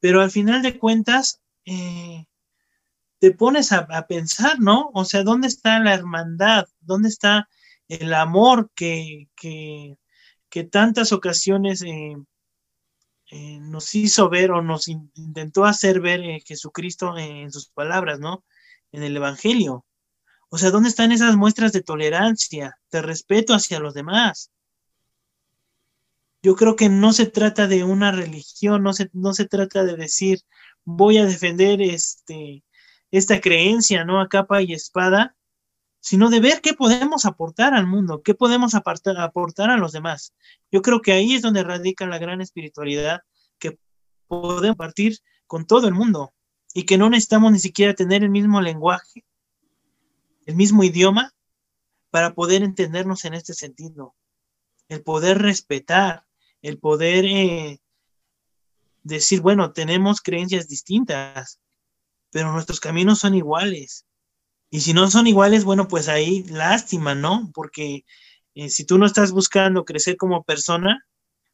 Pero 0.00 0.22
al 0.22 0.30
final 0.30 0.62
de 0.62 0.78
cuentas, 0.78 1.42
te 1.64 3.30
pones 3.36 3.72
a, 3.72 4.06
pensar, 4.06 4.58
¿no? 4.58 4.90
O 4.94 5.04
sea, 5.04 5.22
¿dónde 5.22 5.48
está 5.48 5.80
la 5.80 5.92
hermandad? 5.92 6.66
¿Dónde 6.80 7.08
está 7.08 7.48
el 7.88 8.14
amor 8.14 8.70
que, 8.74 9.28
que, 9.36 9.96
tantas 10.70 11.12
ocasiones 11.12 11.84
nos 13.30 13.94
hizo 13.94 14.28
ver 14.28 14.50
o 14.52 14.62
nos 14.62 14.88
intentó 14.88 15.64
hacer 15.64 16.00
ver 16.00 16.20
eh, 16.20 16.42
Jesucristo 16.44 17.16
en 17.18 17.52
sus 17.52 17.68
palabras, 17.68 18.18
¿no? 18.20 18.44
En 18.92 19.02
el 19.02 19.16
Evangelio. 19.16 19.84
O 20.48 20.56
sea, 20.56 20.70
¿dónde 20.70 20.88
están 20.88 21.12
esas 21.12 21.36
muestras 21.36 21.72
de 21.72 21.82
tolerancia, 21.82 22.78
de 22.90 23.02
respeto 23.02 23.54
hacia 23.54 23.80
los 23.80 23.92
demás? 23.92 24.50
Yo 26.42 26.56
creo 26.56 26.76
que 26.76 26.88
no 26.88 27.12
se 27.12 27.26
trata 27.26 27.66
de 27.66 27.84
una 27.84 28.12
religión, 28.12 28.82
no 28.82 28.92
se, 28.92 29.10
no 29.12 29.34
se 29.34 29.46
trata 29.46 29.84
de 29.84 29.96
decir, 29.96 30.40
voy 30.84 31.18
a 31.18 31.26
defender 31.26 31.82
este, 31.82 32.64
esta 33.10 33.40
creencia, 33.40 34.04
¿no? 34.04 34.20
A 34.20 34.28
capa 34.28 34.62
y 34.62 34.72
espada, 34.72 35.36
sino 36.00 36.30
de 36.30 36.40
ver 36.40 36.60
qué 36.60 36.74
podemos 36.74 37.24
aportar 37.24 37.74
al 37.74 37.86
mundo, 37.86 38.22
qué 38.22 38.34
podemos 38.34 38.74
aportar, 38.74 39.16
a 39.70 39.76
los 39.76 39.92
demás. 39.92 40.34
Yo 40.70 40.82
creo 40.82 41.00
que 41.00 41.12
ahí 41.12 41.34
es 41.34 41.42
donde 41.42 41.64
radica 41.64 42.06
la 42.06 42.18
gran 42.18 42.40
espiritualidad, 42.40 43.20
que 43.58 43.78
podemos 44.26 44.76
partir 44.76 45.18
con 45.46 45.66
todo 45.66 45.88
el 45.88 45.94
mundo 45.94 46.32
y 46.74 46.84
que 46.84 46.98
no 46.98 47.10
necesitamos 47.10 47.52
ni 47.52 47.58
siquiera 47.58 47.94
tener 47.94 48.22
el 48.22 48.30
mismo 48.30 48.60
lenguaje, 48.60 49.24
el 50.46 50.54
mismo 50.54 50.84
idioma 50.84 51.34
para 52.10 52.34
poder 52.34 52.62
entendernos 52.62 53.24
en 53.24 53.34
este 53.34 53.54
sentido. 53.54 54.14
El 54.88 55.02
poder 55.02 55.38
respetar, 55.38 56.24
el 56.62 56.78
poder 56.78 57.24
eh, 57.26 57.80
decir, 59.02 59.40
bueno, 59.40 59.72
tenemos 59.72 60.20
creencias 60.20 60.68
distintas, 60.68 61.60
pero 62.30 62.52
nuestros 62.52 62.80
caminos 62.80 63.18
son 63.18 63.34
iguales. 63.34 64.06
Y 64.70 64.80
si 64.80 64.92
no 64.92 65.10
son 65.10 65.26
iguales, 65.26 65.64
bueno, 65.64 65.88
pues 65.88 66.08
ahí 66.08 66.44
lástima, 66.44 67.14
¿no? 67.14 67.50
Porque 67.54 68.04
eh, 68.54 68.68
si 68.68 68.84
tú 68.84 68.98
no 68.98 69.06
estás 69.06 69.32
buscando 69.32 69.84
crecer 69.84 70.16
como 70.16 70.44
persona, 70.44 71.06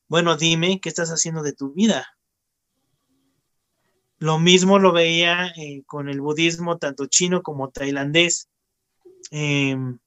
bueno, 0.08 0.36
dime 0.36 0.80
qué 0.80 0.88
estás 0.88 1.10
haciendo 1.10 1.42
de 1.42 1.52
tu 1.52 1.72
vida. 1.72 2.06
Lo 4.18 4.38
mismo 4.38 4.78
lo 4.78 4.92
veía 4.92 5.48
eh, 5.56 5.82
con 5.86 6.08
el 6.08 6.20
budismo, 6.20 6.78
tanto 6.78 7.06
chino 7.06 7.42
como 7.42 7.70
tailandés. 7.70 8.48
Em, 9.30 9.98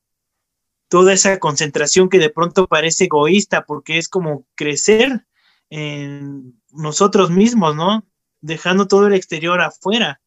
toda 0.90 1.14
esa 1.14 1.40
concentración 1.40 2.10
que 2.10 2.20
de 2.20 2.30
pronto 2.30 2.68
parece 2.68 3.06
egoísta, 3.06 3.66
porque 3.66 3.98
es 3.98 4.10
como 4.10 4.46
crecer 4.56 5.26
en 5.70 6.62
nosotros 6.72 7.30
mismos, 7.30 7.76
¿no? 7.76 8.06
Dejando 8.42 8.88
todo 8.88 9.08
el 9.08 9.14
exterior 9.14 9.62
afuera. 9.62 10.22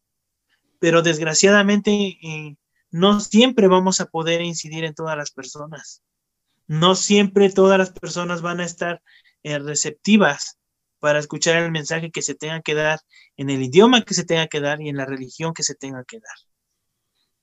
Pero 0.78 1.03
desgraciadamente 1.03 1.91
eh, 2.22 2.57
no 2.91 3.20
siempre 3.20 3.68
vamos 3.68 4.01
a 4.01 4.07
poder 4.07 4.43
incidir 4.43 4.84
en 4.84 4.95
todas 4.95 5.16
las 5.16 5.30
personas. 5.30 6.03
No 6.66 6.95
siempre 6.95 7.51
todas 7.51 7.78
las 7.78 7.91
personas 7.91 8.43
van 8.43 8.61
a 8.61 8.64
estar 8.64 9.03
eh, 9.43 9.59
receptivas 9.59 10.59
para 10.99 11.18
escuchar 11.18 11.62
el 11.62 11.70
mensaje 11.70 12.11
que 12.11 12.22
se 12.22 12.34
tenga 12.34 12.61
que 12.61 12.74
dar 12.74 13.01
en 13.36 13.51
el 13.51 13.62
idioma 13.62 14.03
que 14.03 14.14
se 14.14 14.24
tenga 14.24 14.47
que 14.47 14.61
dar 14.61 14.80
y 14.80 14.88
en 14.88 14.97
la 14.97 15.07
religión 15.07 15.55
que 15.55 15.62
se 15.62 15.74
tenga 15.74 16.05
que 16.05 16.18
dar. 16.20 16.36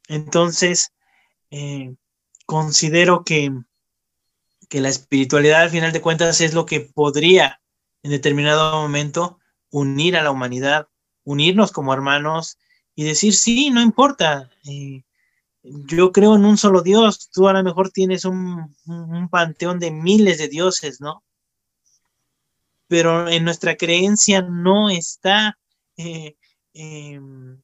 Entonces, 0.08 0.93
eh, 1.50 1.95
considero 2.45 3.24
que, 3.24 3.52
que 4.70 4.80
la 4.80 4.89
espiritualidad 4.89 5.64
al 5.64 5.70
final 5.70 5.91
de 5.91 6.02
cuentas 6.02 6.39
es 6.39 6.54
lo 6.54 6.66
que 6.66 6.82
podría 6.82 7.62
en 8.04 8.12
determinado 8.12 8.82
momento 8.82 9.39
unir 9.72 10.16
a 10.16 10.24
la 10.24 10.32
humanidad, 10.32 10.88
unirnos 11.24 11.72
como 11.72 11.93
hermanos 11.93 12.58
y 12.95 13.04
decir, 13.04 13.34
sí, 13.34 13.70
no 13.72 13.82
importa, 13.82 14.50
eh, 14.66 15.04
yo 15.70 16.11
creo 16.11 16.36
en 16.36 16.45
un 16.45 16.57
solo 16.57 16.82
Dios, 16.82 17.30
tú 17.32 17.47
a 17.47 17.53
lo 17.53 17.63
mejor 17.63 17.91
tienes 17.91 18.26
un, 18.26 18.76
panteón 19.30 19.80
de 19.80 19.91
miles 19.91 20.38
de 20.38 20.47
dioses, 20.47 21.01
¿no? 21.01 21.24
Pero 22.88 23.28
en 23.28 23.43
nuestra 23.43 23.76
creencia 23.76 24.41
no 24.41 24.89
está 24.89 25.57
eh, 25.97 26.36
em, 26.74 27.61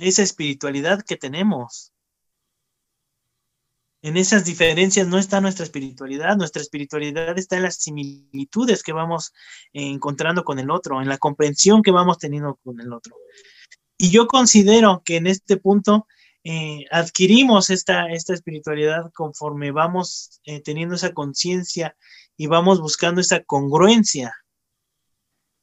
esa 0.00 0.22
espiritualidad 0.22 1.02
que 1.02 1.16
tenemos. 1.16 1.92
En 4.02 4.16
esas 4.16 4.44
diferencias 4.44 5.06
no 5.06 5.18
está 5.18 5.40
nuestra 5.40 5.64
espiritualidad, 5.64 6.36
nuestra 6.36 6.60
espiritualidad 6.60 7.38
está 7.38 7.56
en 7.56 7.62
las 7.62 7.76
similitudes 7.76 8.82
que 8.82 8.92
vamos 8.92 9.32
encontrando 9.72 10.42
con 10.42 10.58
el 10.58 10.70
otro, 10.70 11.00
en 11.00 11.08
la 11.08 11.18
comprensión 11.18 11.82
que 11.82 11.92
vamos 11.92 12.18
teniendo 12.18 12.58
con 12.64 12.80
el 12.80 12.92
otro. 12.92 13.16
Y 13.96 14.10
yo 14.10 14.26
considero 14.26 15.02
que 15.04 15.16
en 15.16 15.28
este 15.28 15.56
punto 15.56 16.08
eh, 16.44 16.86
adquirimos 16.90 17.70
esta, 17.70 18.10
esta 18.10 18.34
espiritualidad 18.34 19.12
conforme 19.12 19.70
vamos 19.70 20.40
eh, 20.44 20.60
teniendo 20.60 20.96
esa 20.96 21.12
conciencia 21.14 21.96
y 22.36 22.48
vamos 22.48 22.80
buscando 22.80 23.20
esa 23.20 23.44
congruencia 23.44 24.34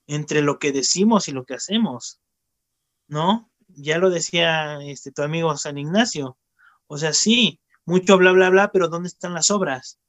entre 0.08 0.42
lo 0.42 0.58
que 0.58 0.72
decimos 0.72 1.28
y 1.28 1.32
lo 1.32 1.44
que 1.46 1.56
hacemos, 1.56 2.22
¿no? 3.08 3.52
Ya 3.68 3.98
lo 3.98 4.10
decía 4.10 4.80
este, 4.82 5.12
tu 5.12 5.22
amigo 5.22 5.56
San 5.58 5.78
Ignacio. 5.78 6.38
O 6.88 6.98
sea, 6.98 7.14
sí, 7.14 7.60
mucho 7.86 8.18
bla, 8.18 8.32
bla, 8.32 8.50
bla, 8.50 8.72
pero 8.72 8.88
¿dónde 8.88 9.10
están 9.10 9.34
las 9.34 9.52
obras? 9.52 10.00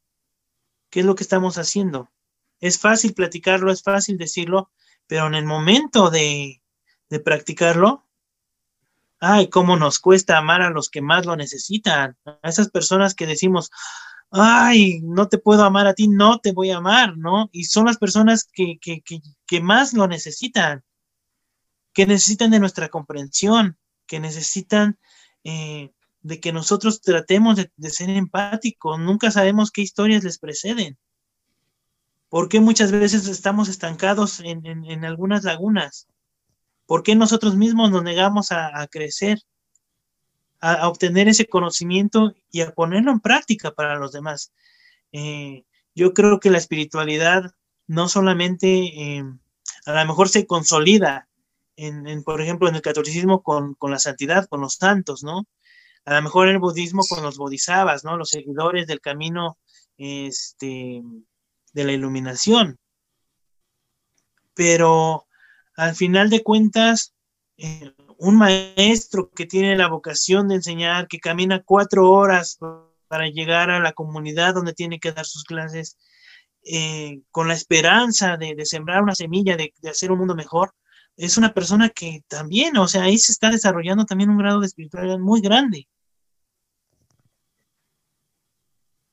¿Qué 0.88 1.00
es 1.00 1.06
lo 1.06 1.14
que 1.16 1.24
estamos 1.24 1.58
haciendo? 1.58 2.10
Es 2.60 2.78
fácil 2.78 3.12
platicarlo, 3.12 3.72
es 3.72 3.82
fácil 3.82 4.16
decirlo, 4.18 4.70
pero 5.06 5.26
en 5.26 5.34
el 5.34 5.44
momento 5.44 6.10
de, 6.10 6.62
de 7.08 7.20
practicarlo, 7.20 8.06
ay, 9.20 9.48
cómo 9.48 9.76
nos 9.76 9.98
cuesta 9.98 10.38
amar 10.38 10.62
a 10.62 10.70
los 10.70 10.88
que 10.88 11.02
más 11.02 11.26
lo 11.26 11.36
necesitan, 11.36 12.16
a 12.24 12.48
esas 12.48 12.70
personas 12.70 13.14
que 13.14 13.26
decimos, 13.26 13.70
ay, 14.30 15.00
no 15.02 15.28
te 15.28 15.38
puedo 15.38 15.64
amar 15.64 15.86
a 15.86 15.94
ti, 15.94 16.08
no 16.08 16.38
te 16.38 16.52
voy 16.52 16.70
a 16.70 16.78
amar, 16.78 17.16
¿no? 17.16 17.48
Y 17.52 17.64
son 17.64 17.86
las 17.86 17.98
personas 17.98 18.48
que, 18.50 18.78
que, 18.80 19.02
que, 19.46 19.60
más 19.60 19.92
lo 19.92 20.06
necesitan, 20.08 20.84
que 21.92 22.06
necesitan 22.06 22.50
de 22.50 22.60
nuestra 22.60 22.88
comprensión, 22.88 23.78
que 24.06 24.20
necesitan 24.20 24.98
eh, 25.44 25.92
de 26.22 26.40
que 26.40 26.52
nosotros 26.52 27.00
tratemos 27.00 27.56
de, 27.56 27.90
ser 27.90 28.10
empáticos. 28.10 28.98
Nunca 28.98 29.30
sabemos 29.30 29.70
qué 29.70 29.82
historias 29.82 30.24
les 30.24 30.38
preceden. 30.38 30.98
¿Por 32.28 32.48
qué 32.48 32.60
muchas 32.60 32.92
veces 32.92 33.26
estamos 33.26 33.68
estancados 33.68 34.40
en, 34.40 35.04
algunas 35.04 35.42
lagunas? 35.42 36.06
¿Por 36.90 37.04
qué 37.04 37.14
nosotros 37.14 37.54
mismos 37.54 37.92
nos 37.92 38.02
negamos 38.02 38.50
a, 38.50 38.84
crecer, 38.90 39.38
a, 40.58 40.88
obtener 40.88 41.28
ese 41.28 41.46
conocimiento 41.46 42.34
y 42.50 42.62
a 42.62 42.72
ponerlo 42.72 43.12
en 43.12 43.20
práctica 43.20 43.70
para 43.70 43.94
los 43.94 44.10
demás? 44.10 44.52
Eh, 45.12 45.62
yo 45.94 46.12
creo 46.14 46.40
que 46.40 46.50
la 46.50 46.58
espiritualidad 46.58 47.52
no 47.86 48.08
solamente 48.08 48.66
eh, 48.86 49.22
a 49.86 49.92
lo 49.92 50.04
mejor 50.04 50.30
se 50.30 50.48
consolida 50.48 51.28
en, 51.76 52.24
por 52.24 52.42
ejemplo, 52.42 52.68
en 52.68 52.74
el 52.74 52.82
catolicismo 52.82 53.44
con, 53.44 53.74
con, 53.74 53.92
la 53.92 54.00
santidad, 54.00 54.48
con 54.48 54.60
los 54.60 54.74
santos, 54.74 55.22
¿no? 55.22 55.46
a 56.06 56.14
lo 56.16 56.22
mejor 56.22 56.48
en 56.48 56.54
el 56.54 56.60
budismo 56.60 57.02
con 57.08 57.22
los 57.22 57.38
bodhisattvas, 57.38 58.02
¿no? 58.02 58.16
Los 58.16 58.30
seguidores 58.30 58.88
del 58.88 59.00
camino 59.00 59.58
este, 59.96 61.04
de 61.72 61.84
la 61.84 61.92
iluminación. 61.92 62.80
Pero 64.54 65.28
al 65.80 65.94
final 65.94 66.28
de 66.28 66.42
cuentas, 66.42 67.14
eh, 67.56 67.94
un 68.18 68.36
maestro 68.36 69.30
que 69.30 69.46
tiene 69.46 69.76
la 69.78 69.88
vocación 69.88 70.46
de 70.48 70.56
enseñar, 70.56 71.08
que 71.08 71.20
camina 71.20 71.62
cuatro 71.64 72.10
horas 72.10 72.58
para 73.08 73.28
llegar 73.28 73.70
a 73.70 73.80
la 73.80 73.92
comunidad 73.92 74.54
donde 74.54 74.74
tiene 74.74 75.00
que 75.00 75.12
dar 75.12 75.24
sus 75.24 75.42
clases, 75.44 75.96
eh, 76.64 77.22
con 77.30 77.48
la 77.48 77.54
esperanza 77.54 78.36
de, 78.36 78.54
sembrar 78.66 79.02
una 79.02 79.14
semilla, 79.14 79.56
de, 79.56 79.72
hacer 79.90 80.12
un 80.12 80.18
mundo 80.18 80.34
mejor, 80.34 80.74
es 81.16 81.38
una 81.38 81.54
persona 81.54 81.88
que 81.88 82.24
también, 82.28 82.76
o 82.76 82.86
sea, 82.86 83.04
ahí 83.04 83.16
se 83.16 83.32
está 83.32 83.50
desarrollando 83.50 84.04
también 84.04 84.28
un 84.28 84.38
grado 84.38 84.60
de 84.60 84.66
espiritualidad 84.66 85.18
muy 85.18 85.40
grande. 85.40 85.88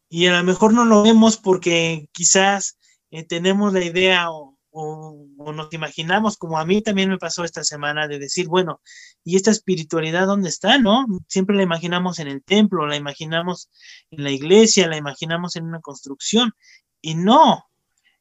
Y 0.09 0.27
a 0.27 0.37
lo 0.37 0.43
mejor 0.43 0.73
no 0.73 0.83
lo 0.83 1.03
vemos 1.03 1.37
porque 1.37 2.09
quizás 2.11 2.77
eh, 3.11 3.23
tenemos 3.23 3.71
la 3.73 3.83
idea 3.85 4.31
o, 4.31 4.56
nos 4.77 5.73
imaginamos, 5.73 6.37
como 6.37 6.59
a 6.59 6.65
mí 6.65 6.81
también 6.81 7.09
me 7.09 7.17
pasó 7.17 7.43
esta 7.43 7.63
semana, 7.63 8.07
de 8.07 8.19
decir, 8.19 8.47
bueno, 8.47 8.81
¿y 9.23 9.35
esta 9.35 9.51
espiritualidad 9.51 10.27
dónde 10.27 10.49
está, 10.49 10.77
no? 10.77 11.05
Siempre 11.27 11.55
la 11.55 11.63
imaginamos 11.63 12.19
en 12.19 12.27
el 12.27 12.43
templo, 12.43 12.85
la 12.85 12.95
imaginamos 12.95 13.69
en 14.11 14.23
la 14.23 14.31
iglesia, 14.31 14.87
la 14.87 14.97
imaginamos 14.97 15.55
en 15.55 15.65
una 15.65 15.81
construcción. 15.81 16.53
Y 17.01 17.15
no, 17.15 17.65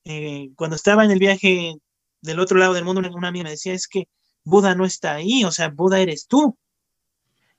eh, 0.04 0.50
cuando 0.56 0.76
estaba 0.76 1.04
en 1.04 1.10
el 1.10 1.18
viaje 1.18 1.74
del 2.22 2.40
otro 2.40 2.58
lado 2.58 2.74
del 2.74 2.84
mundo, 2.84 3.02
una 3.14 3.28
amiga 3.28 3.44
me 3.44 3.50
decía, 3.50 3.74
es 3.74 3.88
que 3.88 4.08
Buda 4.44 4.74
no 4.74 4.84
está 4.84 5.14
ahí, 5.14 5.44
o 5.44 5.50
sea, 5.50 5.68
Buda 5.68 6.00
eres 6.00 6.26
tú. 6.26 6.56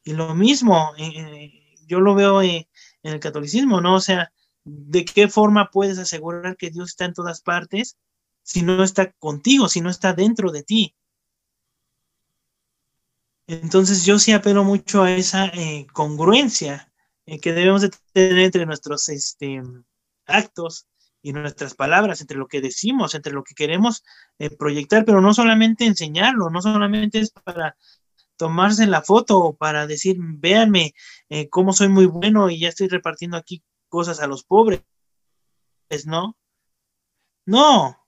Y 0.04 0.14
lo 0.14 0.34
mismo, 0.36 0.94
eh, 0.98 1.76
yo 1.86 2.00
lo 2.00 2.16
veo 2.16 2.42
eh, 2.42 2.68
en 3.04 3.14
el 3.14 3.20
catolicismo, 3.20 3.82
¿no? 3.82 3.96
O 3.96 4.02
sea, 4.02 4.32
¿de 4.64 5.06
qué 5.06 5.28
forma 5.28 5.70
puedes 5.72 6.00
asegurar 6.00 6.58
que 6.58 6.70
Dios 6.72 6.90
está 6.90 7.06
en 7.06 7.14
todas 7.14 7.42
partes 7.42 7.98
si 8.48 8.62
no 8.62 8.82
está 8.82 9.12
contigo, 9.12 9.68
si 9.68 9.82
no 9.82 9.90
está 9.90 10.14
dentro 10.14 10.52
de 10.52 10.64
ti? 10.64 10.96
Entonces 13.46 14.06
yo 14.06 14.20
sí 14.20 14.32
apelo 14.32 14.64
mucho 14.64 15.04
a 15.04 15.12
esa 15.12 15.48
eh, 15.48 15.86
congruencia 15.92 16.92
que 17.42 17.52
debemos 17.52 17.82
de 17.82 17.92
tener 18.14 18.40
entre 18.40 18.66
nuestros 18.66 19.10
este, 19.10 19.62
actos 20.26 20.88
y 21.22 21.34
nuestras 21.34 21.74
palabras, 21.74 22.22
entre 22.22 22.38
lo 22.38 22.48
que 22.48 22.62
decimos, 22.62 23.14
entre 23.14 23.34
lo 23.34 23.44
que 23.44 23.54
queremos 23.54 24.06
eh, 24.40 24.50
proyectar, 24.50 25.04
pero 25.04 25.20
no 25.20 25.34
solamente 25.34 25.86
enseñarlo, 25.86 26.50
no 26.50 26.62
solamente 26.62 27.20
es 27.20 27.32
para 27.32 27.76
tomarse 28.38 28.88
la 28.88 29.02
foto 29.02 29.40
o 29.40 29.58
para 29.58 29.88
decir, 29.88 30.16
véanme 30.20 30.94
eh, 31.28 31.50
cómo 31.50 31.74
soy 31.74 31.90
muy 31.90 32.06
bueno 32.06 32.50
y 32.50 32.60
ya 32.60 32.70
estoy 32.70 32.88
repartiendo 32.88 33.36
aquí 33.36 33.62
cosas 33.90 34.22
a 34.22 34.28
los 34.28 34.46
pobres, 34.46 34.84
¿no? 36.06 36.38
No. 37.46 38.07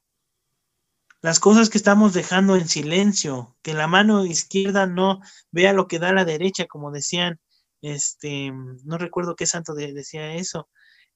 Las 1.21 1.39
cosas 1.39 1.69
que 1.69 1.77
estamos 1.77 2.13
dejando 2.13 2.55
en 2.55 2.67
silencio, 2.69 3.57
que 3.61 3.73
la 3.73 3.87
mano 3.87 4.25
izquierda 4.25 4.87
no 4.87 5.19
vea 5.51 5.73
lo 5.73 5.87
que 5.87 5.99
da 5.99 6.13
la 6.13 6.23
derecha, 6.25 6.65
como 6.65 6.91
decían, 6.91 7.39
este, 7.81 8.51
no 8.51 8.97
recuerdo 8.97 9.35
qué 9.35 9.45
santo 9.45 9.73
decía 9.73 10.35
eso, 10.35 10.69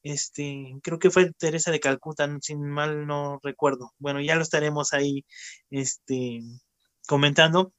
este, 0.03 0.75
creo 0.83 0.99
que 0.99 1.09
fue 1.11 1.31
Teresa 1.33 1.71
de 1.71 1.79
Calcuta, 1.79 2.27
sin 2.41 2.61
mal 2.67 3.07
no 3.07 3.39
recuerdo. 3.41 3.93
Bueno, 3.97 4.19
ya 4.21 4.35
lo 4.35 4.41
estaremos 4.41 4.93
ahí, 4.93 5.25
este, 5.69 6.41
comentando, 7.07 7.73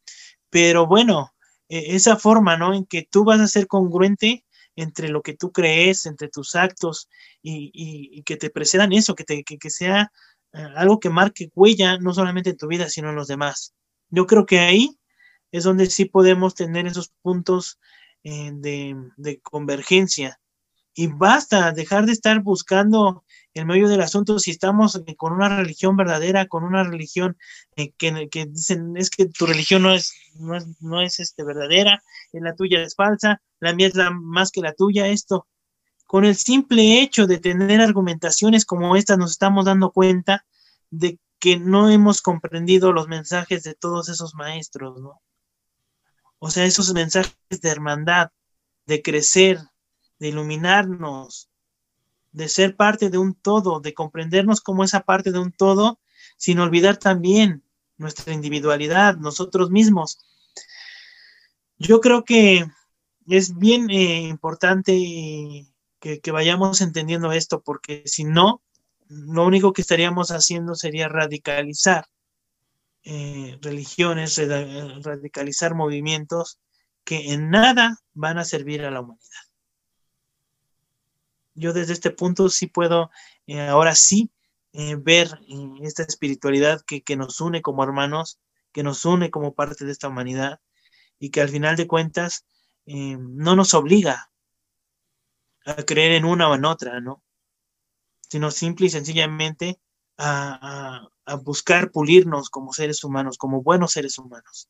pero 0.50 0.86
bueno, 0.86 1.34
e, 1.68 1.96
esa 1.96 2.16
forma, 2.16 2.56
¿no? 2.56 2.74
En 2.74 2.86
que 2.86 3.06
tú 3.10 3.24
vas 3.24 3.40
a 3.40 3.48
ser 3.48 3.66
congruente 3.66 4.44
entre 4.76 5.08
lo 5.08 5.22
que 5.22 5.36
tú 5.36 5.52
crees, 5.52 6.06
entre 6.06 6.28
tus 6.28 6.56
actos 6.56 7.08
y, 7.42 8.22
que 8.24 8.36
te 8.36 8.50
precedan 8.50 8.92
eso, 8.92 9.14
que, 9.14 9.24
te, 9.24 9.44
que, 9.44 9.70
sea 9.70 10.10
algo 10.76 11.00
que 11.00 11.10
marque 11.10 11.50
huella 11.54 11.98
no 11.98 12.14
solamente 12.14 12.50
en 12.50 12.56
tu 12.56 12.68
vida, 12.68 12.88
sino 12.88 13.10
en 13.10 13.16
los 13.16 13.28
demás. 13.28 13.74
Yo 14.10 14.26
creo 14.26 14.46
que 14.46 14.60
ahí 14.60 14.98
es 15.50 15.64
donde 15.64 15.86
sí 15.86 16.04
podemos 16.04 16.54
tener 16.54 16.86
esos 16.86 17.12
puntos 17.22 17.78
eh, 18.22 18.52
de, 18.54 19.40
convergencia. 19.42 20.40
Y 20.94 21.08
basta 21.08 21.72
dejar 21.72 22.06
de 22.06 22.12
estar 22.12 22.40
buscando 22.40 23.24
el 23.52 23.66
medio 23.66 23.88
del 23.88 24.00
asunto 24.00 24.38
si 24.38 24.52
estamos 24.52 25.00
con 25.16 25.32
una 25.32 25.56
religión 25.56 25.96
verdadera, 25.96 26.46
con 26.46 26.64
una 26.64 26.84
religión 26.84 27.36
eh, 27.76 27.92
que, 27.98 28.28
que, 28.30 28.46
dicen 28.46 28.96
es 28.96 29.10
que 29.10 29.26
tu 29.26 29.46
religión 29.46 29.82
no 29.82 29.92
es, 29.92 30.12
no 30.36 30.56
es, 30.56 30.66
no 30.80 31.02
es 31.02 31.20
este, 31.20 31.44
verdadera, 31.44 32.02
la 32.32 32.54
tuya 32.54 32.82
es 32.82 32.94
falsa, 32.94 33.42
la 33.60 33.74
mía 33.74 33.88
es 33.88 33.94
la, 33.94 34.10
más 34.10 34.50
que 34.50 34.60
la 34.60 34.72
tuya, 34.72 35.08
esto. 35.08 35.46
Con 36.06 36.24
el 36.24 36.36
simple 36.36 37.00
hecho 37.00 37.26
de 37.26 37.38
tener 37.38 37.80
argumentaciones 37.80 38.64
como 38.64 38.96
estas 38.96 39.18
nos 39.18 39.32
estamos 39.32 39.64
dando 39.64 39.90
cuenta 39.90 40.44
de 40.90 41.18
que 41.38 41.58
no 41.58 41.90
hemos 41.90 42.22
comprendido 42.22 42.92
los 42.92 43.08
mensajes 43.08 43.62
de 43.62 43.74
todos 43.74 44.08
esos 44.08 44.34
maestros, 44.34 45.00
¿no? 45.00 45.20
O 46.38 46.50
sea, 46.50 46.64
esos 46.64 46.92
mensajes 46.92 47.34
de 47.48 47.68
hermandad, 47.68 48.30
de 48.86 49.02
crecer, 49.02 49.58
de 50.18 50.28
iluminarnos, 50.28 51.48
de 52.32 52.48
ser 52.48 52.76
parte 52.76 53.10
de 53.10 53.18
un 53.18 53.34
todo, 53.34 53.80
de 53.80 53.94
comprendernos 53.94 54.60
como 54.60 54.84
esa 54.84 55.00
parte 55.00 55.32
de 55.32 55.38
un 55.38 55.52
todo, 55.52 56.00
sin 56.36 56.58
olvidar 56.58 56.96
también 56.96 57.62
nuestra 57.96 58.32
individualidad, 58.32 59.16
nosotros 59.16 59.70
mismos. 59.70 60.18
Yo 61.78 62.00
creo 62.00 62.24
que 62.24 62.66
es 63.26 63.56
bien 63.56 63.88
eh, 63.90 64.22
importante 64.28 65.66
que, 66.04 66.32
vayamos 66.32 66.82
entendiendo 66.82 67.32
esto, 67.32 67.62
porque 67.62 68.02
si 68.04 68.24
no, 68.24 68.62
lo 69.08 69.46
único 69.46 69.72
que 69.72 69.80
estaríamos 69.80 70.30
haciendo 70.30 70.74
sería 70.74 71.08
radicalizar 71.08 72.06
eh, 73.04 73.58
religiones, 73.62 74.38
radicalizar 75.02 75.74
movimientos 75.74 76.58
que 77.04 77.32
en 77.32 77.50
nada 77.50 77.98
van 78.12 78.38
a 78.38 78.44
servir 78.44 78.84
a 78.84 78.90
la 78.90 79.00
humanidad. 79.00 79.44
Yo 81.54 81.72
desde 81.72 81.94
este 81.94 82.10
punto 82.10 82.50
sí 82.50 82.66
puedo, 82.66 83.10
eh, 83.46 83.60
ahora 83.60 83.94
sí, 83.94 84.30
eh, 84.72 84.96
ver 84.96 85.38
esta 85.82 86.02
espiritualidad 86.02 86.82
que, 86.82 87.16
nos 87.16 87.40
une 87.40 87.62
como 87.62 87.82
hermanos, 87.82 88.40
que 88.72 88.82
nos 88.82 89.04
une 89.04 89.30
como 89.30 89.54
parte 89.54 89.84
de 89.84 89.92
esta 89.92 90.08
humanidad 90.08 90.60
y 91.18 91.30
que 91.30 91.40
al 91.40 91.48
final 91.48 91.76
de 91.76 91.86
cuentas 91.86 92.44
no 92.86 93.56
nos 93.56 93.72
obliga 93.72 94.30
a 95.64 95.82
creer 95.82 96.12
en 96.12 96.24
una 96.24 96.48
o 96.48 96.54
en 96.54 96.64
otra, 96.64 97.00
¿no? 97.00 97.22
Sino 98.28 98.50
simple 98.50 98.86
y 98.86 98.90
sencillamente 98.90 99.80
a, 100.18 101.08
buscar 101.42 101.90
pulirnos 101.90 102.50
como 102.50 102.72
seres 102.74 103.02
humanos, 103.02 103.38
como 103.38 103.62
buenos 103.62 103.92
seres 103.92 104.18
humanos. 104.18 104.68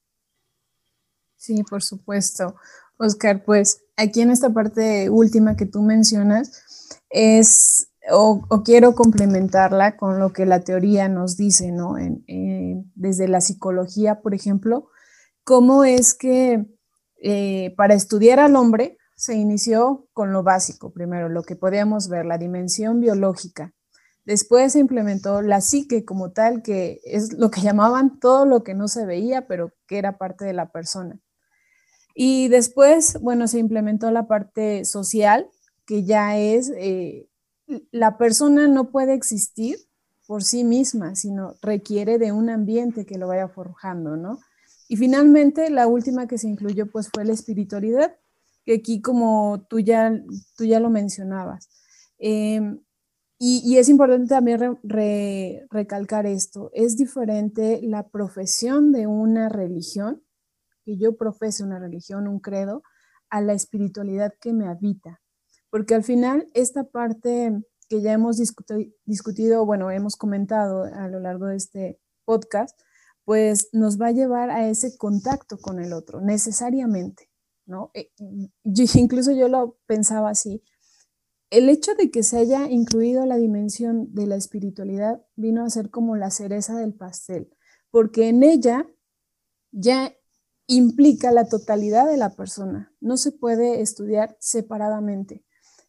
Sí, 1.36 1.64
por 1.68 1.82
supuesto. 1.82 2.55
Oscar, 2.97 3.45
pues 3.45 3.82
aquí 3.97 4.20
en 4.20 4.30
esta 4.30 4.51
parte 4.51 5.11
última 5.11 5.57
que 5.57 5.66
tú 5.66 5.82
mencionas, 5.82 6.62
es, 7.11 7.88
o, 8.11 8.62
quiero 8.64 8.95
complementarla 8.95 9.97
con 9.97 10.20
lo 10.20 10.32
que 10.32 10.47
la 10.47 10.61
teoría 10.61 11.09
nos 11.09 11.36
dice, 11.36 11.72
¿no? 11.72 11.97
desde 12.95 13.26
la 13.26 13.40
psicología, 13.40 14.20
por 14.20 14.32
ejemplo, 14.32 14.88
cómo 15.42 15.84
es 15.84 16.14
que 16.14 16.64
eh, 17.20 17.74
para 17.76 17.95
estudiar 17.95 18.38
al 18.38 18.55
hombre 18.55 18.99
se 19.25 19.37
inició 19.37 20.07
con 20.12 20.35
lo 20.35 20.43
básico, 20.43 20.93
primero, 20.93 21.31
lo 21.31 21.45
que 21.45 21.57
podíamos 21.57 22.09
ver, 22.09 22.27
la 22.27 22.37
dimensión 22.37 23.01
biológica. 23.01 23.72
Después 24.27 24.75
se 24.75 24.81
implementó 24.81 25.41
la 25.41 25.62
psique 25.62 26.05
como 26.05 26.33
tal, 26.33 26.62
que 26.62 27.01
es 27.05 27.33
lo 27.33 27.51
que 27.51 27.61
llamaban 27.62 28.20
todo 28.20 28.45
lo 28.45 28.62
que 28.62 28.75
no 28.75 28.87
se 28.87 29.07
veía, 29.07 29.47
pero 29.47 29.72
que 29.87 29.97
era 29.97 30.18
parte 30.18 30.45
de 30.45 30.53
la 30.53 30.70
persona. 30.70 31.18
Y 32.14 32.49
después, 32.49 33.18
bueno, 33.22 33.49
se 33.49 33.59
implementó 33.59 34.11
la 34.11 34.29
parte 34.29 34.85
social, 34.85 35.49
que 35.87 36.05
ya 36.05 36.37
es, 36.37 36.70
eh, 36.77 37.27
la 37.91 38.18
persona 38.18 38.68
no 38.68 38.91
puede 38.91 39.14
existir 39.14 39.79
por 40.27 40.45
sí 40.45 40.64
misma, 40.64 41.14
sino 41.14 41.55
requiere 41.62 42.18
de 42.18 42.31
un 42.31 42.51
ambiente 42.51 43.07
que 43.07 43.16
lo 43.16 43.29
vaya 43.29 43.49
forjando, 43.49 44.18
¿no? 44.18 44.39
Y 44.87 44.97
finalmente, 44.97 45.70
la 45.70 45.87
última 45.87 46.27
que 46.27 46.37
se 46.37 46.47
incluyó, 46.47 46.91
pues, 46.91 47.09
fue 47.12 47.25
la 47.25 47.33
espiritualidad, 47.33 48.14
que 48.65 48.75
aquí, 48.75 49.01
como 49.01 49.67
tú 49.69 49.81
ya, 49.81 50.12
tú 50.57 50.65
ya 50.65 50.81
lo 50.81 50.91
mencionabas. 50.91 51.69
Em, 52.19 52.81
y, 53.39 53.77
es 53.77 53.89
importante 53.89 54.29
también 54.29 54.79
recalcar 55.71 56.27
esto, 56.27 56.71
es 56.73 56.97
diferente 56.97 57.81
la 57.83 58.09
profesión 58.09 58.93
de 58.93 59.07
una 59.07 59.49
religión, 59.49 60.23
que 60.85 60.97
yo 60.97 61.17
profese 61.17 61.65
una 61.65 61.79
religión, 61.79 62.29
un 62.29 62.41
credo, 62.41 62.83
a 63.31 63.41
la 63.41 63.53
espiritualidad 63.55 64.33
que 64.41 64.53
me 64.53 64.67
habita 64.69 65.21
porque 65.75 65.97
al 65.97 66.05
final 66.05 66.49
esta 66.55 66.85
parte 66.85 67.53
que 67.89 68.01
ya 68.01 68.12
hemos 68.12 68.41
discutido, 69.07 69.67
bueno, 69.67 69.91
hemos 69.91 70.15
comentado 70.15 70.85
a 70.85 71.09
lo 71.09 71.19
largo 71.19 71.47
de 71.47 71.57
este 71.57 71.99
podcast, 72.25 72.81
pues 73.25 73.71
nos 73.73 74.01
va 74.01 74.07
a 74.07 74.12
llevar 74.12 74.51
a 74.51 74.69
ese 74.69 74.97
contacto 74.97 75.59
con 75.59 75.81
el 75.81 75.93
otro, 75.93 76.21
necesariamente, 76.21 77.29
¿no? 77.67 77.91
Eh, 77.95 78.11
incluso 78.95 79.33
yo 79.33 79.49
lo 79.49 79.79
pensaba 79.87 80.31
así. 80.31 80.62
El 81.51 81.69
hecho 81.69 81.95
de 81.95 82.11
que 82.11 82.23
se 82.23 82.39
haya 82.39 82.69
incluido 82.71 83.27
la 83.27 83.37
dimensión 83.37 84.12
de 84.12 84.27
la 84.27 84.37
espiritualidad 84.37 85.25
vino 85.37 85.65
a 85.65 85.71
ser 85.71 85.91
como 85.91 86.17
la 86.17 86.31
cereza 86.31 86.77
del 86.77 86.95
pastel, 86.95 87.51
porque 87.91 88.29
en 88.29 88.43
ella 88.43 88.89
ya 89.71 90.15
implica 90.67 91.31
la 91.31 91.49
totalidad 91.49 92.07
de 92.07 92.17
la 92.17 92.35
persona, 92.35 92.93
no 93.01 93.17
se 93.17 93.33
puede 93.33 93.83
estudiar 93.83 94.37
separadamente 94.41 95.45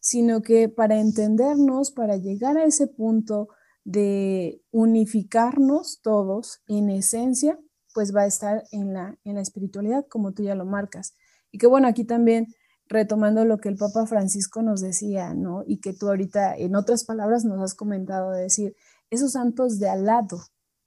sino 0.06 0.40
que 0.40 0.68
para 0.68 1.00
entendernos, 1.00 1.90
para 1.90 2.16
llegar 2.16 2.56
a 2.56 2.64
ese 2.64 2.86
punto 2.86 3.48
de 3.82 4.62
unificarnos 4.70 6.00
todos 6.00 6.60
en 6.68 6.90
esencia, 6.90 7.58
pues 7.92 8.14
va 8.14 8.22
a 8.22 8.26
estar 8.26 8.62
en 8.70 8.92
la, 8.92 9.18
en 9.24 9.34
la 9.34 9.40
espiritualidad, 9.40 10.06
como 10.08 10.32
tú 10.32 10.44
ya 10.44 10.54
lo 10.54 10.64
marcas. 10.64 11.16
Y 11.50 11.58
que 11.58 11.66
bueno, 11.66 11.88
aquí 11.88 12.04
también 12.04 12.46
retomando 12.88 13.44
lo 13.44 13.58
que 13.58 13.68
el 13.68 13.76
Papa 13.76 14.06
Francisco 14.06 14.62
nos 14.62 14.80
decía, 14.80 15.34
¿no? 15.34 15.64
Y 15.66 15.78
que 15.78 15.92
tú 15.92 16.08
ahorita, 16.08 16.56
en 16.56 16.76
otras 16.76 17.04
palabras, 17.04 17.44
nos 17.44 17.60
has 17.60 17.74
comentado 17.74 18.30
de 18.30 18.42
decir, 18.42 18.76
esos 19.10 19.32
santos 19.32 19.78
de 19.78 19.88
al 19.88 20.04
lado, 20.06 20.40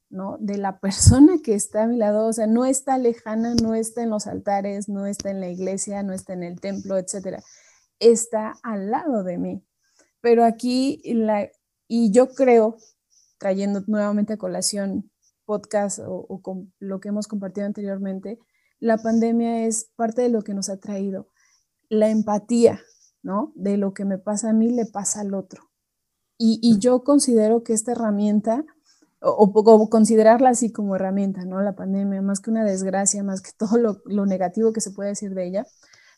¿no? 0.10 0.38
De 0.40 0.58
la 0.58 0.80
persona 0.80 1.40
que 1.44 1.56
está 1.56 1.84
a 1.84 1.88
mi 1.88 1.98
lado, 1.98 2.28
o 2.28 2.34
sea, 2.34 2.48
no 2.48 2.66
está 2.66 2.98
lejana, 2.98 3.56
no 3.56 3.76
está 3.76 4.04
en 4.04 4.10
los 4.10 4.28
altares, 4.28 4.90
no 4.90 5.06
está 5.06 5.30
en 5.32 5.42
la 5.42 5.50
iglesia, 5.50 6.04
no 6.04 6.14
está 6.14 6.34
en 6.34 6.44
el 6.44 6.60
templo, 6.60 6.98
etcétera 6.98 7.44
está 8.00 8.56
al 8.64 8.90
lado 8.90 9.24
de 9.24 9.38
mí. 9.38 9.64
Pero 10.22 10.44
aquí, 10.44 11.02
la, 11.06 11.50
y 11.88 12.12
yo 12.12 12.30
creo, 12.30 12.78
trayendo 13.38 13.84
nuevamente 13.88 14.34
a 14.34 14.38
colación 14.38 15.12
podcast 15.46 16.00
o, 16.06 16.42
con 16.42 16.74
lo 16.80 17.00
que 17.00 17.10
hemos 17.10 17.28
compartido 17.28 17.66
anteriormente, 17.66 18.40
la 18.80 18.98
pandemia 18.98 19.66
es 19.66 19.90
parte 19.96 20.22
de 20.22 20.30
lo 20.30 20.42
que 20.42 20.54
nos 20.54 20.70
ha 20.70 20.78
traído. 20.78 21.28
La 21.90 22.10
empatía, 22.10 22.80
¿no? 23.24 23.52
De 23.56 23.78
lo 23.78 23.94
que 23.94 24.06
me 24.06 24.18
pasa 24.18 24.50
a 24.50 24.54
mí 24.54 24.70
le 24.70 24.86
pasa 24.86 25.22
al 25.22 25.34
otro. 25.34 25.70
Y, 26.42 26.80
yo 26.80 27.04
considero 27.04 27.64
que 27.64 27.74
esta 27.74 27.92
herramienta, 27.92 28.64
o, 29.20 29.52
o, 29.54 29.90
considerarla 29.90 30.52
así 30.52 30.72
como 30.72 30.96
herramienta, 30.96 31.44
¿no? 31.44 31.62
La 31.62 31.76
pandemia, 31.76 32.22
más 32.22 32.40
que 32.40 32.50
una 32.50 32.64
desgracia, 32.64 33.24
más 33.24 33.42
que 33.42 33.52
todo 33.58 33.78
lo, 33.78 34.02
lo 34.06 34.26
negativo 34.26 34.72
que 34.72 34.80
se 34.80 34.92
puede 34.92 35.10
decir 35.10 35.34
de 35.34 35.48
ella, 35.48 35.68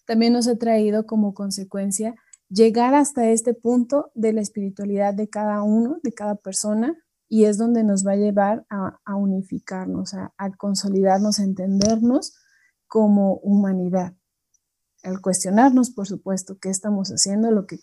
también 0.05 0.33
nos 0.33 0.47
ha 0.47 0.55
traído 0.57 1.07
como 1.07 1.33
consecuencia 1.33 2.13
llegar 2.49 2.93
hasta 2.93 3.29
este 3.29 3.53
punto 3.53 4.11
de 4.13 4.33
la 4.33 4.41
espiritualidad 4.41 5.13
de 5.13 5.29
cada 5.29 5.63
uno, 5.63 5.99
de 6.03 6.13
cada 6.13 6.35
persona, 6.35 6.97
y 7.29 7.45
es 7.45 7.57
donde 7.57 7.85
nos 7.85 8.05
va 8.05 8.11
a 8.11 8.17
llevar 8.17 8.65
a, 8.69 9.15
unificarnos, 9.15 10.13
a, 10.13 10.33
consolidarnos, 10.57 11.39
a 11.39 11.43
entendernos 11.43 12.35
como 12.91 13.35
humanidad. 13.35 14.17
Al 15.01 15.21
cuestionarnos, 15.21 15.91
por 15.91 16.07
supuesto, 16.07 16.57
qué 16.59 16.69
estamos 16.69 17.07
haciendo, 17.07 17.49
lo 17.49 17.65
que, 17.65 17.79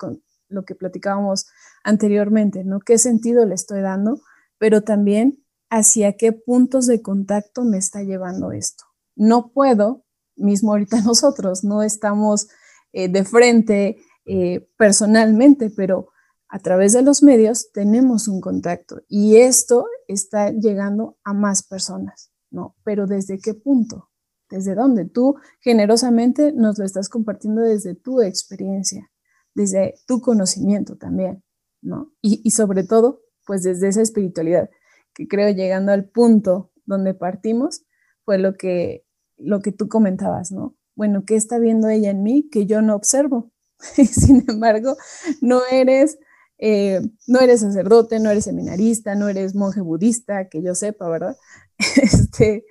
lo 0.48 0.66
que 0.66 0.74
platicábamos 0.74 1.46
anteriormente, 1.82 2.62
¿no? 2.62 2.80
¿Qué 2.80 2.98
sentido 2.98 3.46
le 3.46 3.54
estoy 3.54 3.80
dando? 3.80 4.20
Pero 4.58 4.82
también 4.82 5.42
hacia 5.70 6.18
qué 6.18 6.32
puntos 6.32 6.86
de 6.86 7.00
contacto 7.00 7.64
me 7.64 7.78
está 7.78 8.02
llevando 8.02 8.52
esto. 8.52 8.84
No 9.16 9.50
puedo 9.50 10.04
mismo 10.36 10.72
ahorita 10.72 11.00
nosotros, 11.06 11.64
no 11.64 11.82
estamos 11.82 12.48
eh, 12.92 13.08
de 13.08 13.24
frente 13.24 13.96
eh, 14.26 14.68
personalmente, 14.76 15.70
pero 15.70 16.10
a 16.48 16.58
través 16.58 16.92
de 16.92 17.00
los 17.00 17.22
medios 17.22 17.72
tenemos 17.72 18.28
un 18.28 18.42
contacto 18.42 19.00
y 19.08 19.36
esto 19.36 19.86
está 20.06 20.50
llegando 20.50 21.16
a 21.24 21.32
más 21.32 21.62
personas. 21.62 22.30
¿no? 22.50 22.76
Pero 22.84 23.06
¿desde 23.06 23.38
qué 23.38 23.54
punto? 23.54 24.10
¿Desde 24.50 24.74
dónde? 24.74 25.04
Tú 25.04 25.36
generosamente 25.60 26.52
nos 26.52 26.78
lo 26.78 26.84
estás 26.84 27.08
compartiendo 27.08 27.62
desde 27.62 27.94
tu 27.94 28.22
experiencia, 28.22 29.10
desde 29.54 29.94
tu 30.06 30.20
conocimiento 30.20 30.96
también, 30.96 31.42
¿no? 31.82 32.12
Y, 32.22 32.50
sobre 32.50 32.84
todo, 32.84 33.20
pues 33.46 33.62
desde 33.62 33.88
esa 33.88 34.02
espiritualidad, 34.02 34.70
que 35.14 35.28
creo 35.28 35.50
llegando 35.50 35.92
al 35.92 36.08
punto 36.08 36.70
donde 36.86 37.12
partimos, 37.12 37.82
fue 38.24 38.38
lo 38.38 38.56
que, 38.56 39.04
lo 39.36 39.60
que 39.60 39.72
tú 39.72 39.88
comentabas, 39.88 40.50
¿no? 40.50 40.76
Bueno, 40.94 41.24
¿qué 41.26 41.36
está 41.36 41.58
viendo 41.58 41.88
ella 41.88 42.10
en 42.10 42.22
mí 42.22 42.48
que 42.50 42.66
yo 42.66 42.80
no 42.80 42.94
observo? 42.94 43.52
Sin 43.78 44.44
embargo, 44.48 44.96
no 45.42 45.60
eres, 45.70 46.18
eh, 46.58 47.00
no 47.26 47.40
eres 47.40 47.60
sacerdote, 47.60 48.18
no 48.18 48.30
eres 48.30 48.44
seminarista, 48.44 49.14
no 49.14 49.28
eres 49.28 49.54
monje 49.54 49.82
budista, 49.82 50.48
que 50.48 50.62
yo 50.62 50.74
sepa, 50.74 51.08
¿verdad? 51.08 51.36
Este, 52.02 52.64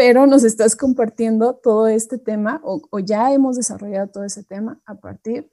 pero 0.00 0.26
nos 0.26 0.44
estás 0.44 0.76
compartiendo 0.76 1.56
todo 1.62 1.86
este 1.86 2.16
tema 2.16 2.58
o, 2.64 2.98
ya 3.00 3.34
hemos 3.34 3.56
desarrollado 3.56 4.08
todo 4.08 4.24
ese 4.24 4.42
tema 4.42 4.80
a 4.86 4.94
partir 4.94 5.52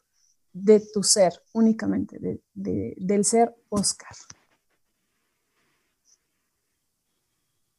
de 0.54 0.80
tu 0.80 1.04
ser, 1.04 1.34
únicamente, 1.52 2.40
del 2.54 3.26
ser 3.26 3.54
Oscar. 3.68 4.16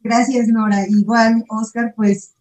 Gracias, 0.00 0.48
Nora. 0.48 0.86
Igual, 0.86 1.42
Oscar, 1.48 1.94
pues 1.96 2.34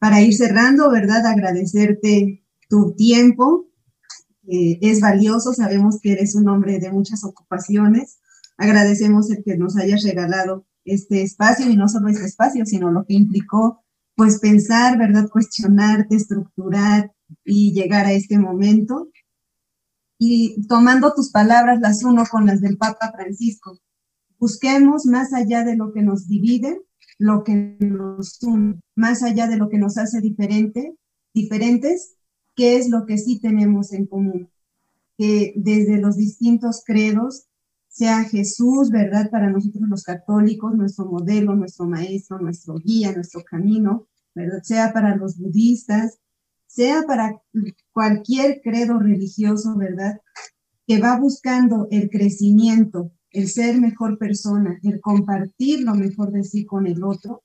para 0.00 0.22
ir 0.22 0.34
cerrando, 0.34 0.90
¿verdad? 0.90 1.24
Agradecerte 1.26 2.44
tu 2.68 2.96
tiempo. 2.96 3.68
es 4.44 5.00
valioso, 5.00 5.54
sabemos 5.54 6.00
que 6.02 6.14
eres 6.14 6.34
un 6.34 6.48
hombre 6.48 6.80
de 6.80 6.90
muchas 6.90 7.22
ocupaciones. 7.22 8.18
Agradecemos 8.56 9.30
el 9.30 9.44
que 9.44 9.56
nos 9.56 9.76
hayas 9.76 10.02
regalado 10.02 10.66
este 10.92 11.22
espacio 11.22 11.70
y 11.70 11.76
no 11.76 11.88
solo 11.88 12.08
este 12.08 12.26
espacio, 12.26 12.64
sino 12.66 12.90
lo 12.90 13.04
que 13.04 13.14
implicó, 13.14 13.84
pues 14.14 14.40
pensar, 14.40 14.98
¿verdad? 14.98 15.28
Cuestionarte, 15.28 16.16
estructurar 16.16 17.12
y 17.44 17.72
llegar 17.72 18.06
a 18.06 18.12
este 18.12 18.38
momento. 18.38 19.10
Y 20.18 20.66
tomando 20.66 21.14
tus 21.14 21.30
palabras 21.30 21.80
las 21.80 22.02
uno 22.02 22.24
con 22.30 22.46
las 22.46 22.60
del 22.60 22.76
Papa 22.76 23.12
Francisco, 23.12 23.78
busquemos 24.38 25.06
más 25.06 25.32
allá 25.32 25.64
de 25.64 25.76
lo 25.76 25.92
que 25.92 26.02
nos 26.02 26.26
divide, 26.28 26.80
lo 27.18 27.44
que 27.44 27.76
nos 27.80 28.42
une, 28.42 28.80
más 28.96 29.22
allá 29.22 29.46
de 29.46 29.56
lo 29.56 29.68
que 29.68 29.78
nos 29.78 29.98
hace 29.98 30.20
diferente, 30.20 30.96
diferentes, 31.34 32.16
qué 32.56 32.76
es 32.76 32.88
lo 32.88 33.06
que 33.06 33.18
sí 33.18 33.40
tenemos 33.40 33.92
en 33.92 34.06
común. 34.06 34.50
Que 35.16 35.52
desde 35.56 35.98
los 35.98 36.16
distintos 36.16 36.82
credos 36.84 37.47
sea 37.98 38.22
Jesús, 38.22 38.90
¿verdad? 38.90 39.28
Para 39.28 39.50
nosotros 39.50 39.82
los 39.88 40.04
católicos, 40.04 40.72
nuestro 40.72 41.06
modelo, 41.06 41.56
nuestro 41.56 41.84
maestro, 41.86 42.38
nuestro 42.38 42.76
guía, 42.76 43.12
nuestro 43.12 43.42
camino, 43.42 44.06
¿verdad? 44.36 44.62
Sea 44.62 44.92
para 44.92 45.16
los 45.16 45.36
budistas, 45.36 46.20
sea 46.68 47.02
para 47.08 47.42
cualquier 47.92 48.60
credo 48.62 49.00
religioso, 49.00 49.76
¿verdad? 49.76 50.20
Que 50.86 51.00
va 51.00 51.18
buscando 51.18 51.88
el 51.90 52.08
crecimiento, 52.08 53.10
el 53.32 53.48
ser 53.48 53.80
mejor 53.80 54.16
persona, 54.16 54.78
el 54.84 55.00
compartir 55.00 55.82
lo 55.82 55.96
mejor 55.96 56.30
de 56.30 56.44
sí 56.44 56.64
con 56.64 56.86
el 56.86 57.02
otro. 57.02 57.42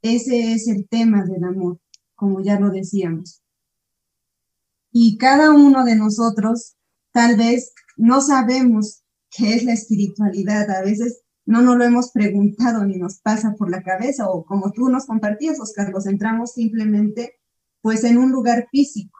Ese 0.00 0.54
es 0.54 0.68
el 0.68 0.88
tema 0.88 1.22
del 1.26 1.44
amor, 1.44 1.80
como 2.14 2.40
ya 2.40 2.58
lo 2.58 2.70
decíamos. 2.70 3.42
Y 4.90 5.18
cada 5.18 5.52
uno 5.52 5.84
de 5.84 5.96
nosotros 5.96 6.76
tal 7.12 7.36
vez 7.36 7.74
no 7.98 8.22
sabemos 8.22 9.01
qué 9.32 9.54
es 9.54 9.64
la 9.64 9.72
espiritualidad. 9.72 10.70
A 10.70 10.82
veces 10.82 11.22
no 11.44 11.62
nos 11.62 11.76
lo 11.76 11.84
hemos 11.84 12.12
preguntado 12.12 12.84
ni 12.84 12.96
nos 12.98 13.18
pasa 13.20 13.54
por 13.58 13.70
la 13.70 13.82
cabeza 13.82 14.28
o 14.28 14.44
como 14.44 14.70
tú 14.72 14.88
nos 14.88 15.06
compartías, 15.06 15.58
Oscar, 15.58 15.90
nos 15.90 16.04
centramos 16.04 16.52
simplemente 16.52 17.40
pues 17.80 18.04
en 18.04 18.18
un 18.18 18.30
lugar 18.30 18.68
físico. 18.70 19.18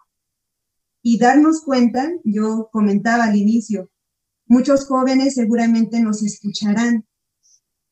Y 1.03 1.19
darnos 1.19 1.63
cuenta, 1.63 2.13
yo 2.23 2.69
comentaba 2.71 3.25
al 3.25 3.35
inicio, 3.35 3.91
muchos 4.47 4.87
jóvenes 4.87 5.35
seguramente 5.35 6.01
nos 6.01 6.23
escucharán 6.23 7.07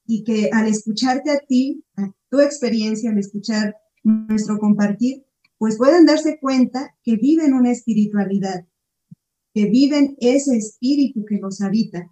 y 0.06 0.22
que 0.22 0.50
al 0.52 0.68
escucharte 0.68 1.32
a 1.32 1.40
ti, 1.40 1.84
a 1.96 2.12
tu 2.28 2.40
experiencia, 2.40 3.10
al 3.10 3.18
escuchar 3.18 3.76
nuestro 4.04 4.58
compartir, 4.58 5.24
pues 5.58 5.76
pueden 5.76 6.06
darse 6.06 6.38
cuenta 6.40 6.96
que 7.02 7.16
viven 7.16 7.52
una 7.52 7.72
espiritualidad, 7.72 8.66
que 9.54 9.66
viven 9.66 10.16
ese 10.20 10.56
espíritu 10.56 11.24
que 11.24 11.38
los 11.38 11.60
habita, 11.60 12.10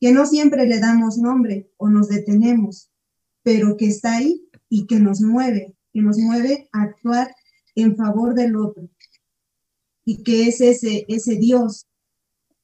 que 0.00 0.12
no 0.12 0.26
siempre 0.26 0.66
le 0.66 0.80
damos 0.80 1.18
nombre 1.18 1.70
o 1.76 1.88
nos 1.88 2.08
detenemos, 2.08 2.90
pero 3.42 3.76
que 3.76 3.86
está 3.86 4.16
ahí 4.16 4.48
y 4.68 4.86
que 4.86 5.00
nos 5.00 5.20
mueve, 5.20 5.74
que 5.92 6.02
nos 6.02 6.18
mueve 6.18 6.68
a 6.72 6.82
actuar 6.82 7.34
en 7.74 7.96
favor 7.96 8.34
del 8.34 8.56
otro. 8.56 8.88
Y 10.04 10.22
que 10.22 10.48
es 10.48 10.60
ese, 10.60 11.04
ese 11.08 11.36
Dios 11.36 11.86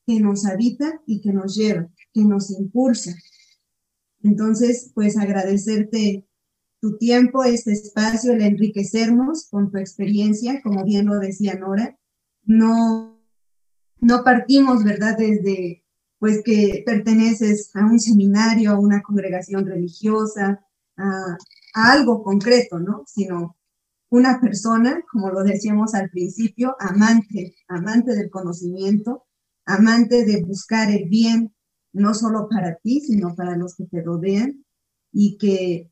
que 0.06 0.20
nos 0.20 0.44
habita 0.44 1.00
y 1.06 1.20
que 1.20 1.32
nos 1.32 1.56
lleva, 1.56 1.88
que 2.12 2.22
nos 2.22 2.50
impulsa. 2.50 3.14
Entonces, 4.22 4.90
pues 4.94 5.16
agradecerte 5.16 6.26
tu 6.80 6.96
tiempo, 6.96 7.44
este 7.44 7.72
espacio, 7.72 8.32
el 8.32 8.42
enriquecernos 8.42 9.48
con 9.48 9.70
tu 9.70 9.78
experiencia, 9.78 10.60
como 10.62 10.84
bien 10.84 11.06
lo 11.06 11.18
decía 11.18 11.54
Nora. 11.54 11.98
No, 12.44 13.19
no 14.00 14.24
partimos, 14.24 14.84
¿verdad?, 14.84 15.16
desde 15.18 15.84
pues 16.18 16.42
que 16.44 16.82
perteneces 16.84 17.70
a 17.74 17.84
un 17.86 17.98
seminario, 17.98 18.72
a 18.72 18.78
una 18.78 19.00
congregación 19.02 19.64
religiosa, 19.66 20.60
a, 20.96 21.36
algo 21.72 22.22
concreto, 22.22 22.78
¿no? 22.78 23.04
Sino 23.06 23.56
una 24.10 24.40
persona, 24.40 25.02
como 25.10 25.30
lo 25.30 25.42
decíamos 25.42 25.94
al 25.94 26.10
principio, 26.10 26.76
amante, 26.78 27.54
amante 27.68 28.14
del 28.14 28.28
conocimiento, 28.28 29.24
amante 29.64 30.24
de 30.24 30.42
buscar 30.42 30.90
el 30.90 31.08
bien, 31.08 31.54
no 31.92 32.12
solo 32.12 32.48
para 32.50 32.76
ti, 32.76 33.00
sino 33.00 33.34
para 33.34 33.56
los 33.56 33.76
que 33.76 33.84
te 33.84 34.02
rodean, 34.02 34.64
y 35.12 35.38
que, 35.38 35.89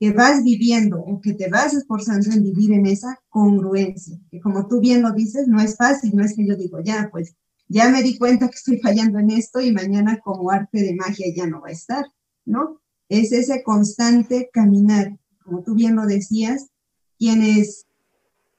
que 0.00 0.12
vas 0.12 0.42
viviendo 0.42 0.98
o 0.98 1.20
que 1.20 1.34
te 1.34 1.50
vas 1.50 1.74
esforzando 1.74 2.30
en 2.32 2.42
vivir 2.42 2.72
en 2.72 2.86
esa 2.86 3.20
congruencia, 3.28 4.18
que 4.30 4.40
como 4.40 4.66
tú 4.66 4.80
bien 4.80 5.02
lo 5.02 5.12
dices, 5.12 5.46
no 5.46 5.60
es 5.60 5.76
fácil, 5.76 6.16
no 6.16 6.24
es 6.24 6.34
que 6.34 6.46
yo 6.46 6.56
digo, 6.56 6.80
ya, 6.82 7.10
pues 7.12 7.36
ya 7.68 7.90
me 7.90 8.02
di 8.02 8.16
cuenta 8.16 8.48
que 8.48 8.56
estoy 8.56 8.78
fallando 8.78 9.18
en 9.18 9.30
esto 9.30 9.60
y 9.60 9.72
mañana 9.72 10.18
como 10.24 10.50
arte 10.50 10.80
de 10.80 10.94
magia 10.94 11.26
ya 11.36 11.46
no 11.46 11.60
va 11.60 11.68
a 11.68 11.72
estar, 11.72 12.06
¿no? 12.46 12.80
Es 13.10 13.30
ese 13.32 13.62
constante 13.62 14.48
caminar, 14.50 15.18
como 15.44 15.62
tú 15.62 15.74
bien 15.74 15.96
lo 15.96 16.06
decías, 16.06 16.70
quienes 17.18 17.84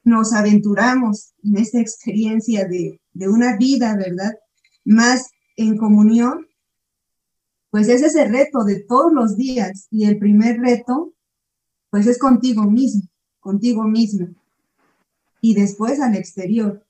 nos 0.04 0.34
aventuramos 0.34 1.34
en 1.44 1.58
esta 1.58 1.82
experiencia 1.82 2.68
de, 2.68 3.02
de 3.14 3.30
una 3.30 3.58
vida, 3.58 3.96
¿verdad? 3.98 4.36
Más 4.86 5.32
en 5.56 5.76
comunión, 5.78 6.46
pues 7.72 7.88
es 7.88 8.04
ese 8.04 8.26
reto 8.26 8.64
de 8.64 8.84
todos 8.84 9.12
los 9.12 9.38
días 9.38 9.88
y 9.90 10.06
el 10.06 10.20
primer 10.20 10.60
reto, 10.60 11.16
pues 11.92 12.08
es 12.08 12.18
contigo 12.18 12.64
mismo, 12.64 13.04
contigo 13.40 13.84
misma 13.84 14.30
y 15.42 15.54
después 15.54 16.00
al 16.00 16.16
exterior. 16.16 16.84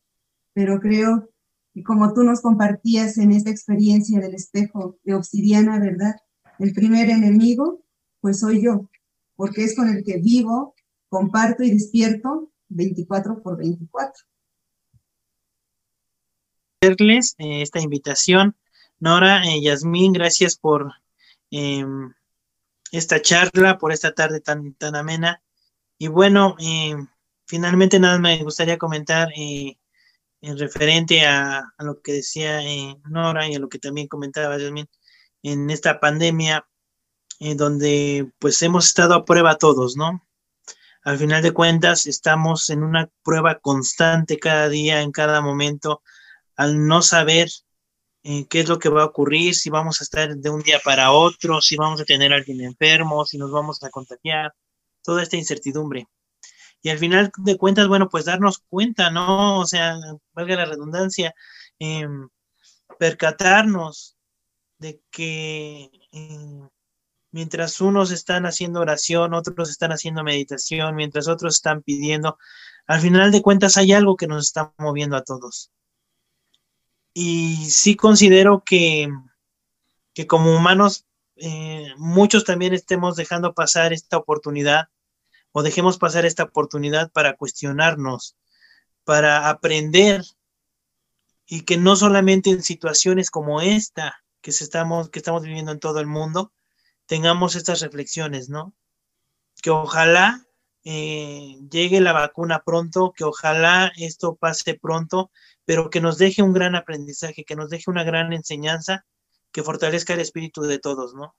Pero 0.54 0.80
creo 0.80 1.30
y 1.74 1.84
como 1.84 2.14
tú 2.14 2.24
nos 2.24 2.41
compartías 2.41 3.18
en 3.18 3.32
esta 3.32 3.49
experiencia 3.49 4.20
del 4.20 4.36
espejo 4.36 4.97
de 5.04 5.14
obsidiana, 5.14 5.80
¿verdad? 5.80 6.16
El 6.60 6.74
primer 6.74 7.10
enemigo, 7.10 7.84
pues 8.20 8.39
soy 8.39 8.62
yo, 8.62 8.89
porque 9.36 9.64
es 9.64 9.76
con 9.76 9.89
el 9.89 10.04
que 10.04 10.18
vivo, 10.18 10.76
comparto 11.10 11.64
y 11.64 11.72
despierto 11.72 12.52
24 12.70 13.41
por 13.41 13.58
24. 13.58 14.26
Hacerles 16.82 17.36
eh, 17.38 17.62
esta 17.62 17.80
invitación. 17.80 18.56
Nora, 18.99 19.43
eh, 19.45 19.62
Yasmín, 19.62 20.14
gracias 20.14 20.58
por 20.58 20.91
em, 21.52 22.14
esta 22.92 23.22
charla, 23.22 23.78
por 23.78 23.92
esta 23.92 24.14
tarde 24.14 24.42
tan, 24.42 24.74
tan 24.76 24.96
amena. 24.96 25.42
Y 25.98 26.08
bueno, 26.08 26.56
em, 26.60 27.08
finalmente 27.46 28.00
nada 28.00 28.20
me 28.20 28.44
gustaría 28.44 28.78
comentar 28.78 29.30
eh, 29.36 29.78
en 30.42 30.58
referente 30.58 31.26
a, 31.26 31.74
lo 31.80 32.02
que 32.02 32.14
decía 32.14 32.62
eh, 32.64 32.98
Nora 33.10 33.48
y 33.48 33.56
a 33.56 33.60
lo 33.60 33.70
que 33.70 33.80
también 33.80 34.08
comentaba 34.08 34.60
Jasmine, 34.60 34.89
en 35.44 35.70
esta 35.70 36.00
pandemia, 36.00 36.68
en 37.39 37.58
donde 37.58 38.32
pues 38.39 38.62
hemos 38.62 38.86
estado 38.88 39.16
a 39.16 39.26
prueba 39.26 39.58
todos, 39.58 39.96
¿no? 39.98 40.28
Al 41.04 41.18
final 41.18 41.42
de 41.42 41.54
cuentas, 41.54 42.06
estamos 42.06 42.70
en 42.70 42.84
una 42.84 43.10
prueba 43.24 43.60
constante 43.60 44.38
cada 44.38 44.70
día, 44.70 45.02
en 45.02 45.12
cada 45.12 45.42
momento, 45.42 46.04
al 46.56 46.86
no 46.88 47.02
saber 47.02 47.50
eh, 48.24 48.48
qué 48.48 48.62
es 48.62 48.70
lo 48.70 48.80
que 48.80 48.90
va 48.90 49.04
a 49.04 49.06
ocurrir, 49.06 49.56
si 49.56 49.70
vamos 49.70 50.02
a 50.02 50.04
estar 50.04 50.36
de 50.36 50.50
un 50.50 50.62
día 50.62 50.80
para 50.84 51.12
otro, 51.12 51.62
si 51.62 51.76
vamos 51.76 52.02
a 52.02 52.06
tener 52.06 52.34
alguien 52.34 52.62
enfermo, 52.62 53.26
si 53.26 53.38
nos 53.38 53.52
vamos 53.52 53.82
a 53.84 53.90
contagiar, 53.90 54.54
toda 55.04 55.24
esta 55.24 55.38
incertidumbre 55.38 56.08
y 56.82 56.90
al 56.90 56.98
final 57.00 57.32
de 57.38 57.58
cuentas, 57.58 57.88
bueno, 57.88 58.10
pues 58.10 58.26
darnos 58.26 58.60
cuenta, 58.70 59.12
¿no? 59.12 59.60
O 59.60 59.66
sea, 59.66 59.98
valga 60.34 60.56
la 60.56 60.66
redundancia, 60.66 61.34
em, 61.80 62.30
percatarnos 63.00 64.18
de 64.80 65.02
que 65.12 65.90
em, 66.12 66.70
mientras 67.32 67.82
unos 67.82 68.12
están 68.12 68.46
haciendo 68.46 68.82
oración, 68.82 69.34
otros 69.34 69.70
están 69.70 69.92
haciendo 69.92 70.24
meditación, 70.24 70.96
mientras 70.96 71.28
otros 71.28 71.56
están 71.56 71.84
pidiendo, 71.84 72.38
al 72.88 73.02
final 73.02 73.32
de 73.32 73.42
cuentas 73.42 73.78
hay 73.78 73.94
algo 73.94 74.18
que 74.18 74.28
nos 74.28 74.46
está 74.48 74.74
moviendo 74.78 75.18
a 75.18 75.24
todos. 75.24 75.72
Y 77.14 77.70
sí 77.70 77.95
considero 77.95 78.64
que, 78.66 79.09
que 80.14 80.28
como 80.28 80.55
humanos, 80.55 81.05
eh, 81.36 81.93
muchos 81.97 82.45
también 82.45 82.74
estemos 82.74 83.16
dejando 83.16 83.53
pasar 83.53 83.93
esta 83.93 84.18
oportunidad 84.18 84.89
o 85.51 85.64
dejemos 85.64 85.97
pasar 85.97 86.26
esta 86.26 86.43
oportunidad 86.43 87.12
para 87.12 87.36
cuestionarnos, 87.36 88.38
para 89.03 89.49
aprender 89.49 90.24
y 91.45 91.62
que 91.62 91.78
no 91.78 91.95
solamente 91.95 92.49
en 92.49 92.64
situaciones 92.64 93.30
como 93.30 93.62
esta 93.62 94.24
que, 94.41 94.51
estamos, 94.51 95.09
que 95.09 95.20
estamos 95.20 95.43
viviendo 95.43 95.72
en 95.72 95.80
todo 95.80 95.99
el 95.99 96.07
mundo, 96.07 96.53
tengamos 97.05 97.55
estas 97.55 97.82
reflexiones, 97.82 98.49
¿no? 98.49 98.74
Que 99.62 99.70
ojalá 99.70 100.45
eh, 100.84 101.58
llegue 101.70 102.02
la 102.02 102.14
vacuna 102.14 102.64
pronto, 102.66 103.14
que 103.16 103.24
ojalá 103.24 103.92
esto 103.98 104.36
pase 104.36 104.76
pronto, 104.76 105.32
pero 105.66 105.90
que 105.90 106.02
nos 106.02 106.18
deje 106.18 106.42
un 106.42 106.54
gran 106.54 106.76
aprendizaje, 106.76 107.44
que 107.44 107.56
nos 107.56 107.70
deje 107.70 107.92
una 107.92 108.04
gran 108.04 108.34
enseñanza, 108.34 109.06
que 109.52 109.64
fortalezca 109.64 110.14
el 110.14 110.22
espíritu 110.22 110.62
de 110.62 110.80
todos, 110.80 111.14
¿no? 111.14 111.36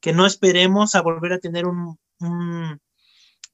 Que 0.00 0.12
no 0.12 0.26
esperemos 0.26 0.94
a 0.94 1.02
volver 1.02 1.32
a 1.32 1.38
tener 1.38 1.66
un, 1.66 1.98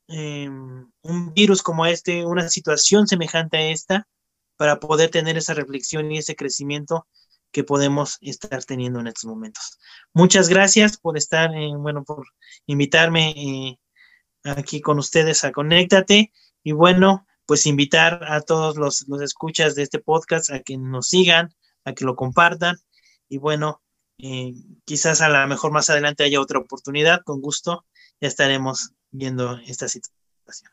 em, 0.09 0.91
virus 1.35 1.63
como 1.63 1.87
este, 1.87 2.25
una 2.27 2.49
situación 2.49 3.07
semejante 3.07 3.57
a 3.57 3.71
esta, 3.71 4.09
para 4.57 4.81
poder 4.81 5.11
tener 5.11 5.37
esa 5.37 5.55
reflexión 5.55 6.13
y 6.13 6.19
ese 6.19 6.37
crecimiento 6.37 7.07
que 7.53 7.65
podemos 7.65 8.19
estar 8.21 8.65
teniendo 8.65 9.01
en 9.01 9.09
estos 9.09 9.25
momentos. 9.25 9.79
Muchas 10.13 10.49
gracias 10.49 10.99
por 10.99 11.17
estar, 11.17 11.55
eh, 11.55 11.71
bueno, 11.77 12.05
por 12.05 12.27
invitarme 12.67 13.31
eh, 13.37 13.79
aquí 14.45 14.81
con 14.81 14.99
ustedes 14.99 15.45
a 15.45 15.53
Conéctate 15.53 16.33
y 16.63 16.73
bueno, 16.73 17.27
pues 17.47 17.67
invitar 17.67 18.25
a 18.25 18.41
todos 18.41 18.77
los, 18.77 19.07
los, 19.09 19.21
escuchas 19.21 19.75
de 19.75 19.83
este 19.83 19.99
podcast 19.99 20.51
a 20.51 20.61
que 20.61 20.79
nos 20.79 21.09
sigan, 21.09 21.51
a 21.85 21.93
que 21.93 22.05
lo 22.05 22.17
compartan 22.17 22.77
y 23.29 23.39
bueno, 23.39 23.83
eh, 24.19 24.55
quizás 24.85 25.21
a 25.21 25.29
lo 25.29 25.47
mejor 25.49 25.73
más 25.73 25.91
adelante 25.91 26.25
haya 26.25 26.41
otra 26.41 26.59
oportunidad, 26.59 27.23
con 27.25 27.41
gusto 27.41 27.85
ya 28.21 28.29
estaremos 28.29 28.93
viendo 29.11 29.59
esta 29.67 29.89
situación. 29.89 30.71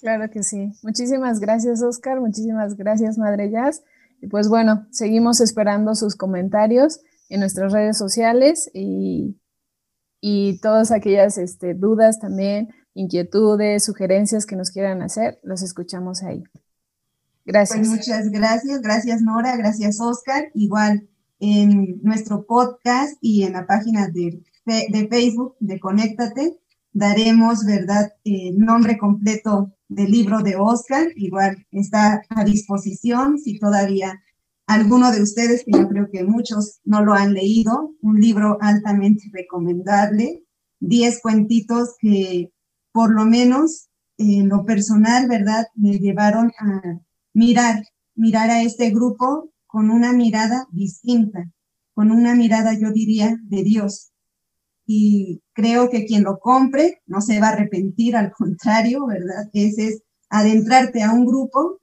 Claro 0.00 0.30
que 0.30 0.42
sí. 0.42 0.72
Muchísimas 0.82 1.40
gracias, 1.40 1.82
Oscar. 1.82 2.20
Muchísimas 2.20 2.76
gracias, 2.76 3.18
Madre 3.18 3.50
Jazz. 3.50 3.82
Y 4.20 4.28
pues 4.28 4.48
bueno, 4.48 4.86
seguimos 4.90 5.40
esperando 5.40 5.94
sus 5.94 6.16
comentarios 6.16 7.00
en 7.28 7.40
nuestras 7.40 7.72
redes 7.72 7.98
sociales 7.98 8.70
y, 8.72 9.36
y 10.26 10.56
todas 10.60 10.90
aquellas 10.90 11.36
este, 11.36 11.74
dudas 11.74 12.18
también, 12.18 12.70
inquietudes, 12.94 13.84
sugerencias 13.84 14.46
que 14.46 14.56
nos 14.56 14.70
quieran 14.70 15.02
hacer, 15.02 15.38
los 15.42 15.60
escuchamos 15.60 16.22
ahí. 16.22 16.42
Gracias. 17.44 17.80
Pues 17.80 17.90
muchas 17.90 18.30
gracias, 18.30 18.80
gracias 18.80 19.20
Nora, 19.20 19.54
gracias 19.58 20.00
Oscar. 20.00 20.44
Igual 20.54 21.06
en 21.40 22.00
nuestro 22.02 22.46
podcast 22.46 23.18
y 23.20 23.42
en 23.42 23.52
la 23.52 23.66
página 23.66 24.08
de, 24.08 24.42
de 24.64 25.08
Facebook 25.08 25.56
de 25.60 25.78
Conéctate 25.78 26.58
daremos, 26.94 27.66
¿verdad?, 27.66 28.14
el 28.24 28.58
nombre 28.58 28.96
completo 28.96 29.74
del 29.88 30.10
libro 30.10 30.38
de 30.38 30.56
Oscar. 30.56 31.06
Igual 31.16 31.66
está 31.70 32.22
a 32.30 32.44
disposición 32.44 33.38
si 33.38 33.58
todavía 33.58 34.22
alguno 34.66 35.12
de 35.12 35.22
ustedes, 35.22 35.64
que 35.64 35.78
yo 35.78 35.88
creo 35.88 36.08
que 36.10 36.24
muchos 36.24 36.80
no 36.84 37.04
lo 37.04 37.12
han 37.12 37.34
leído, 37.34 37.94
un 38.00 38.20
libro 38.20 38.58
altamente 38.60 39.24
recomendable, 39.32 40.42
10 40.80 41.20
cuentitos 41.20 41.96
que 42.00 42.50
por 42.92 43.12
lo 43.12 43.24
menos 43.24 43.88
en 44.16 44.48
lo 44.48 44.64
personal, 44.64 45.28
¿verdad?, 45.28 45.66
me 45.74 45.98
llevaron 45.98 46.52
a 46.58 47.00
mirar, 47.32 47.82
mirar 48.14 48.50
a 48.50 48.62
este 48.62 48.90
grupo 48.90 49.50
con 49.66 49.90
una 49.90 50.12
mirada 50.12 50.66
distinta, 50.70 51.50
con 51.94 52.10
una 52.10 52.34
mirada, 52.34 52.78
yo 52.78 52.92
diría, 52.92 53.36
de 53.42 53.64
Dios, 53.64 54.12
y 54.86 55.42
creo 55.52 55.88
que 55.88 56.04
quien 56.04 56.22
lo 56.22 56.38
compre 56.38 57.02
no 57.06 57.20
se 57.20 57.40
va 57.40 57.48
a 57.48 57.52
arrepentir, 57.52 58.16
al 58.16 58.32
contrario, 58.32 59.06
¿verdad? 59.06 59.48
Ese 59.52 59.88
es 59.88 60.02
adentrarte 60.28 61.02
a 61.02 61.12
un 61.12 61.24
grupo 61.24 61.80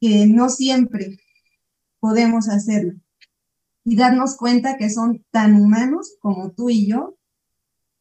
que 0.00 0.26
no 0.26 0.48
siempre 0.48 1.18
podemos 2.00 2.48
hacerlo 2.48 2.94
y 3.84 3.96
darnos 3.96 4.36
cuenta 4.36 4.76
que 4.76 4.90
son 4.90 5.24
tan 5.30 5.54
humanos 5.54 6.16
como 6.20 6.52
tú 6.52 6.70
y 6.70 6.88
yo 6.88 7.16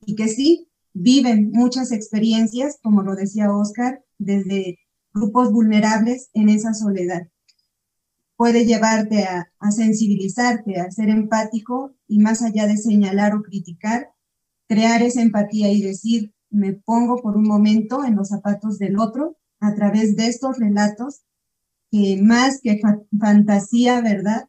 y 0.06 0.16
que 0.16 0.28
sí 0.28 0.70
viven 0.93 1.52
muchas 1.52 1.91
experiencias, 1.91 2.80
como 2.82 3.04
lo 3.04 3.16
decía 3.16 3.54
Oscar, 3.54 4.04
desde 4.18 4.80
grupos 5.14 5.52
vulnerables 5.52 6.30
en 6.34 6.50
esa 6.50 6.74
soledad. 6.74 7.28
Puede 8.36 8.66
llevarte 8.66 9.24
a, 9.24 9.52
sensibilizarte, 9.72 10.80
a 10.80 10.89
ser 10.91 11.10
empático 11.10 11.93
y 12.08 12.20
más 12.20 12.41
allá 12.41 12.68
de 12.68 12.78
señalar 12.78 13.36
o 13.36 13.41
criticar, 13.41 14.12
crear 14.68 15.02
esa 15.02 15.22
empatía 15.22 15.72
y 15.72 15.82
decir, 15.82 16.34
me 16.50 16.74
pongo 16.74 17.22
por 17.22 17.36
un 17.36 17.47
momento 17.47 18.06
en 18.06 18.16
los 18.16 18.30
zapatos 18.30 18.80
del 18.80 18.97
otro 18.97 19.38
a 19.60 19.76
través 19.76 20.16
de 20.16 20.28
estos 20.28 20.58
relatos 20.58 21.22
que 21.92 22.20
más 22.22 22.60
que 22.62 22.80
fantasía, 23.20 24.02
¿verdad? 24.02 24.48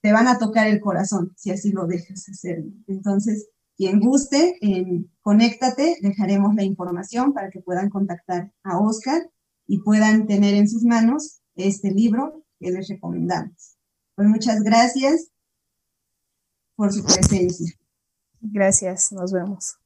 Te 0.00 0.12
van 0.12 0.28
a 0.28 0.38
tocar 0.38 0.66
el 0.66 0.80
corazón 0.80 1.32
si 1.36 1.50
así 1.50 1.72
lo 1.72 1.86
dejas 1.86 2.28
hacer. 2.28 2.64
Entonces, 2.86 3.48
quien 3.76 4.00
guste, 4.00 4.56
en 4.60 5.10
Conéctate, 5.20 5.98
dejaremos 6.00 6.54
la 6.54 6.62
información 6.62 7.32
para 7.32 7.50
que 7.50 7.60
puedan 7.60 7.90
contactar 7.90 8.52
a 8.62 8.78
Oscar 8.78 9.30
y 9.66 9.78
puedan 9.78 10.26
tener 10.26 10.54
en 10.54 10.68
sus 10.68 10.84
manos 10.84 11.40
este 11.54 11.90
libro 11.90 12.44
que 12.60 12.70
les 12.70 12.88
recomendamos. 12.88 13.76
Pues 14.14 14.28
muchas 14.28 14.62
gracias 14.62 15.28
por 16.76 16.92
su 16.92 17.02
presencia. 17.04 17.74
Gracias, 18.40 19.12
nos 19.12 19.32
vemos. 19.32 19.78